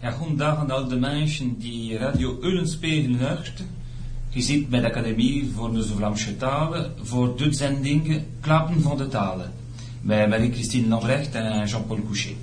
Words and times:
Er 0.00 0.12
vandaag 0.12 0.58
aan 0.58 0.70
al 0.70 0.88
de 0.88 0.96
mensen 0.96 1.56
die 1.58 1.96
Radio 1.98 2.38
Eulenspegel 2.40 3.10
luisteren. 3.20 3.66
Je 4.28 4.40
zit 4.40 4.70
met 4.70 4.80
de 4.80 4.86
Academie 4.86 5.50
voor 5.54 5.72
de 5.72 5.82
Vlaamse 5.82 6.36
talen 6.36 6.92
voor 7.02 7.36
de 7.36 7.52
zending 7.52 8.22
Klappen 8.40 8.80
van 8.82 8.96
de 8.96 9.08
talen. 9.08 9.52
Met 10.02 10.28
Marie-Christine 10.28 10.88
Lambrecht 10.88 11.34
et 11.34 11.68
Jean-Paul 11.70 12.02
Couchet. 12.02 12.36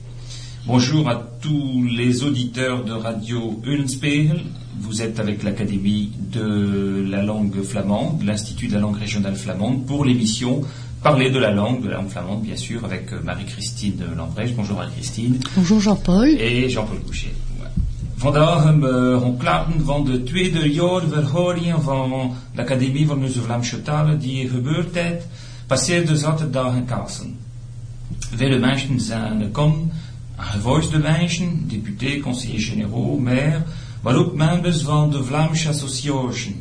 Bonjour 0.65 1.07
à 1.10 1.15
tous 1.39 1.83
les 1.83 2.23
auditeurs 2.23 2.83
de 2.83 2.91
Radio 2.91 3.60
Eulenspegel. 3.63 4.42
Vous 4.79 5.01
êtes 5.01 5.19
avec 5.19 5.44
l'Académie 5.44 6.12
de 6.31 7.06
la 7.10 7.24
langue 7.24 7.63
flamande, 7.63 8.24
l'Institut 8.24 8.67
de 8.67 8.74
la 8.74 8.79
langue 8.79 8.99
régionale 8.99 9.35
flamande, 9.35 9.85
pour 9.85 10.03
l'émission 10.03 10.62
Parler 11.01 11.29
de 11.29 11.40
la 11.40 11.51
langue, 11.51 11.83
de 11.83 11.90
la 11.90 11.97
langue 11.97 12.10
flamande, 12.10 12.42
bien 12.42 12.58
sûr, 12.58 12.83
avec 12.83 13.12
Marie-Christine 13.24 14.03
Lambrecht. 14.17 14.56
Bonjour 14.56 14.78
Marie-Christine. 14.78 15.40
Bonjour 15.56 15.79
Jean-Paul. 15.79 16.30
Et 16.40 16.67
Jean-Paul 16.67 16.99
Couchet. 17.05 17.45
Vandaag 18.26 18.62
gaan 18.62 19.38
klappen 19.38 19.85
van 19.85 20.05
de 20.05 20.23
tweede 20.23 20.73
jaarverhoring 20.73 21.83
van 21.83 22.33
de 22.55 22.61
Academie 22.61 23.07
van 23.07 23.23
onze 23.23 23.41
Vlaamse 23.41 23.81
talen 23.81 24.20
die 24.20 24.49
gebeurd 24.49 24.95
heeft, 24.95 25.27
passeerde 25.67 26.17
zaterdag 26.17 26.75
in 26.75 26.85
Kassen. 26.85 27.38
Vele 28.35 28.59
mensen 28.59 28.99
zijn 28.99 29.41
gekomen, 29.41 29.91
gevoisde 30.38 30.97
mensen, 30.97 31.67
députés, 31.67 32.21
conseillers 32.21 32.66
généraux, 32.66 33.21
maires, 33.21 33.61
maar 34.02 34.16
ook 34.16 34.33
members 34.35 34.81
van 34.81 35.11
de 35.11 35.23
Vlaamse 35.23 35.69
Association. 35.69 36.55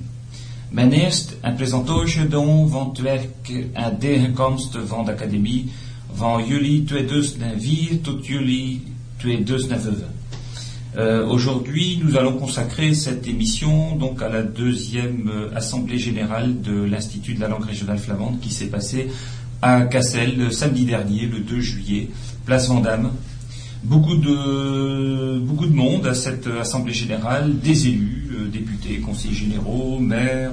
Mijn 0.71 0.93
eerst 0.93 1.37
een 1.41 1.55
presentatie 1.55 2.29
doen 2.29 2.69
van 2.69 2.89
het 2.89 2.99
werk 2.99 3.69
en 3.73 3.99
tegenkomst 3.99 4.79
van 4.87 5.05
de 5.05 5.13
Academie 5.13 5.71
van 6.15 6.47
juli 6.47 6.85
2004 6.85 8.01
tot 8.01 8.27
juli 8.27 8.83
2005. 9.17 10.24
Euh, 10.97 11.27
Aujourd'hui, 11.27 12.01
nous 12.03 12.17
allons 12.17 12.35
consacrer 12.35 12.95
cette 12.95 13.27
émission 13.27 13.97
donc 13.97 14.23
à 14.23 14.29
la 14.29 14.43
deuxième 14.43 15.29
euh, 15.29 15.57
assemblée 15.57 15.99
générale 15.99 16.61
de 16.63 16.85
l'Institut 16.85 17.35
de 17.35 17.41
la 17.41 17.49
langue 17.49 17.65
régionale 17.65 17.99
flamande 17.99 18.39
qui 18.41 18.51
s'est 18.51 18.69
passée 18.69 19.09
à 19.61 19.83
Cassel 19.87 20.39
le 20.39 20.51
samedi 20.53 20.85
dernier, 20.85 21.27
le 21.27 21.41
2 21.41 21.61
juillet, 21.61 22.11
place 22.47 22.69
Vendôme. 22.69 23.11
Beaucoup 23.83 24.15
de, 24.15 25.39
beaucoup 25.41 25.67
de 25.67 25.75
monde 25.75 26.07
à 26.07 26.15
cette 26.15 26.47
assemblée 26.47 26.95
générale, 26.95 27.59
des 27.59 27.89
élus, 27.89 28.31
euh, 28.39 28.49
députés, 28.49 28.99
conseillers 28.99 29.35
généraux, 29.35 29.99
maires, 29.99 30.53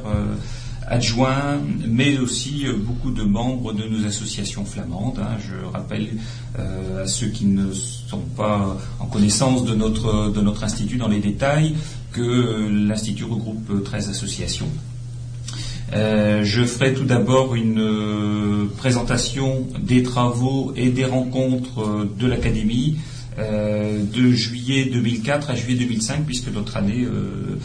adjoints, 0.87 1.59
mais 1.87 2.17
aussi 2.17 2.65
euh, 2.65 2.73
beaucoup 2.77 3.11
de 3.11 3.23
membres 3.23 3.73
de 3.73 3.83
nos 3.83 4.05
associations 4.05 4.65
flamandes. 4.65 5.19
hein. 5.19 5.37
Je 5.39 5.65
rappelle 5.71 6.09
euh, 6.59 7.03
à 7.03 7.07
ceux 7.07 7.27
qui 7.27 7.45
ne 7.45 7.71
sont 7.71 8.23
pas 8.35 8.77
en 8.99 9.05
connaissance 9.05 9.63
de 9.65 9.75
notre, 9.75 10.31
de 10.31 10.41
notre 10.41 10.63
institut 10.63 10.97
dans 10.97 11.07
les 11.07 11.19
détails 11.19 11.75
que 12.11 12.21
euh, 12.21 12.87
l'institut 12.87 13.25
regroupe 13.25 13.69
euh, 13.71 13.79
13 13.81 14.09
associations. 14.09 14.69
Euh, 15.93 16.43
je 16.43 16.63
ferai 16.63 16.93
tout 16.93 17.03
d'abord 17.03 17.53
une 17.55 17.79
euh, 17.79 18.65
présentation 18.77 19.67
des 19.81 20.03
travaux 20.03 20.71
et 20.75 20.89
des 20.89 21.05
rencontres 21.05 22.07
de 22.17 22.27
l'Académie 22.27 22.97
euh, 23.39 24.01
de 24.03 24.31
juillet 24.31 24.85
2004 24.85 25.51
à 25.51 25.55
juillet 25.55 25.79
2005, 25.79 26.25
puisque 26.25 26.47
notre 26.53 26.77
année 26.77 27.03
euh, 27.05 27.57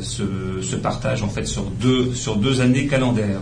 se, 0.00 0.62
se 0.62 0.76
partage 0.76 1.22
en 1.22 1.28
fait 1.28 1.46
sur 1.46 1.64
deux, 1.64 2.14
sur 2.14 2.36
deux 2.36 2.60
années 2.60 2.86
calendaires. 2.86 3.40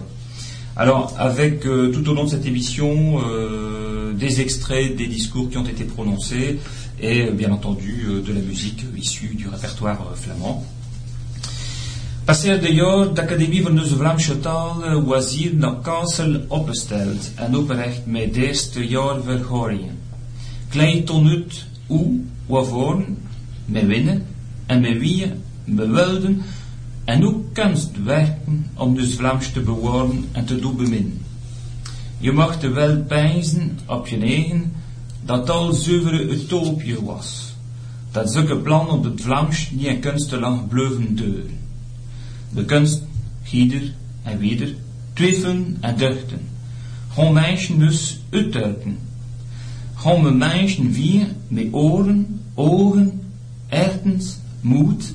Alors, 0.76 1.14
avec 1.18 1.66
euh, 1.66 1.92
tout 1.92 2.08
au 2.08 2.14
long 2.14 2.24
de 2.24 2.30
cette 2.30 2.46
émission 2.46 3.20
euh, 3.20 4.12
des 4.12 4.40
extraits 4.40 4.96
des 4.96 5.06
discours 5.06 5.48
qui 5.48 5.56
ont 5.56 5.64
été 5.66 5.84
prononcés 5.84 6.58
et 7.00 7.26
euh, 7.26 7.30
bien 7.30 7.52
entendu 7.52 8.06
euh, 8.08 8.20
de 8.22 8.32
la 8.32 8.40
musique 8.40 8.84
issue 8.96 9.34
du 9.36 9.48
répertoire 9.48 10.00
euh, 10.00 10.16
flamand. 10.16 10.64
Passeer 12.26 12.58
de 12.58 12.72
jaar 12.72 13.12
de 13.12 13.20
Academie 13.20 13.60
van 13.60 13.74
de 13.74 13.82
Vlaamse 13.82 14.40
Taal 14.40 15.04
was 15.04 15.34
hier 15.34 15.54
naar 15.54 15.82
Kassel 15.82 16.40
opgesteld 16.48 17.30
en 17.36 17.54
oprecht 17.54 18.06
met 18.06 18.34
de 18.34 18.46
eerste 18.46 18.80
jaarverhoringen. 18.80 19.98
Klein 20.70 21.04
ton 21.04 21.28
uit 21.28 21.66
hoe, 21.86 22.20
waarvoor, 22.46 23.04
met 23.66 23.86
winnen 23.86 24.26
en 24.66 24.80
met 24.80 24.98
we 25.64 25.88
wilden 25.88 26.42
en 27.04 27.22
hoe 27.22 27.40
kunst 27.52 27.90
werken 28.04 28.66
om 28.74 28.94
dus 28.94 29.14
Vlaams 29.14 29.52
te 29.52 29.60
bewaren 29.60 30.24
en 30.32 30.44
te 30.44 30.58
doen 30.58 30.76
beminnen. 30.76 31.20
Je 32.18 32.32
mocht 32.32 32.62
er 32.62 32.74
wel 32.74 33.02
pijzen 33.02 33.78
op 33.86 34.06
je 34.06 34.18
eigen 34.18 34.72
dat 35.24 35.50
al 35.50 35.72
zuivere 35.72 36.28
utopie 36.28 37.00
was. 37.00 37.54
Dat 38.10 38.32
zulke 38.32 38.56
plannen 38.56 38.94
op 38.94 39.04
het 39.04 39.20
Vlaams 39.20 39.70
niet 39.70 39.86
in 39.86 40.00
kunstenlang 40.00 40.68
blijven 40.68 41.14
deuren. 41.14 41.58
De 42.50 42.64
kunst, 42.64 43.02
gieder 43.42 43.92
en 44.22 44.38
wieder, 44.38 44.74
twijfelen 45.12 45.76
en 45.80 45.96
duchten. 45.96 46.40
Gewoon 47.12 47.32
mensen 47.32 47.78
dus 47.78 48.20
uitduiken. 48.30 48.98
Gewoon 49.94 50.38
mensen 50.38 50.92
wie 50.92 51.26
met 51.48 51.66
oren, 51.70 52.40
ogen, 52.54 53.20
ertens, 53.68 54.36
moed. 54.60 55.14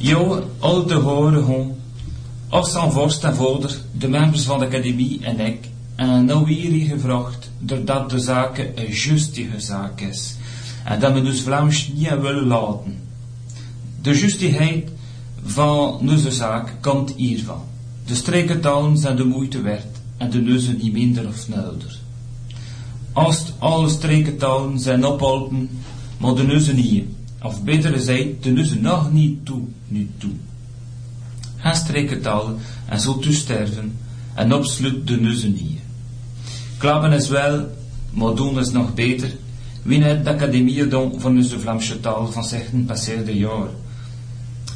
Jou 0.00 0.42
al 0.58 0.84
te 0.84 0.94
horen. 0.94 1.76
Als 2.48 2.74
aan 2.74 2.92
vorst 2.92 3.24
en 3.24 3.34
vorder, 3.34 3.80
de 3.92 4.08
members 4.08 4.42
van 4.42 4.58
de 4.58 4.64
academie 4.66 5.18
en 5.22 5.40
ik, 5.40 5.68
en 5.94 6.24
nou 6.24 6.44
weer 6.44 6.86
gevraagd, 6.86 7.50
doordat 7.58 8.10
de 8.10 8.18
zaak 8.18 8.58
een 8.74 8.90
justige 8.90 9.60
zaak 9.60 10.00
is. 10.00 10.34
En 10.84 11.00
dat 11.00 11.12
we 11.12 11.22
dus 11.22 11.40
Vlaams 11.40 11.90
niet 11.94 12.08
willen 12.08 12.46
laten. 12.46 12.98
De 14.02 14.18
justigheid 14.18 14.88
van 15.44 15.98
onze 16.08 16.30
zaak 16.30 16.74
komt 16.80 17.12
hiervan. 17.16 17.62
De 18.06 18.14
strekentalen 18.14 18.98
zijn 18.98 19.16
de 19.16 19.24
moeite 19.24 19.62
waard 19.62 20.00
en 20.16 20.30
de 20.30 20.40
neuzen 20.40 20.78
niet 20.82 20.92
minder 20.92 21.28
of 21.28 21.48
nauwder. 21.48 21.98
Als 23.12 23.44
alle 23.58 23.88
strekentalen 23.88 24.78
zijn 24.78 25.06
opgeholpen, 25.06 25.68
maar 26.18 26.34
de 26.34 26.42
neuzen 26.42 26.76
niet. 26.76 27.04
Of. 27.42 27.60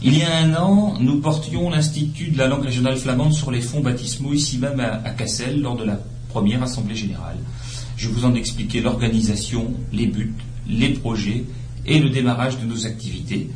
Il 0.06 0.18
y 0.18 0.22
a 0.22 0.36
un 0.36 0.54
an, 0.54 0.94
nous 1.00 1.20
portions 1.20 1.70
l'Institut 1.70 2.30
de 2.30 2.38
la 2.38 2.46
langue 2.46 2.64
régionale 2.64 2.96
flamande 2.96 3.32
sur 3.32 3.50
les 3.50 3.60
fonds 3.60 3.80
baptismaux 3.80 4.32
ici 4.32 4.58
même 4.58 4.80
à 4.80 5.10
Cassel 5.10 5.60
lors 5.60 5.76
de 5.76 5.84
la 5.84 5.98
première 6.28 6.62
assemblée 6.62 6.94
générale. 6.94 7.36
Je 7.96 8.08
vous 8.08 8.24
en 8.24 8.34
expliquais 8.34 8.80
l'organisation, 8.80 9.72
les 9.92 10.06
buts, 10.06 10.34
les 10.66 10.90
projets 10.90 11.44
et 11.86 11.98
le 11.98 12.10
démarrage 12.10 12.58
de 12.58 12.66
nos 12.66 12.86
activités. 12.86 13.50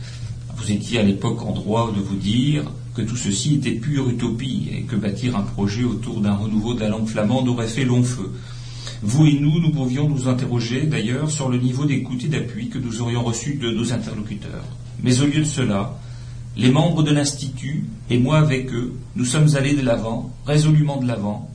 Vous 0.57 0.73
étiez 0.73 0.99
à 0.99 1.03
l'époque 1.03 1.43
en 1.43 1.53
droit 1.53 1.93
de 1.95 2.01
vous 2.01 2.17
dire 2.17 2.65
que 2.95 3.03
tout 3.03 3.17
ceci 3.17 3.55
était 3.55 3.73
pure 3.73 4.09
utopie 4.09 4.69
et 4.73 4.83
que 4.83 4.97
bâtir 4.97 5.37
un 5.37 5.43
projet 5.43 5.85
autour 5.85 6.21
d'un 6.21 6.35
renouveau 6.35 6.75
de 6.75 6.81
la 6.81 6.89
langue 6.89 7.07
flamande 7.07 7.49
aurait 7.49 7.69
fait 7.69 7.85
long 7.85 8.03
feu. 8.03 8.33
Vous 9.03 9.27
et 9.27 9.39
nous, 9.39 9.61
nous 9.61 9.71
pouvions 9.71 10.09
nous 10.09 10.27
interroger 10.27 10.83
d'ailleurs 10.83 11.31
sur 11.31 11.49
le 11.49 11.59
niveau 11.59 11.85
d'écoute 11.85 12.25
et 12.25 12.29
d'appui 12.29 12.69
que 12.69 12.79
nous 12.79 13.01
aurions 13.01 13.23
reçu 13.23 13.55
de 13.55 13.71
nos 13.71 13.93
interlocuteurs. 13.93 14.65
Mais 15.03 15.21
au 15.21 15.27
lieu 15.27 15.41
de 15.41 15.45
cela, 15.45 15.97
les 16.57 16.71
membres 16.71 17.05
de 17.05 17.13
l'Institut, 17.13 17.85
et 18.11 18.19
moi 18.19 18.39
avec 18.39 18.73
eux, 18.73 18.95
nous 19.15 19.25
sommes 19.25 19.55
allés 19.55 19.77
de 19.77 19.83
l'avant, 19.83 20.35
résolument 20.45 20.97
de 20.97 21.07
l'avant, 21.07 21.49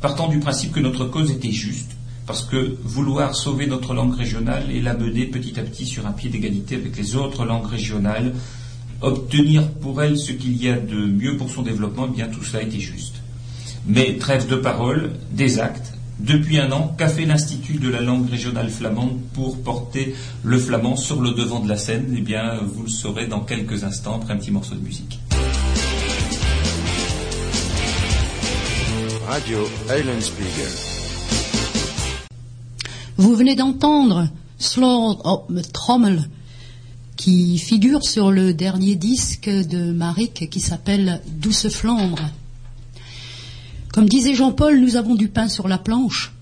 partant 0.00 0.28
du 0.28 0.38
principe 0.38 0.72
que 0.72 0.80
notre 0.80 1.04
cause 1.04 1.30
était 1.30 1.52
juste, 1.52 1.95
parce 2.26 2.42
que 2.42 2.76
vouloir 2.82 3.34
sauver 3.34 3.66
notre 3.66 3.94
langue 3.94 4.14
régionale 4.14 4.70
et 4.70 4.80
la 4.80 4.94
mener 4.94 5.26
petit 5.26 5.58
à 5.58 5.62
petit 5.62 5.86
sur 5.86 6.06
un 6.06 6.12
pied 6.12 6.28
d'égalité 6.28 6.74
avec 6.74 6.96
les 6.96 7.16
autres 7.16 7.44
langues 7.44 7.66
régionales, 7.66 8.34
obtenir 9.00 9.68
pour 9.70 10.02
elle 10.02 10.18
ce 10.18 10.32
qu'il 10.32 10.60
y 10.60 10.68
a 10.68 10.76
de 10.76 10.96
mieux 10.96 11.36
pour 11.36 11.50
son 11.50 11.62
développement, 11.62 12.08
eh 12.10 12.16
bien 12.16 12.28
tout 12.28 12.42
cela 12.42 12.62
était 12.62 12.80
juste. 12.80 13.16
Mais 13.86 14.16
trêve 14.18 14.48
de 14.48 14.56
paroles, 14.56 15.12
des 15.30 15.60
actes. 15.60 15.92
Depuis 16.18 16.58
un 16.58 16.72
an, 16.72 16.94
qu'a 16.96 17.08
fait 17.08 17.26
l'Institut 17.26 17.74
de 17.74 17.90
la 17.90 18.00
langue 18.00 18.28
régionale 18.28 18.70
flamande 18.70 19.20
pour 19.34 19.62
porter 19.62 20.14
le 20.42 20.58
flamand 20.58 20.96
sur 20.96 21.20
le 21.20 21.32
devant 21.32 21.60
de 21.60 21.68
la 21.68 21.76
scène? 21.76 22.14
Eh 22.16 22.22
bien, 22.22 22.58
vous 22.62 22.84
le 22.84 22.88
saurez 22.88 23.26
dans 23.26 23.40
quelques 23.40 23.84
instants 23.84 24.16
après 24.16 24.32
un 24.32 24.38
petit 24.38 24.50
morceau 24.50 24.74
de 24.74 24.80
musique. 24.80 25.20
Radio 29.28 29.58
Eulenspiegel. 29.90 30.95
Vous 33.18 33.34
venez 33.34 33.56
d'entendre 33.56 34.28
me 35.48 35.62
trommel 35.62 36.28
qui 37.16 37.56
figure 37.56 38.04
sur 38.04 38.30
le 38.30 38.52
dernier 38.52 38.94
disque 38.94 39.48
de 39.48 39.90
Maric 39.92 40.50
qui 40.50 40.60
s'appelle 40.60 41.22
Douce 41.26 41.68
Flandre. 41.68 42.28
Comme 43.94 44.06
disait 44.06 44.34
Jean-Paul, 44.34 44.78
nous 44.80 44.96
avons 44.96 45.14
du 45.14 45.28
pain 45.28 45.48
sur 45.48 45.66
la 45.66 45.78
planche. 45.78 46.34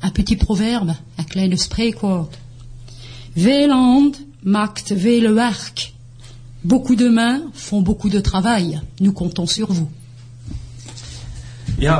Un 0.00 0.08
petit 0.08 0.36
proverbe, 0.36 0.94
un 1.18 1.24
kleine 1.24 1.58
spreekwoord. 1.58 2.30
Veel 3.36 3.72
hand 3.72 4.16
maakt 4.44 4.92
vele. 4.92 5.34
Beaucoup 6.64 6.96
de 6.96 7.08
mains 7.08 7.42
font 7.52 7.82
beaucoup 7.82 8.08
de 8.08 8.20
travail. 8.20 8.80
Nous 9.00 9.12
comptons 9.12 9.46
sur 9.46 9.70
vous. 9.70 9.88
Uh, 11.78 11.90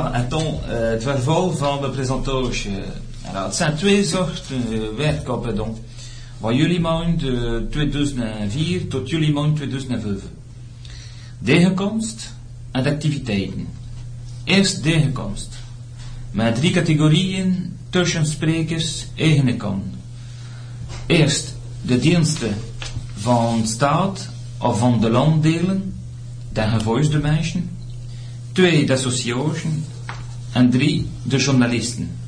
presentatie. 1.93 2.69
Alors, 3.35 3.47
het 3.47 3.55
zijn 3.55 3.75
twee 3.75 4.03
soorten 4.03 4.73
uh, 4.73 4.79
werkkoppen 4.97 5.55
dan. 5.55 5.77
Van 6.39 6.55
jullie 6.55 6.79
maand 6.79 7.23
uh, 7.23 7.57
2004 7.69 8.87
tot 8.87 9.09
jullie 9.09 9.33
maand 9.33 9.55
2005. 9.55 10.21
Degenkomst 11.39 12.33
en 12.71 12.85
activiteiten. 12.85 13.67
Eerst 14.43 14.83
degenkomst. 14.83 15.55
Met 16.31 16.55
drie 16.55 16.71
categorieën 16.71 17.77
tussensprekers 17.89 19.05
kan. 19.57 19.83
Eerst 21.05 21.55
de 21.81 21.99
diensten 21.99 22.55
van 23.15 23.67
staat 23.67 24.29
of 24.57 24.79
van 24.79 24.99
de 25.01 25.09
landdelen, 25.09 25.93
de 26.53 26.61
gevoisde 26.61 27.19
mensen. 27.19 27.69
Twee, 28.51 28.85
de 28.85 28.93
associations. 28.93 29.85
En 30.51 30.69
drie, 30.69 31.09
de 31.23 31.37
journalisten. 31.37 32.23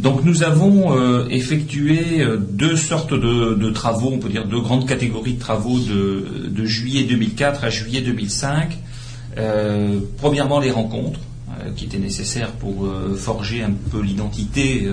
Donc 0.00 0.24
nous 0.24 0.42
avons 0.42 0.94
euh, 0.94 1.26
effectué 1.30 2.20
euh, 2.20 2.36
deux 2.36 2.76
sortes 2.76 3.14
de, 3.14 3.70
travaux, 3.70 4.10
on 4.12 4.18
peut 4.18 4.28
dire 4.28 4.46
deux 4.46 4.60
grandes 4.60 4.86
catégories 4.86 5.34
de 5.34 5.40
travaux 5.40 5.78
de, 5.78 6.64
juillet 6.66 7.04
2004 7.04 7.64
à 7.64 7.70
juillet 7.70 8.02
2005. 8.02 8.78
Euh, 9.38 10.00
premièrement 10.18 10.60
les 10.60 10.70
rencontres, 10.70 11.20
qui 11.74 11.86
étaient 11.86 11.98
nécessaires 11.98 12.52
pour 12.52 12.86
forger 13.16 13.62
un 13.62 13.72
peu 13.90 14.00
l'identité 14.00 14.88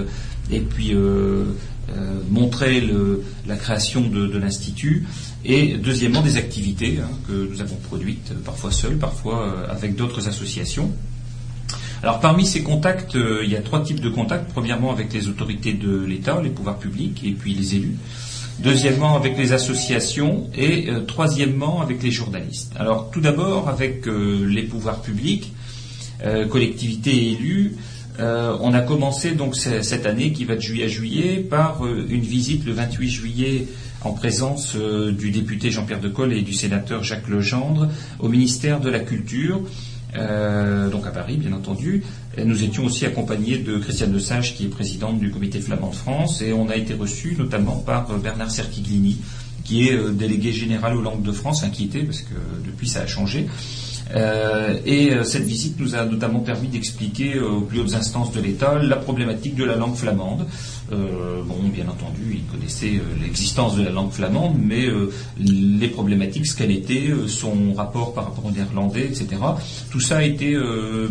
et 0.49 0.59
puis 0.61 0.95
montrer 2.31 2.81
la 3.45 3.55
création 3.57 4.01
de, 4.01 4.27
de 4.27 4.37
l'Institut. 4.39 5.05
Et 5.43 5.77
deuxièmement 5.77 6.21
des 6.21 6.37
activités 6.37 6.99
hein, 7.03 7.09
que 7.27 7.49
nous 7.51 7.61
avons 7.61 7.75
produites, 7.75 8.33
parfois 8.45 8.71
seules, 8.71 8.97
parfois 8.97 9.67
avec 9.69 9.95
d'autres 9.95 10.29
associations. 10.29 10.91
Alors 12.03 12.19
parmi 12.19 12.45
ces 12.45 12.61
contacts, 12.61 13.15
il 13.15 13.49
y 13.49 13.55
a 13.55 13.61
trois 13.61 13.81
types 13.81 14.01
de 14.01 14.09
contacts. 14.09 14.51
Premièrement 14.51 14.91
avec 14.91 15.11
les 15.13 15.29
autorités 15.29 15.73
de 15.73 16.03
l'État, 16.03 16.41
les 16.43 16.49
pouvoirs 16.49 16.77
publics 16.77 17.23
et 17.25 17.31
puis 17.31 17.53
les 17.53 17.75
élus. 17.75 17.95
Deuxièmement 18.59 19.15
avec 19.15 19.37
les 19.37 19.53
associations 19.53 20.49
et 20.55 20.89
troisièmement 21.07 21.81
avec 21.81 22.03
les 22.03 22.11
journalistes. 22.11 22.73
Alors 22.75 23.09
tout 23.09 23.21
d'abord 23.21 23.69
avec 23.69 24.05
les 24.05 24.63
pouvoirs 24.63 25.01
publics, 25.01 25.53
euh, 26.25 26.47
collectivités 26.47 27.31
élus, 27.31 27.75
euh, 28.19 28.55
on 28.61 28.73
a 28.73 28.79
commencé 28.79 29.31
donc 29.31 29.55
cette 29.55 30.05
année 30.05 30.31
qui 30.31 30.45
va 30.45 30.55
de 30.55 30.61
juillet 30.61 30.85
à 30.85 30.87
juillet 30.87 31.37
par 31.37 31.83
euh, 31.85 32.05
une 32.09 32.21
visite 32.21 32.65
le 32.65 32.71
28 32.71 33.09
juillet 33.09 33.67
en 34.03 34.11
présence 34.11 34.75
du 34.75 35.31
député 35.31 35.71
Jean-Pierre 35.71 36.01
Decolle 36.01 36.33
et 36.33 36.41
du 36.41 36.51
sénateur 36.51 37.03
Jacques 37.03 37.29
Legendre 37.29 37.87
au 38.19 38.27
ministère 38.27 38.81
de 38.81 38.89
la 38.89 38.99
Culture. 38.99 39.61
Donc 40.15 41.07
à 41.07 41.11
Paris, 41.11 41.37
bien 41.37 41.53
entendu. 41.53 42.03
nous 42.43 42.63
étions 42.63 42.85
aussi 42.85 43.05
accompagnés 43.05 43.57
de 43.57 43.77
Christiane 43.77 44.13
Lesage, 44.13 44.55
qui 44.55 44.65
est 44.65 44.69
présidente 44.69 45.19
du 45.19 45.31
Comité 45.31 45.59
flamand 45.59 45.89
de 45.89 45.95
France, 45.95 46.41
et 46.41 46.53
on 46.53 46.69
a 46.69 46.75
été 46.75 46.93
reçus 46.93 47.35
notamment 47.37 47.77
par 47.77 48.07
Bernard 48.19 48.51
Sertiglini, 48.51 49.17
qui 49.63 49.87
est 49.87 50.11
délégué 50.11 50.51
général 50.51 50.95
aux 50.95 51.01
langues 51.01 51.23
de 51.23 51.31
France, 51.31 51.63
inquiété 51.63 52.03
parce 52.03 52.21
que 52.21 52.35
depuis 52.65 52.87
ça 52.87 53.01
a 53.01 53.07
changé. 53.07 53.47
Euh, 54.15 54.77
et 54.85 55.11
euh, 55.11 55.23
cette 55.23 55.43
visite 55.43 55.79
nous 55.79 55.95
a 55.95 56.05
notamment 56.05 56.39
permis 56.39 56.67
d'expliquer 56.67 57.35
euh, 57.35 57.49
aux 57.49 57.61
plus 57.61 57.79
hautes 57.79 57.95
instances 57.95 58.31
de 58.31 58.41
l'État 58.41 58.77
la 58.79 58.97
problématique 58.97 59.55
de 59.55 59.63
la 59.63 59.75
langue 59.75 59.95
flamande. 59.95 60.45
Bon, 60.91 61.69
bien 61.73 61.87
entendu, 61.87 62.21
il 62.33 62.43
connaissait 62.43 63.01
l'existence 63.21 63.75
de 63.75 63.83
la 63.83 63.91
langue 63.91 64.11
flamande, 64.11 64.55
mais 64.59 64.87
les 65.39 65.87
problématiques, 65.87 66.45
ce 66.45 66.55
qu'elle 66.55 66.71
était, 66.71 67.09
son 67.27 67.73
rapport 67.73 68.13
par 68.13 68.25
rapport 68.25 68.45
au 68.45 68.51
néerlandais, 68.51 69.05
etc. 69.05 69.27
Tout 69.91 69.99
ça 69.99 70.17
a 70.17 70.23
été 70.23 70.57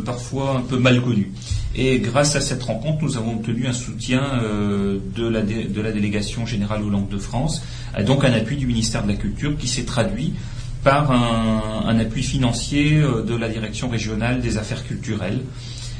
parfois 0.04 0.58
un 0.58 0.60
peu 0.60 0.78
mal 0.78 1.02
connu. 1.02 1.32
Et 1.74 1.98
grâce 2.00 2.36
à 2.36 2.40
cette 2.40 2.62
rencontre, 2.62 3.02
nous 3.02 3.16
avons 3.16 3.36
obtenu 3.36 3.66
un 3.66 3.72
soutien 3.72 4.22
de 4.42 5.26
la, 5.26 5.42
de, 5.42 5.80
la, 5.80 5.92
délégation 5.92 6.46
générale 6.46 6.82
aux 6.82 6.90
langues 6.90 7.08
de 7.08 7.18
France, 7.18 7.62
donc 8.06 8.24
un 8.24 8.32
appui 8.32 8.56
du 8.56 8.66
ministère 8.66 9.02
de 9.02 9.08
la 9.08 9.16
Culture 9.16 9.56
qui 9.56 9.68
s'est 9.68 9.84
traduit 9.84 10.34
par 10.82 11.12
un, 11.12 11.98
appui 11.98 12.22
financier 12.22 12.96
euh, 12.96 13.22
de 13.22 13.36
la 13.36 13.48
direction 13.48 13.88
régionale 13.88 14.40
des 14.40 14.58
affaires 14.58 14.84
culturelles. 14.84 15.40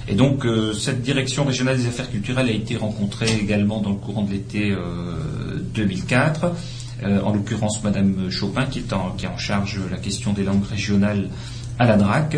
Et 0.08 0.14
donc 0.14 0.44
euh, 0.44 0.72
cette 0.72 1.02
direction 1.02 1.44
régionale 1.44 1.76
des 1.76 1.86
affaires 1.86 2.10
culturelles 2.10 2.48
a 2.48 2.52
été 2.52 2.76
rencontrée 2.76 3.30
également 3.40 3.80
dans 3.80 3.90
le 3.90 3.96
courant 3.96 4.22
de 4.22 4.32
l'été 4.32 4.74
2004. 5.74 6.52
Euh, 7.04 7.20
en 7.22 7.32
l'occurrence 7.32 7.82
Madame 7.82 8.30
Chopin 8.30 8.66
qui 8.66 8.78
est, 8.78 8.92
en, 8.92 9.10
qui 9.10 9.26
est 9.26 9.38
charge 9.38 9.80
la 9.90 9.96
question 9.96 10.32
des 10.32 10.44
langues 10.44 10.64
régionales 10.64 11.30
à 11.78 11.86
la 11.86 11.96
DRAC. 11.96 12.36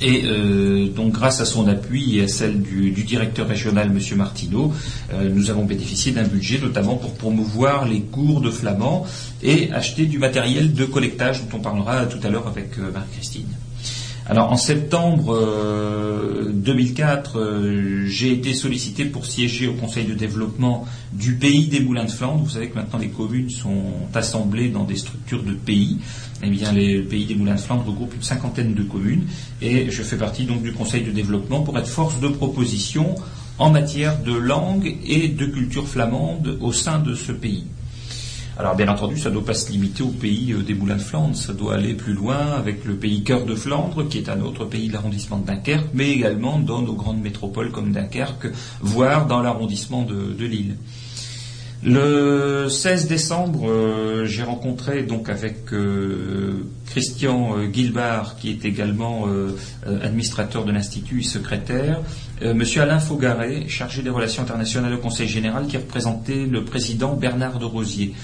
Et 0.00 0.22
euh, 0.24 0.88
donc 0.88 1.12
grâce 1.12 1.40
à 1.40 1.44
son 1.44 1.68
appui 1.68 2.18
et 2.18 2.24
à 2.24 2.28
celle 2.28 2.62
du, 2.62 2.90
directeur 2.90 3.46
régional, 3.46 3.88
M. 3.88 4.16
Martineau, 4.16 4.72
euh, 5.12 5.28
nous 5.28 5.50
avons 5.50 5.64
bénéficié 5.64 6.12
d'un 6.12 6.22
budget 6.24 6.58
notamment 6.58 6.96
pour 6.96 7.12
promouvoir 7.14 7.86
les 7.86 8.00
cours 8.00 8.40
de 8.40 8.50
flamand 8.50 9.04
et 9.42 9.70
acheter 9.72 10.06
du 10.06 10.18
matériel 10.18 10.72
de 10.72 10.84
collectage 10.86 11.42
dont 11.42 11.58
on 11.58 11.60
parlera 11.60 12.06
tout 12.06 12.18
à 12.22 12.30
l'heure 12.30 12.46
avec 12.46 12.78
euh, 12.78 12.90
Marie-Christine. 12.92 13.48
Alors 14.26 14.50
en 14.52 14.56
septembre 14.56 15.36
2004, 16.60 18.04
j'ai 18.06 18.32
été 18.32 18.54
sollicité 18.54 19.04
pour 19.04 19.26
siéger 19.26 19.66
au 19.66 19.74
Conseil 19.74 20.04
de 20.04 20.14
développement 20.14 20.86
du 21.12 21.34
pays 21.34 21.68
des 21.68 21.80
Moulins 21.80 22.04
de 22.04 22.10
Flandre. 22.10 22.44
Vous 22.44 22.50
savez 22.50 22.68
que 22.68 22.74
maintenant 22.74 22.98
les 22.98 23.08
communes 23.08 23.50
sont 23.50 23.92
assemblées 24.14 24.68
dans 24.68 24.84
des 24.84 24.96
structures 24.96 25.42
de 25.42 25.52
pays 25.52 25.98
eh 26.42 26.48
bien, 26.48 26.72
les 26.72 27.02
pays 27.02 27.26
des 27.26 27.34
Moulins 27.34 27.56
de 27.56 27.60
Flandre 27.60 27.86
regroupent 27.86 28.14
une 28.14 28.22
cinquantaine 28.22 28.74
de 28.74 28.82
communes 28.82 29.24
et 29.60 29.90
je 29.90 30.02
fais 30.02 30.16
partie 30.16 30.44
donc 30.44 30.62
du 30.62 30.72
Conseil 30.72 31.02
de 31.02 31.10
développement 31.10 31.60
pour 31.60 31.78
être 31.78 31.88
force 31.88 32.18
de 32.20 32.28
proposition 32.28 33.14
en 33.58 33.70
matière 33.70 34.22
de 34.22 34.32
langue 34.32 34.96
et 35.06 35.28
de 35.28 35.46
culture 35.46 35.86
flamande 35.86 36.56
au 36.60 36.72
sein 36.72 36.98
de 36.98 37.14
ce 37.14 37.32
pays. 37.32 37.64
Alors 38.60 38.76
bien 38.76 38.88
entendu, 38.88 39.16
ça 39.16 39.30
ne 39.30 39.36
doit 39.36 39.44
pas 39.46 39.54
se 39.54 39.72
limiter 39.72 40.02
au 40.02 40.10
pays 40.10 40.52
euh, 40.52 40.62
des 40.62 40.74
Moulins 40.74 40.96
de 40.96 41.00
Flandre, 41.00 41.34
ça 41.34 41.54
doit 41.54 41.76
aller 41.76 41.94
plus 41.94 42.12
loin 42.12 42.36
avec 42.58 42.84
le 42.84 42.94
pays 42.94 43.24
cœur 43.24 43.46
de 43.46 43.54
Flandre, 43.54 44.06
qui 44.06 44.18
est 44.18 44.28
un 44.28 44.42
autre 44.42 44.66
pays 44.66 44.88
de 44.88 44.92
l'arrondissement 44.92 45.38
de 45.38 45.46
Dunkerque, 45.46 45.88
mais 45.94 46.10
également 46.10 46.58
dans 46.58 46.82
nos 46.82 46.92
grandes 46.92 47.22
métropoles 47.22 47.70
comme 47.70 47.92
Dunkerque, 47.92 48.48
voire 48.82 49.26
dans 49.26 49.40
l'arrondissement 49.40 50.02
de 50.02 50.44
Lille. 50.44 50.76
Le 51.82 52.68
16 52.68 53.08
décembre, 53.08 53.70
euh, 53.70 54.26
j'ai 54.26 54.42
rencontré 54.42 55.02
donc 55.02 55.30
avec 55.30 55.72
euh, 55.72 56.66
Christian 56.84 57.56
euh, 57.56 57.66
Guilbard, 57.68 58.36
qui 58.36 58.50
est 58.50 58.66
également 58.66 59.26
administrateur 59.86 60.66
de 60.66 60.72
l'Institut 60.72 61.20
et 61.20 61.24
secrétaire, 61.24 62.00
Monsieur 62.42 62.82
Alain 62.82 62.98
Faugaret, 62.98 63.66
chargé 63.68 64.02
des 64.02 64.10
relations 64.10 64.42
internationales 64.42 64.94
au 64.94 64.98
Conseil 64.98 65.28
général, 65.28 65.66
qui 65.66 65.76
représentait 65.76 66.46
le 66.46 66.64
président 66.64 67.14
Bernard 67.14 67.58
de 67.58 67.64
Rosier. 67.64 68.14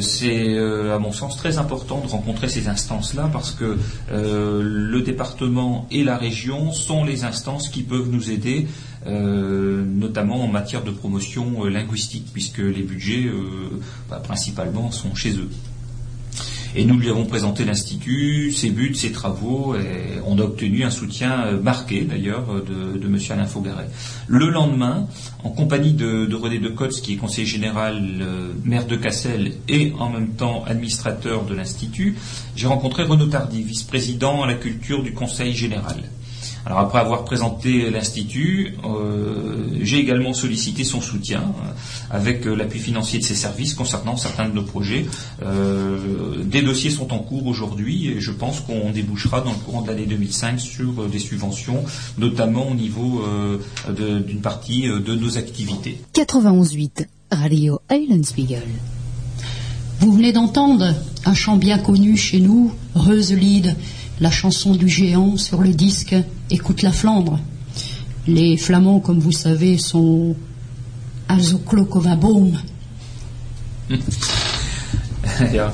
C'est 0.00 0.58
à 0.58 0.98
mon 0.98 1.12
sens 1.12 1.36
très 1.36 1.58
important 1.58 2.00
de 2.00 2.08
rencontrer 2.08 2.48
ces 2.48 2.68
instances-là 2.68 3.30
parce 3.32 3.52
que 3.52 3.78
le 4.12 5.00
département 5.02 5.86
et 5.90 6.04
la 6.04 6.16
région 6.16 6.72
sont 6.72 7.04
les 7.04 7.24
instances 7.24 7.68
qui 7.68 7.82
peuvent 7.82 8.10
nous 8.10 8.30
aider 8.30 8.66
euh, 9.06 9.82
notamment 9.82 10.44
en 10.44 10.48
matière 10.48 10.84
de 10.84 10.90
promotion 10.90 11.64
euh, 11.64 11.70
linguistique, 11.70 12.26
puisque 12.34 12.58
les 12.58 12.82
budgets 12.82 13.24
euh, 13.24 13.80
bah, 14.10 14.20
principalement 14.22 14.90
sont 14.90 15.14
chez 15.14 15.32
eux. 15.32 15.48
Et 16.76 16.84
nous 16.84 16.98
lui 16.98 17.10
avons 17.10 17.24
présenté 17.24 17.64
l'Institut, 17.64 18.52
ses 18.52 18.70
buts, 18.70 18.94
ses 18.94 19.10
travaux, 19.10 19.74
et 19.74 20.20
on 20.24 20.38
a 20.38 20.42
obtenu 20.42 20.84
un 20.84 20.90
soutien 20.90 21.52
marqué 21.62 22.02
d'ailleurs 22.02 22.46
de, 22.64 22.96
de 22.98 23.06
M. 23.06 23.18
Alain 23.30 23.46
Faugaret. 23.46 23.88
Le 24.28 24.48
lendemain, 24.50 25.08
en 25.42 25.50
compagnie 25.50 25.92
de, 25.92 26.32
René 26.34 26.58
de 26.58 26.68
Cotz, 26.68 27.00
qui 27.00 27.14
est 27.14 27.16
conseiller 27.16 27.46
général, 27.46 28.24
maire 28.64 28.86
de 28.86 28.96
Cassel 28.96 29.54
et 29.68 29.92
en 29.98 30.10
même 30.10 30.30
temps 30.30 30.64
administrateur 30.64 31.44
de 31.44 31.54
l'Institut, 31.54 32.16
j'ai 32.54 32.66
rencontré 32.68 33.02
Renaud 33.02 33.26
Tardy, 33.26 33.62
vice-président 33.62 34.42
à 34.42 34.46
la 34.46 34.54
culture 34.54 35.02
du 35.02 35.12
Conseil 35.12 35.54
général. 35.54 36.04
Alors 36.66 36.78
après 36.80 36.98
avoir 36.98 37.24
présenté 37.24 37.90
l'Institut, 37.90 38.76
euh, 38.84 39.78
j'ai 39.80 39.98
également 39.98 40.34
sollicité 40.34 40.84
son 40.84 41.00
soutien 41.00 41.40
euh, 41.40 41.70
avec 42.10 42.46
euh, 42.46 42.54
l'appui 42.54 42.78
financier 42.78 43.18
de 43.18 43.24
ses 43.24 43.34
services 43.34 43.74
concernant 43.74 44.16
certains 44.16 44.48
de 44.48 44.54
nos 44.54 44.62
projets. 44.62 45.06
des 46.44 46.62
dossiers 46.62 46.90
sont 46.90 47.12
en 47.12 47.18
cours 47.18 47.46
aujourd'hui 47.46 48.08
et 48.08 48.20
je 48.20 48.32
pense 48.32 48.60
qu'on 48.60 48.90
débouchera 48.90 49.40
dans 49.40 49.52
le 49.52 49.56
courant 49.56 49.82
de 49.82 49.88
l'année 49.88 50.06
2005 50.06 50.60
sur 50.60 51.08
des 51.08 51.18
subventions, 51.18 51.84
notamment 52.18 52.68
au 52.68 52.74
niveau 52.74 53.24
d'une 53.88 54.40
partie 54.40 54.82
de 54.82 55.14
nos 55.14 55.38
activités. 55.38 56.00
91.8 56.14 57.06
Radio 57.30 57.80
Eulenspiegel. 57.90 58.62
Vous 60.00 60.12
venez 60.12 60.32
d'entendre 60.32 60.94
un 61.24 61.34
chant 61.34 61.56
bien 61.56 61.78
connu 61.78 62.16
chez 62.16 62.40
nous, 62.40 62.72
Reuselied 62.94 63.76
la 64.20 64.30
chanson 64.30 64.74
du 64.74 64.88
géant 64.88 65.36
sur 65.36 65.62
le 65.62 65.70
disque 65.70 66.14
Écoute 66.50 66.82
la 66.82 66.92
Flandre. 66.92 67.38
Les 68.26 68.56
Flamands, 68.56 69.00
comme 69.00 69.18
vous 69.18 69.32
savez, 69.32 69.78
sont 69.78 70.36
Alzoklokova 71.28 72.16
ja. 75.52 75.72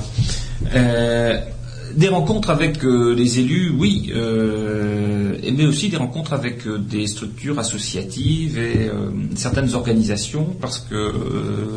des 1.97 2.09
rencontres 2.09 2.51
avec 2.51 2.85
euh, 2.85 3.15
les 3.15 3.39
élus, 3.39 3.73
oui, 3.75 4.11
euh, 4.13 5.35
mais 5.51 5.65
aussi 5.65 5.89
des 5.89 5.97
rencontres 5.97 6.33
avec 6.33 6.67
euh, 6.67 6.77
des 6.77 7.07
structures 7.07 7.57
associatives 7.57 8.59
et 8.59 8.87
euh, 8.87 9.09
certaines 9.35 9.73
organisations, 9.73 10.55
parce 10.61 10.77
que 10.77 11.13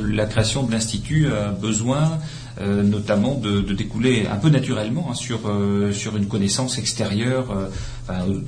la 0.06 0.26
création 0.26 0.62
de 0.62 0.72
l'institut 0.72 1.28
a 1.28 1.48
besoin 1.50 2.18
notamment 2.60 3.36
de, 3.36 3.60
découler 3.72 4.26
un 4.30 4.36
peu 4.36 4.50
naturellement 4.50 5.08
hein, 5.10 5.14
sur, 5.14 5.40
sur 5.92 6.16
une 6.16 6.26
connaissance 6.26 6.76
extérieure, 6.76 7.46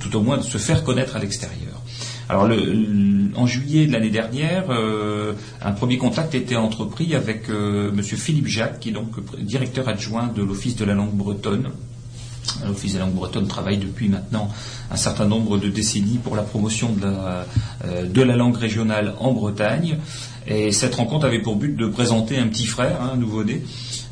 tout 0.00 0.14
au 0.16 0.20
moins 0.20 0.36
de 0.36 0.42
se 0.42 0.58
faire 0.58 0.84
connaître 0.84 1.16
à 1.16 1.18
l'extérieur. 1.18 1.80
Alors, 2.32 2.48
en 3.34 3.46
juillet 3.46 3.86
de 3.86 3.92
l'année 3.92 4.08
dernière, 4.08 4.70
euh, 4.70 5.34
un 5.60 5.72
premier 5.72 5.98
contact 5.98 6.34
était 6.34 6.56
entrepris 6.56 7.14
avec 7.14 7.50
euh, 7.50 7.92
Monsieur 7.92 8.16
Philippe 8.16 8.46
Jacques, 8.46 8.80
qui 8.80 8.88
est 8.88 8.92
donc 8.92 9.10
directeur 9.38 9.86
adjoint 9.86 10.28
de 10.28 10.42
l'Office 10.42 10.74
de 10.76 10.86
la 10.86 10.94
langue 10.94 11.12
bretonne. 11.12 11.68
L'Office 12.66 12.94
de 12.94 13.00
la 13.00 13.04
langue 13.04 13.16
bretonne 13.16 13.48
travaille 13.48 13.76
depuis 13.76 14.08
maintenant 14.08 14.48
un 14.90 14.96
certain 14.96 15.26
nombre 15.26 15.58
de 15.58 15.68
décennies 15.68 16.18
pour 16.24 16.34
la 16.34 16.42
promotion 16.42 16.94
de 16.94 17.02
la, 17.02 17.46
euh, 17.84 18.34
langue 18.34 18.56
régionale 18.56 19.12
en 19.18 19.32
Bretagne. 19.32 19.98
Et 20.46 20.72
cette 20.72 20.94
rencontre 20.94 21.26
avait 21.26 21.42
pour 21.42 21.56
but 21.56 21.76
de 21.76 21.86
présenter 21.86 22.38
un 22.38 22.48
petit 22.48 22.66
frère, 22.66 23.02
un 23.02 23.18
nouveau-né, 23.18 23.62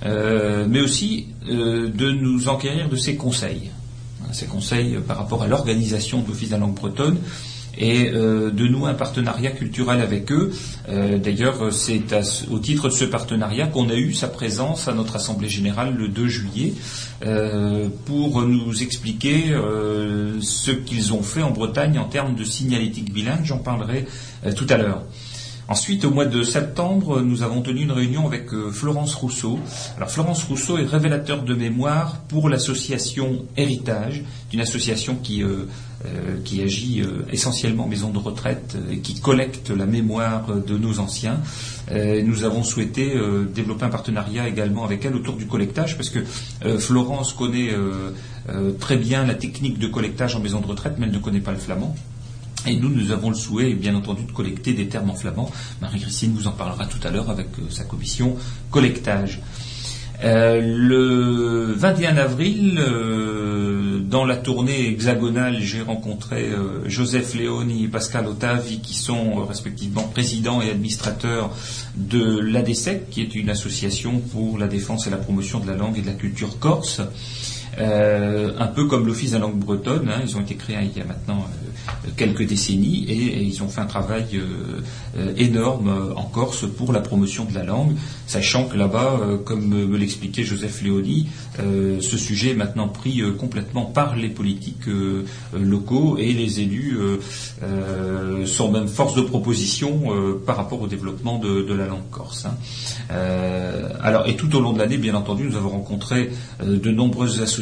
euh, 0.05 0.67
mais 0.69 0.83
aussi 0.83 1.29
de 1.49 2.11
nous 2.11 2.51
enquérir 2.51 2.91
de 2.91 2.97
ses 2.97 3.17
conseils. 3.17 3.71
Ses 4.33 4.47
conseils 4.47 4.99
par 5.09 5.17
rapport 5.17 5.43
à 5.43 5.47
l'organisation 5.47 6.21
de 6.21 6.29
l'Office 6.29 6.51
de 6.51 6.55
la 6.55 6.61
langue 6.61 6.75
bretonne 6.75 7.17
et 7.79 8.11
euh, 8.13 8.51
de 8.51 8.67
nouer 8.67 8.91
un 8.91 8.95
partenariat 8.95 9.51
culturel 9.51 10.01
avec 10.01 10.31
eux. 10.33 10.53
Euh, 10.89 11.19
D'ailleurs, 11.19 11.73
c'est 11.73 12.03
au 12.51 12.59
titre 12.59 12.89
de 12.89 12.93
ce 12.93 13.05
partenariat 13.05 13.67
qu'on 13.67 13.89
a 13.89 13.95
eu 13.95 14.13
sa 14.13 14.29
présence 14.29 14.89
à 14.89 14.95
notre 14.95 15.17
Assemblée 15.17 15.49
générale 15.49 15.95
le 15.97 16.09
2 16.09 16.29
juillet 16.29 16.75
euh, 17.25 17.89
pour 18.07 18.43
nous 18.43 18.83
expliquer 18.83 19.55
ce 20.41 20.71
qu'ils 20.71 21.13
ont 21.13 21.23
fait 21.23 21.43
en 21.43 21.51
Bretagne 21.51 21.99
en 21.99 22.05
termes 22.05 22.35
de 22.35 22.45
signalétique 22.45 23.13
bilingue. 23.13 23.45
J'en 23.45 23.59
parlerai 23.59 24.07
tout 24.57 24.67
à 24.69 24.77
l'heure. 24.77 25.03
Ensuite, 25.71 26.05
au 26.05 26.11
mois 26.11 26.27
de 26.27 26.43
septembre, 26.43 27.21
nous 27.21 27.45
avons 27.45 27.63
tenu 27.63 27.83
une 27.83 27.93
réunion 27.93 28.27
avec 28.27 28.53
euh, 28.53 28.73
Florence 28.73 29.15
Rousseau. 29.15 29.61
Alors, 29.97 30.11
Florence 30.11 30.43
Rousseau 30.43 30.79
est 30.79 30.85
révélateur 30.85 31.45
de 31.45 31.55
mémoire 31.55 32.17
pour 32.27 32.49
l'association 32.49 33.47
Héritage, 33.57 34.25
d'une 34.51 34.63
association 34.63 35.15
qui, 35.15 35.45
euh, 35.45 35.67
euh, 36.07 36.65
agit 36.65 37.05
essentiellement 37.31 37.85
en 37.85 37.87
maison 37.87 38.11
de 38.11 38.19
retraite 38.19 38.77
et 38.91 38.99
qui 38.99 39.21
collecte 39.21 39.71
la 39.71 39.87
mémoire 39.87 40.57
de 40.57 40.77
nos 40.77 40.99
anciens. 40.99 41.39
Nous 41.93 42.45
avons 42.45 42.65
souhaité 42.65 43.15
développer 43.55 43.85
un 43.85 43.91
partenariat 43.91 44.49
également 44.49 44.85
avec 44.85 45.05
elle 45.05 45.15
autour 45.15 45.37
du 45.37 45.47
collectage, 45.47 45.97
parce 45.97 46.11
que 46.11 46.21
Florence 46.79 47.33
connaît 47.33 47.71
très 48.79 48.97
bien 48.97 49.27
la 49.27 49.35
technique 49.35 49.79
de 49.79 49.87
collectage 49.89 50.35
en 50.35 50.41
maison 50.41 50.61
de 50.61 50.67
retraite, 50.67 50.95
mais 50.99 51.07
elle 51.07 51.13
ne 51.13 51.19
connaît 51.19 51.41
pas 51.41 51.53
le 51.53 51.59
flamand. 51.59 51.95
Et 52.67 52.77
nous, 52.77 52.89
nous 52.89 53.11
avons 53.11 53.31
le 53.31 53.37
souhait, 53.37 53.75
bien 53.75 53.95
entendu, 53.95 54.25
de 54.25 54.33
collecter 54.33 54.73
des 54.73 54.89
termes 54.89 55.11
en 55.11 55.15
flamand. 55.15 55.51
Marie-Christine 55.81 56.33
vous 56.35 56.47
en 56.47 56.53
parlera 56.53 56.87
tout 56.87 56.99
à 57.07 57.11
l'heure 57.11 57.31
avec 57.31 57.47
euh, 57.59 57.71
sa 57.71 57.85
commission 57.85 58.37
collectage. 58.71 59.41
Euh, 60.23 60.61
le 60.61 61.73
21 61.73 62.19
avril, 62.19 62.79
euh, 62.79 64.01
dans 64.01 64.25
la 64.27 64.37
tournée 64.37 64.89
hexagonale, 64.89 65.59
j'ai 65.61 65.81
rencontré 65.81 66.51
euh, 66.51 66.87
Joseph 66.87 67.35
Léoni 67.35 67.85
et 67.85 67.89
Pascal 67.89 68.27
Otavi, 68.27 68.81
qui 68.81 68.95
sont 68.95 69.39
euh, 69.39 69.45
respectivement 69.45 70.03
présidents 70.03 70.61
et 70.61 70.71
administrateurs 70.71 71.51
de 71.97 72.39
l'ADESEC, 72.41 73.09
qui 73.09 73.23
est 73.23 73.35
une 73.35 73.49
association 73.49 74.19
pour 74.19 74.59
la 74.59 74.67
défense 74.67 75.07
et 75.07 75.11
la 75.11 75.17
promotion 75.17 75.59
de 75.61 75.67
la 75.69 75.77
langue 75.77 75.97
et 75.97 76.03
de 76.03 76.07
la 76.09 76.15
culture 76.15 76.59
corse. 76.59 77.01
Euh, 77.79 78.53
un 78.59 78.67
peu 78.67 78.87
comme 78.87 79.07
l'Office 79.07 79.31
de 79.31 79.37
la 79.37 79.43
langue 79.43 79.59
bretonne, 79.59 80.09
hein, 80.09 80.21
ils 80.25 80.37
ont 80.37 80.41
été 80.41 80.57
créés 80.57 80.77
il 80.83 80.99
y 80.99 81.01
a 81.01 81.05
maintenant 81.05 81.47
euh, 81.47 82.11
quelques 82.17 82.47
décennies 82.47 83.05
et, 83.09 83.43
ils 83.43 83.63
ont 83.63 83.69
fait 83.69 83.81
un 83.81 83.87
travail 83.87 84.27
euh, 84.35 85.33
énorme 85.37 86.13
en 86.17 86.25
Corse 86.25 86.67
pour 86.69 86.93
la 86.93 87.01
promotion 87.01 87.45
de 87.45 87.55
la 87.55 87.65
langue, 87.65 87.95
sachant 88.27 88.65
que 88.65 88.77
là-bas, 88.77 89.21
comme 89.45 89.69
me 89.69 89.97
l'expliquait 89.97 90.43
Joseph 90.45 90.83
Léoni, 90.83 91.29
ce 91.59 92.17
sujet 92.17 92.51
est 92.51 92.55
maintenant 92.55 92.89
pris 92.89 93.23
complètement 93.39 93.85
par 93.85 94.17
les 94.17 94.29
politiques 94.29 94.87
locaux 95.53 96.17
et 96.19 96.33
les 96.33 96.61
élus 96.61 96.99
sont 98.47 98.71
même 98.71 98.89
force 98.89 99.15
de 99.15 99.23
proposition 99.23 100.13
par 100.47 100.57
rapport 100.57 100.81
au 100.81 100.87
développement 100.87 101.39
de, 101.39 101.75
la 101.75 101.87
langue 101.87 102.09
corse. 102.11 102.47
hein. 102.47 102.57
Alors, 104.03 104.29
et 104.29 104.37
tout 104.37 104.55
au 104.55 104.61
long 104.61 104.73
de 104.73 104.79
l'année, 104.79 104.99
bien 104.99 105.15
entendu, 105.15 105.45
nous 105.45 105.57
avons 105.57 105.71
rencontré 105.71 106.31
de 106.63 106.91
nombreuses 106.91 107.41
associations. 107.41 107.60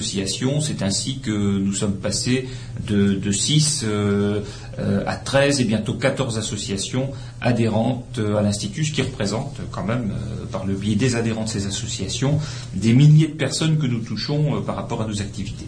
C'est 0.60 0.82
ainsi 0.82 1.18
que 1.18 1.30
nous 1.30 1.72
sommes 1.72 1.96
passés 1.96 2.48
de, 2.86 3.14
de 3.14 3.32
6 3.32 3.84
euh, 3.84 4.40
euh, 4.78 5.02
à 5.06 5.16
13 5.16 5.60
et 5.60 5.64
bientôt 5.64 5.94
14 5.94 6.38
associations 6.38 7.10
adhérentes 7.40 8.18
euh, 8.18 8.36
à 8.36 8.42
l'Institut, 8.42 8.84
ce 8.84 8.92
qui 8.92 9.02
représente 9.02 9.58
quand 9.70 9.84
même, 9.84 10.12
par 10.52 10.66
le 10.66 10.74
biais 10.74 10.96
des 10.96 11.16
adhérents 11.16 11.44
de 11.44 11.48
ces 11.48 11.66
associations, 11.66 12.38
des 12.74 12.92
milliers 12.92 13.28
de 13.28 13.32
personnes 13.32 13.78
que 13.78 13.86
nous 13.86 14.00
touchons 14.00 14.62
par 14.62 14.76
rapport 14.76 15.02
à 15.02 15.06
nos 15.06 15.20
activités. 15.20 15.66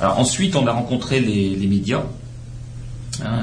Ensuite, 0.00 0.56
on 0.56 0.66
a 0.66 0.72
rencontré 0.72 1.20
les, 1.20 1.66
médias. 1.66 2.04
Hein, 3.22 3.42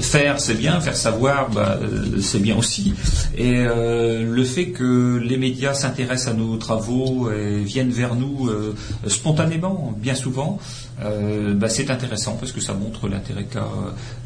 faire 0.00 0.40
c'est 0.40 0.54
bien, 0.54 0.80
faire 0.80 0.96
savoir 0.96 1.50
bah, 1.50 1.78
euh, 1.82 2.20
c'est 2.20 2.40
bien 2.40 2.56
aussi. 2.56 2.94
Et 3.36 3.58
euh, 3.58 4.24
le 4.24 4.44
fait 4.44 4.66
que 4.70 5.16
les 5.18 5.36
médias 5.36 5.74
s'intéressent 5.74 6.34
à 6.34 6.36
nos 6.36 6.56
travaux 6.56 7.30
et 7.30 7.58
viennent 7.62 7.90
vers 7.90 8.14
nous 8.14 8.48
euh, 8.48 8.74
spontanément, 9.06 9.94
bien 9.96 10.14
souvent, 10.14 10.58
euh, 11.02 11.54
bah, 11.54 11.68
c'est 11.68 11.90
intéressant 11.90 12.36
parce 12.38 12.52
que 12.52 12.60
ça 12.60 12.74
montre 12.74 13.08
l'intérêt 13.08 13.44
qu'a 13.44 13.66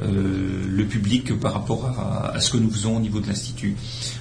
euh, 0.02 0.64
le 0.68 0.84
public 0.84 1.38
par 1.38 1.52
rapport 1.54 1.86
à, 2.34 2.40
ce 2.40 2.50
que 2.50 2.56
nous 2.58 2.70
faisons 2.70 2.96
au 2.96 3.00
niveau 3.00 3.20
de 3.20 3.26
l'institut. 3.26 3.76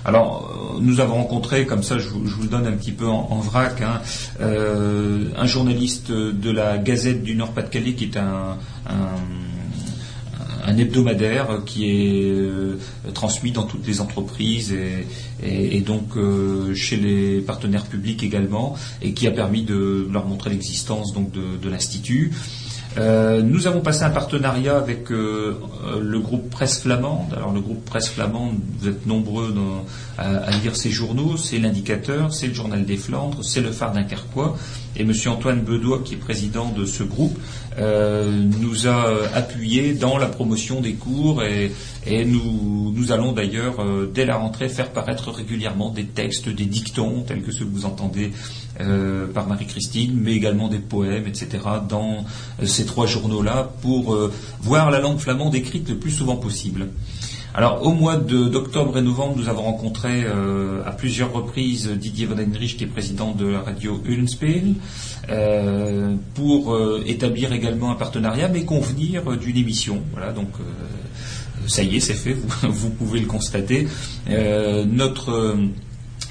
Alors, 0.05 0.74
euh, 0.75 0.79
nous 0.81 1.00
avons 1.00 1.15
rencontré, 1.15 1.65
comme 1.65 1.84
ça, 1.84 1.98
je, 2.00 2.07
vous- 2.10 2.25
je 2.27 2.34
vous 2.36 2.43
le 2.43 2.50
donne 2.50 2.65
un 2.67 2.72
petit 2.74 2.91
peu 2.91 3.07
en, 3.07 3.39
vrac, 3.39 3.81
hein, 3.81 4.01
un 4.41 5.46
journaliste 5.46 6.12
de 6.12 6.51
la 6.51 6.77
Gazette 6.77 7.24
du 7.24 7.36
Nord-Pas-de-Calais 7.36 7.93
qui 7.93 8.05
est 8.05 8.17
un- 8.17 8.57
un 8.89 8.96
un 10.67 10.77
hebdomadaire 10.77 11.62
qui 11.65 11.89
est 11.89 12.24
euh, 12.25 12.77
transmis 13.13 13.51
dans 13.51 13.63
toutes 13.63 13.88
les 13.88 14.01
entreprises 14.01 14.75
et, 15.41 15.81
donc 15.81 16.17
euh, 16.17 16.75
chez 16.75 16.97
les 16.97 17.39
partenaires 17.39 17.86
publics 17.86 18.21
également 18.21 18.75
et 19.01 19.13
qui 19.13 19.27
a 19.27 19.31
permis 19.31 19.63
de 19.63 20.07
leur 20.12 20.25
montrer 20.25 20.50
l'existence 20.50 21.13
donc 21.13 21.31
de, 21.31 21.69
l'institut. 21.69 22.33
Euh, 22.97 23.41
nous 23.41 23.67
avons 23.67 23.81
passé 23.81 24.03
un 24.03 24.09
partenariat 24.09 24.77
avec 24.77 25.09
le 25.09 26.19
groupe 26.19 26.50
Presse 26.50 26.81
Flamande. 26.81 27.33
Alors 27.36 27.53
le 27.53 27.62
groupe 27.62 27.86
Presse 27.86 28.09
Flamande, 28.09 28.57
vous 28.79 28.89
êtes 28.89 29.05
nombreux 29.05 29.53
à, 30.17 30.51
lire 30.63 30.75
ces 30.75 30.89
journaux, 30.89 31.38
c'est 31.38 31.59
l'indicateur, 31.59 32.33
c'est 32.33 32.47
le 32.47 32.53
journal 32.53 32.86
des 32.86 32.97
Flandres, 32.97 33.43
c'est 33.43 33.62
le 33.62 33.71
phare 33.71 33.93
dunkerquois. 33.93 34.57
Et 34.97 35.01
M. 35.01 35.13
Antoine 35.27 35.61
Bedois, 35.61 36.01
qui 36.03 36.15
est 36.15 36.17
président 36.17 36.69
de 36.71 36.85
ce 36.85 37.03
groupe, 37.03 37.37
euh, 37.77 38.31
nous 38.59 38.87
a 38.87 39.05
euh, 39.05 39.27
appuyé 39.35 39.93
dans 39.93 40.17
la 40.17 40.25
promotion 40.25 40.81
des 40.81 40.93
cours 40.93 41.43
et, 41.43 41.71
nous, 42.25 43.11
allons 43.11 43.31
d'ailleurs, 43.31 43.79
euh, 43.79 44.09
dès 44.11 44.25
la 44.25 44.37
rentrée, 44.37 44.69
faire 44.69 44.91
paraître 44.91 45.29
régulièrement 45.29 45.91
des 45.91 46.05
textes, 46.05 46.49
des 46.49 46.65
dictons, 46.65 47.23
tels 47.27 47.43
que 47.43 47.51
ceux 47.51 47.65
que 47.65 47.71
vous 47.71 47.85
entendez 47.85 48.31
par 49.33 49.47
Marie-Christine, 49.47 50.15
mais 50.15 50.33
également 50.33 50.67
des 50.67 50.77
poèmes, 50.77 51.25
etc., 51.25 51.63
dans 51.89 52.25
ces 52.63 52.85
trois 52.85 53.07
journaux-là, 53.07 53.71
pour 53.81 54.15
voir 54.61 54.91
la 54.91 54.99
langue 54.99 55.17
flamande 55.17 55.55
écrite 55.55 55.89
le 55.89 55.97
plus 55.97 56.11
souvent 56.11 56.35
possible. 56.35 56.89
Alors, 57.57 57.83
au 57.83 57.91
mois 57.91 58.17
d'octobre 58.17 58.99
et 58.99 59.01
novembre, 59.01 59.35
nous 59.35 59.49
avons 59.49 59.63
rencontré 59.63 60.23
euh, 60.23 60.83
à 60.85 60.91
plusieurs 60.91 61.33
reprises 61.33 61.89
Didier 61.89 62.27
Van 62.27 62.37
Heinrich, 62.37 62.77
qui 62.77 62.83
est 62.83 62.87
président 62.87 63.31
de 63.31 63.47
la 63.47 63.61
radio 63.61 63.99
Ullenspeel, 64.05 64.75
euh, 65.29 66.13
pour 66.35 66.75
euh, 66.75 67.03
établir 67.07 67.53
également 67.53 67.89
un 67.89 67.95
partenariat, 67.95 68.47
mais 68.47 68.63
convenir 68.63 69.35
d'une 69.37 69.57
émission. 69.57 70.03
Voilà, 70.11 70.33
donc 70.33 70.49
ça 71.65 71.81
y 71.81 71.95
est, 71.95 71.99
c'est 71.99 72.13
fait, 72.13 72.33
vous, 72.33 72.47
vous 72.71 72.91
pouvez 72.91 73.19
le 73.19 73.25
constater. 73.25 73.87
Notre 74.27 75.57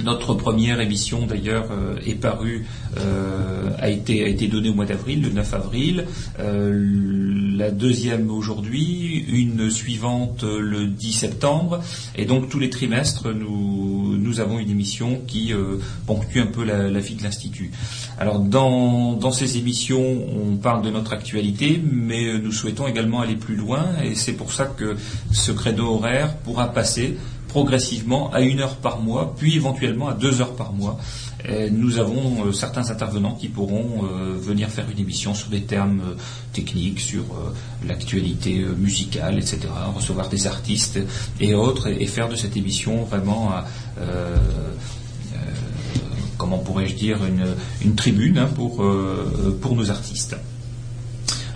notre 0.03 0.35
première 0.35 0.81
émission 0.81 1.27
d'ailleurs 1.27 1.69
euh, 1.71 1.97
est 2.05 2.15
parue, 2.15 2.67
euh, 2.99 3.71
a 3.79 3.89
été 3.89 4.49
donnée 4.49 4.69
au 4.69 4.75
mois 4.75 4.85
d'avril, 4.85 5.23
le 5.23 5.31
9 5.31 5.55
avril. 5.55 6.05
Euh, 6.39 7.55
la 7.57 7.71
deuxième 7.71 8.31
aujourd'hui, 8.31 9.25
une 9.29 9.71
suivante 9.71 10.43
le 10.43 10.87
10 10.87 11.13
septembre. 11.13 11.81
Et 12.15 12.27
donc 12.27 12.51
tous 12.51 12.59
les 12.59 12.69
trimestres, 12.69 13.29
nous 13.33 14.41
avons 14.41 14.59
une 14.59 14.71
émission 14.71 15.23
qui 15.27 15.53
ponctue 16.07 16.41
un 16.41 16.47
peu 16.47 16.65
la, 16.65 16.91
la 16.91 17.01
vie 17.01 17.15
de 17.15 17.23
l'institut. 17.23 17.71
Alors 18.19 18.41
dans 18.41 19.15
dans 19.15 19.31
ces 19.31 19.57
émissions, 19.57 20.05
on 20.37 20.57
parle 20.57 20.83
de 20.83 20.91
notre 20.91 21.15
actualité, 21.15 21.81
mais 21.83 22.39
nous 22.39 22.53
souhaitons 22.53 22.87
également 22.87 23.23
aller 23.23 23.37
plus 23.37 23.57
loin. 23.57 23.87
Et 24.05 24.15
c'est 24.15 24.35
pour 24.35 24.53
ça 24.53 24.67
que 24.67 24.97
ce 25.33 25.53
credo 25.53 25.95
horaire 25.95 26.37
pourra 26.37 26.75
passer 26.75 27.17
progressivement 27.57 28.31
à 28.35 28.43
une 28.43 28.61
heure 28.61 28.77
par 28.77 29.01
mois, 29.01 29.35
puis 29.35 29.57
éventuellement 29.57 30.09
à 30.09 30.13
deux 30.13 30.43
heures 30.43 30.57
par 30.57 30.75
mois. 30.75 30.99
nous 31.71 31.99
avons 31.99 32.53
certains 32.53 32.91
intervenants 32.91 33.35
qui 33.35 33.49
pourront 33.49 34.03
venir 34.51 34.69
faire 34.69 34.85
une 34.91 34.99
émission 34.99 35.33
sur 35.33 35.49
des 35.49 35.63
termes 35.63 36.03
techniques, 36.53 37.01
sur 37.01 37.25
l'actualité 37.89 38.53
musicale, 38.77 39.39
etc., 39.39 39.61
recevoir 39.95 40.29
des 40.29 40.47
artistes 40.47 40.99
et 41.41 41.55
autres, 41.55 41.89
et, 41.89 42.07
faire 42.07 42.29
de 42.29 42.37
cette 42.37 42.59
émission 42.59 43.05
vraiment 43.05 43.53
comment 46.37 46.59
pourrais-je 46.59 46.95
dire, 46.95 47.19
une, 47.85 47.95
tribune 47.95 48.37
hein, 48.37 48.51
pour, 48.55 48.85
pour 49.63 49.77
nos 49.77 49.91
artistes. 49.91 50.37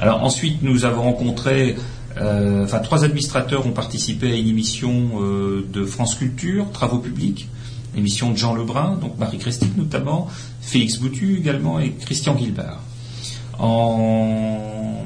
Alors 0.01 0.25
ensuite, 0.25 0.63
nous 0.63 0.87
avons 0.87 1.03
rencontré 1.03 1.77
euh, 1.77 1.81
enfin, 2.19 2.79
trois 2.81 3.05
administrateurs 3.05 3.67
ont 3.67 3.73
participé 3.73 4.33
à 4.33 4.37
une 4.37 4.49
émission 4.49 5.11
euh, 5.21 5.67
de 5.73 5.85
France 5.85 6.15
Culture, 6.15 6.71
Travaux 6.73 6.99
publics, 6.99 7.49
émission 7.97 8.31
de 8.31 8.37
Jean 8.37 8.55
Lebrun, 8.55 8.99
donc 9.01 9.19
Marie 9.19 9.39
Christique 9.39 9.77
notamment, 9.77 10.29
Félix 10.61 10.99
Boutu 10.99 11.37
également 11.39 11.79
et 11.79 11.93
Christian 11.93 12.35
Guilbert. 12.35 12.81
En 13.59 14.99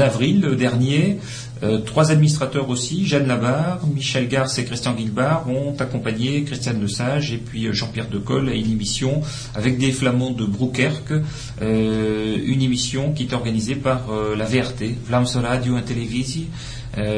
avril 0.00 0.40
dernier, 0.58 1.18
euh, 1.62 1.78
trois 1.78 2.10
administrateurs 2.10 2.68
aussi, 2.70 3.06
Jeanne 3.06 3.26
Labarre, 3.26 3.86
Michel 3.86 4.28
Garce 4.28 4.58
et 4.58 4.64
Christian 4.64 4.94
Guilbard, 4.94 5.48
ont 5.48 5.74
accompagné 5.78 6.42
Christiane 6.44 6.80
Lesage 6.80 7.32
et 7.32 7.38
puis 7.38 7.66
euh, 7.66 7.72
Jean-Pierre 7.72 8.08
Decolle 8.08 8.48
à 8.48 8.54
une 8.54 8.70
émission 8.70 9.20
avec 9.54 9.78
des 9.78 9.92
Flamands 9.92 10.30
de 10.30 10.44
Broukerque, 10.44 11.12
euh, 11.60 12.38
une 12.44 12.62
émission 12.62 13.12
qui 13.12 13.24
est 13.24 13.34
organisée 13.34 13.74
par 13.74 14.08
la 14.36 14.44
VRT, 14.44 14.96
Vlaams 15.06 15.26
Radio 15.34 15.76
et 15.78 15.82
Télévisie, 15.82 16.48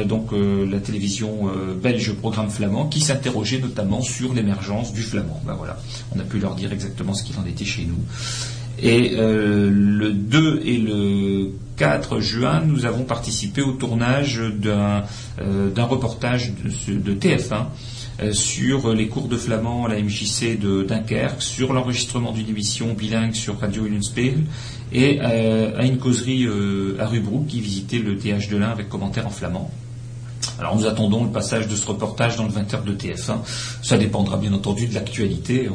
donc 0.05 0.31
la 0.31 0.79
télévision 0.79 1.49
belge 1.81 2.13
programme 2.13 2.49
flamand, 2.49 2.87
qui 2.87 2.99
s'interrogeait 2.99 3.59
notamment 3.59 4.01
sur 4.01 4.33
l'émergence 4.33 4.93
du 4.93 5.01
flamand. 5.01 5.41
Ben 5.45 5.53
voilà, 5.53 5.77
on 6.15 6.19
a 6.19 6.23
pu 6.23 6.39
leur 6.39 6.55
dire 6.55 6.71
exactement 6.71 7.13
ce 7.13 7.23
qu'il 7.23 7.37
en 7.37 7.45
était 7.45 7.65
chez 7.65 7.85
nous. 7.85 7.97
Et 8.81 9.15
le 9.15 10.11
2 10.11 10.61
et 10.65 10.77
le 10.77 11.51
4 11.77 12.19
juin, 12.19 12.61
nous 12.65 12.85
avons 12.85 13.03
participé 13.03 13.61
au 13.61 13.71
tournage 13.73 14.39
d'un 14.39 15.03
euh, 15.41 15.69
reportage 15.77 16.53
de, 16.87 17.13
TF1 17.13 17.65
euh, 18.21 18.31
sur 18.31 18.93
les 18.93 19.07
cours 19.07 19.27
de 19.27 19.37
flamand 19.37 19.85
à 19.85 19.89
la 19.89 20.01
MJC 20.01 20.59
de 20.59 20.83
Dunkerque, 20.83 21.41
sur 21.41 21.73
l'enregistrement 21.73 22.31
d'une 22.31 22.49
émission 22.49 22.93
bilingue 22.93 23.33
sur 23.33 23.59
Radio 23.59 23.85
Unenspeel 23.85 24.43
et 24.91 25.19
euh, 25.21 25.77
à 25.77 25.85
une 25.85 25.97
causerie 25.97 26.47
à 26.99 27.07
Rubrook 27.07 27.47
qui 27.47 27.61
visitait 27.61 27.99
le 27.99 28.17
TH 28.17 28.49
de 28.49 28.57
l'Ain 28.57 28.69
avec 28.69 28.89
commentaires 28.89 29.27
en 29.27 29.31
flamand. 29.31 29.71
Alors 30.59 30.75
nous 30.75 30.85
attendons 30.85 31.23
le 31.23 31.31
passage 31.31 31.67
de 31.67 31.75
ce 31.75 31.85
reportage 31.87 32.35
dans 32.37 32.43
le 32.43 32.51
20h 32.51 32.83
de 32.83 32.93
TF1. 32.93 33.37
Ça 33.81 33.97
dépendra 33.97 34.37
bien 34.37 34.53
entendu 34.53 34.87
de 34.87 34.93
l'actualité. 34.93 35.67
Euh, 35.67 35.71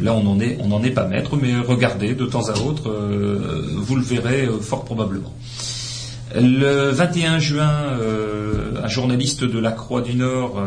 là, 0.00 0.14
on 0.14 0.22
n'en 0.22 0.40
est, 0.40 0.58
est 0.86 0.90
pas 0.90 1.06
maître, 1.06 1.36
mais 1.36 1.56
regardez 1.56 2.14
de 2.14 2.26
temps 2.26 2.48
à 2.48 2.58
autre, 2.58 2.90
euh, 2.90 3.62
vous 3.76 3.96
le 3.96 4.02
verrez 4.02 4.46
euh, 4.46 4.60
fort 4.60 4.84
probablement. 4.84 5.32
Le 6.34 6.90
21 6.90 7.40
juin, 7.40 7.98
un 8.80 8.86
journaliste 8.86 9.42
de 9.42 9.58
la 9.58 9.72
Croix 9.72 10.00
du 10.00 10.14
Nord 10.14 10.62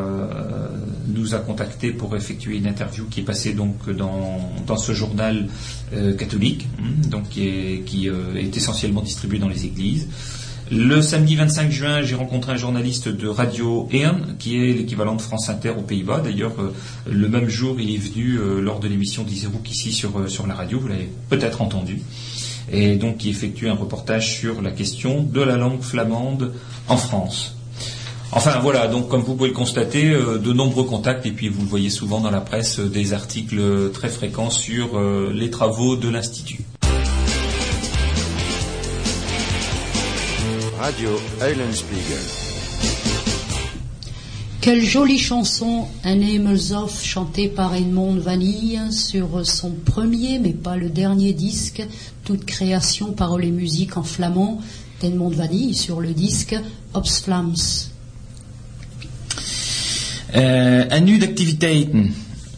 nous 1.07 1.35
a 1.35 1.37
contacté 1.37 1.91
pour 1.91 2.17
effectuer 2.17 2.57
une 2.57 2.67
interview 2.67 3.05
qui 3.05 3.21
est 3.21 3.23
passée 3.23 3.53
donc 3.53 3.89
dans, 3.89 4.75
ce 4.75 4.91
journal 4.91 5.47
catholique, 6.17 6.67
hein, 6.79 7.07
donc 7.09 7.29
qui 7.29 7.47
est 8.09 8.57
essentiellement 8.57 9.01
distribué 9.01 9.39
dans 9.39 9.47
les 9.47 9.63
églises. 9.63 10.09
Le 10.75 11.03
samedi 11.03 11.35
25 11.35 11.69
juin, 11.69 12.01
j'ai 12.01 12.15
rencontré 12.15 12.51
un 12.51 12.55
journaliste 12.55 13.07
de 13.07 13.27
Radio 13.27 13.87
Eern, 13.91 14.35
qui 14.39 14.57
est 14.57 14.73
l'équivalent 14.73 15.13
de 15.13 15.21
France 15.21 15.47
Inter 15.49 15.69
aux 15.77 15.83
Pays-Bas. 15.83 16.21
D'ailleurs, 16.23 16.53
euh, 16.59 16.73
le 17.05 17.29
même 17.29 17.47
jour, 17.47 17.79
il 17.79 17.93
est 17.93 17.99
venu 17.99 18.39
euh, 18.39 18.59
lors 18.59 18.79
de 18.79 18.87
l'émission 18.87 19.21
d'Iserouk 19.21 19.69
ici 19.69 19.91
sur, 19.91 20.17
euh, 20.17 20.27
sur 20.27 20.47
la 20.47 20.55
radio, 20.55 20.79
vous 20.79 20.87
l'avez 20.87 21.09
peut-être 21.29 21.61
entendu. 21.61 22.01
Et 22.71 22.95
donc, 22.95 23.23
il 23.23 23.29
effectue 23.29 23.69
un 23.69 23.75
reportage 23.75 24.33
sur 24.33 24.63
la 24.63 24.71
question 24.71 25.21
de 25.21 25.41
la 25.41 25.57
langue 25.57 25.83
flamande 25.83 26.53
en 26.87 26.97
France. 26.97 27.55
Enfin 28.31 28.57
voilà, 28.59 28.87
donc 28.87 29.09
comme 29.09 29.21
vous 29.21 29.35
pouvez 29.35 29.49
le 29.49 29.55
constater, 29.55 30.09
de 30.09 30.53
nombreux 30.53 30.85
contacts, 30.85 31.23
et 31.27 31.31
puis 31.33 31.49
vous 31.49 31.61
le 31.61 31.67
voyez 31.67 31.91
souvent 31.91 32.19
dans 32.19 32.31
la 32.31 32.41
presse, 32.41 32.79
des 32.79 33.13
articles 33.13 33.91
très 33.93 34.09
fréquents 34.09 34.49
sur 34.49 34.99
les 35.31 35.51
travaux 35.51 35.97
de 35.97 36.09
l'Institut. 36.09 36.61
Radio 40.83 41.17
Eulenspiegel. 41.39 42.25
Quelle 44.59 44.83
jolie 44.83 45.17
chanson, 45.17 45.87
un 46.03 46.19
Emelsoff 46.19 47.01
chanté 47.01 47.47
par 47.47 47.73
Edmond 47.73 48.17
Vanille 48.17 48.81
sur 48.91 49.45
son 49.45 49.71
premier 49.71 50.39
mais 50.39 50.51
pas 50.51 50.75
le 50.75 50.89
dernier 50.89 51.31
disque, 51.31 51.81
toute 52.25 52.43
création, 52.43 53.13
paroles 53.13 53.45
et 53.45 53.51
musique 53.51 53.95
en 53.95 54.03
flamand 54.03 54.59
d'Edmond 54.99 55.29
Vanille 55.29 55.73
sur 55.73 56.01
le 56.01 56.11
disque 56.11 56.53
Obsflams. 56.93 57.87
Uh, 60.35 60.89
een 60.89 61.03
nu 61.03 61.17
de 61.17 61.27
activiteiten. 61.27 62.13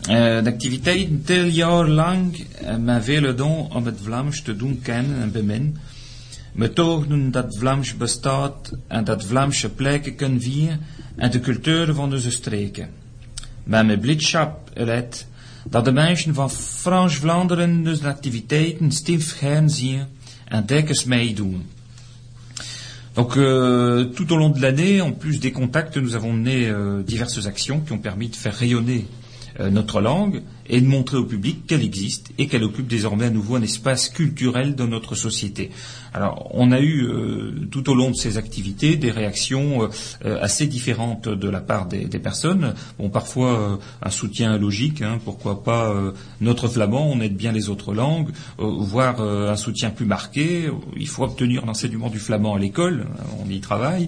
Uh, 0.10 0.44
de 0.44 0.50
activiteiten 0.50 1.22
tel 1.26 1.46
jaar 1.46 1.88
lang 1.88 2.34
uh, 2.64 2.98
vele 3.02 3.36
don 3.36 3.68
om 3.72 3.86
het 3.86 3.98
Vlaams 4.04 4.42
te 4.42 4.56
doen 4.56 4.80
kennen 4.82 5.22
en 5.22 5.32
beminnen. 5.32 5.78
Donc 23.16 23.38
euh, 23.38 24.06
tout 24.06 24.32
au 24.34 24.38
long 24.38 24.50
de 24.50 24.62
l'année, 24.62 25.02
en 25.02 25.12
plus 25.12 25.40
des 25.40 25.52
contacts, 25.52 25.98
nous 25.98 26.16
avons 26.16 26.34
mené 26.34 26.68
euh, 26.68 27.02
diverses 27.02 27.48
actions 27.48 27.80
qui 27.80 27.94
ont 27.94 27.98
permis 27.98 28.30
de 28.30 28.36
faire 28.36 28.54
rayonner 28.54 29.08
euh, 29.62 29.70
notre 29.70 30.02
langue 30.02 30.42
et 30.68 30.82
de 30.82 30.86
montrer 30.86 31.16
au 31.16 31.24
public 31.24 31.66
qu'elle 31.66 31.82
existe 31.82 32.32
et 32.38 32.48
qu'elle 32.48 32.66
occupe 32.66 32.88
désormais 32.88 33.26
à 33.26 33.30
nouveau 33.30 33.56
un 33.56 33.62
espace 33.62 34.10
culturel 34.10 34.76
dans 34.76 34.88
notre 34.88 35.16
société. 35.16 35.72
Alors, 36.16 36.48
on 36.52 36.72
a 36.72 36.80
eu 36.80 37.04
euh, 37.04 37.68
tout 37.72 37.90
au 37.90 37.94
long 37.94 38.10
de 38.10 38.16
ces 38.16 38.38
activités 38.38 38.96
des 38.96 39.12
réactions 39.12 39.84
euh, 39.84 39.88
euh, 40.24 40.42
assez 40.42 40.66
différentes 40.66 41.28
de 41.28 41.50
la 41.50 41.60
part 41.60 41.88
des, 41.88 42.08
personnes. 42.20 42.74
Bon, 42.98 43.10
parfois 43.10 43.78
un 44.02 44.10
soutien 44.10 44.58
logique, 44.58 45.02
hein, 45.02 45.20
pourquoi 45.26 45.64
pas 45.64 45.94
notre 46.40 46.70
flamand, 46.70 47.12
on 47.12 47.20
aide 47.20 47.36
bien 47.36 47.52
les 47.52 47.70
autres 47.70 47.94
langues, 47.94 48.30
voire 48.58 49.22
un 49.22 49.58
soutien 49.58 49.90
plus 49.90 50.06
marqué. 50.06 50.70
Il 50.96 51.08
faut 51.10 51.24
obtenir 51.24 51.66
l'enseignement 51.66 52.10
du 52.10 52.20
flamand 52.20 52.56
à 52.56 52.60
l'école, 52.60 53.06
on 53.46 53.50
y 53.50 53.60
travaille. 53.60 54.08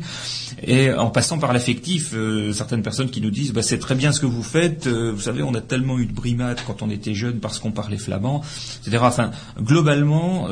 Et 0.63 0.93
en 0.93 1.09
passant 1.09 1.37
par 1.37 1.51
l'affectif, 1.51 2.15
certaines 2.53 2.81
personnes 2.81 3.09
qui 3.09 3.19
nous 3.19 3.29
disent 3.29 3.51
bah, 3.51 3.61
c'est 3.61 3.79
très 3.79 3.95
bien 3.95 4.13
ce 4.13 4.21
que 4.21 4.25
vous 4.25 4.43
faites. 4.43 4.87
vous 4.87 5.19
savez, 5.19 5.43
on 5.43 5.53
a 5.53 5.61
tellement 5.61 5.99
eu 5.99 6.05
de 6.05 6.13
brimades 6.13 6.61
quand 6.65 6.81
on 6.81 6.89
était 6.89 7.13
jeune 7.13 7.39
parce 7.39 7.59
qu'on 7.59 7.71
parlait 7.71 7.97
flamand, 7.97 8.41
etc. 8.81 9.03
Enfin, 9.03 9.31
globalement, 9.59 10.47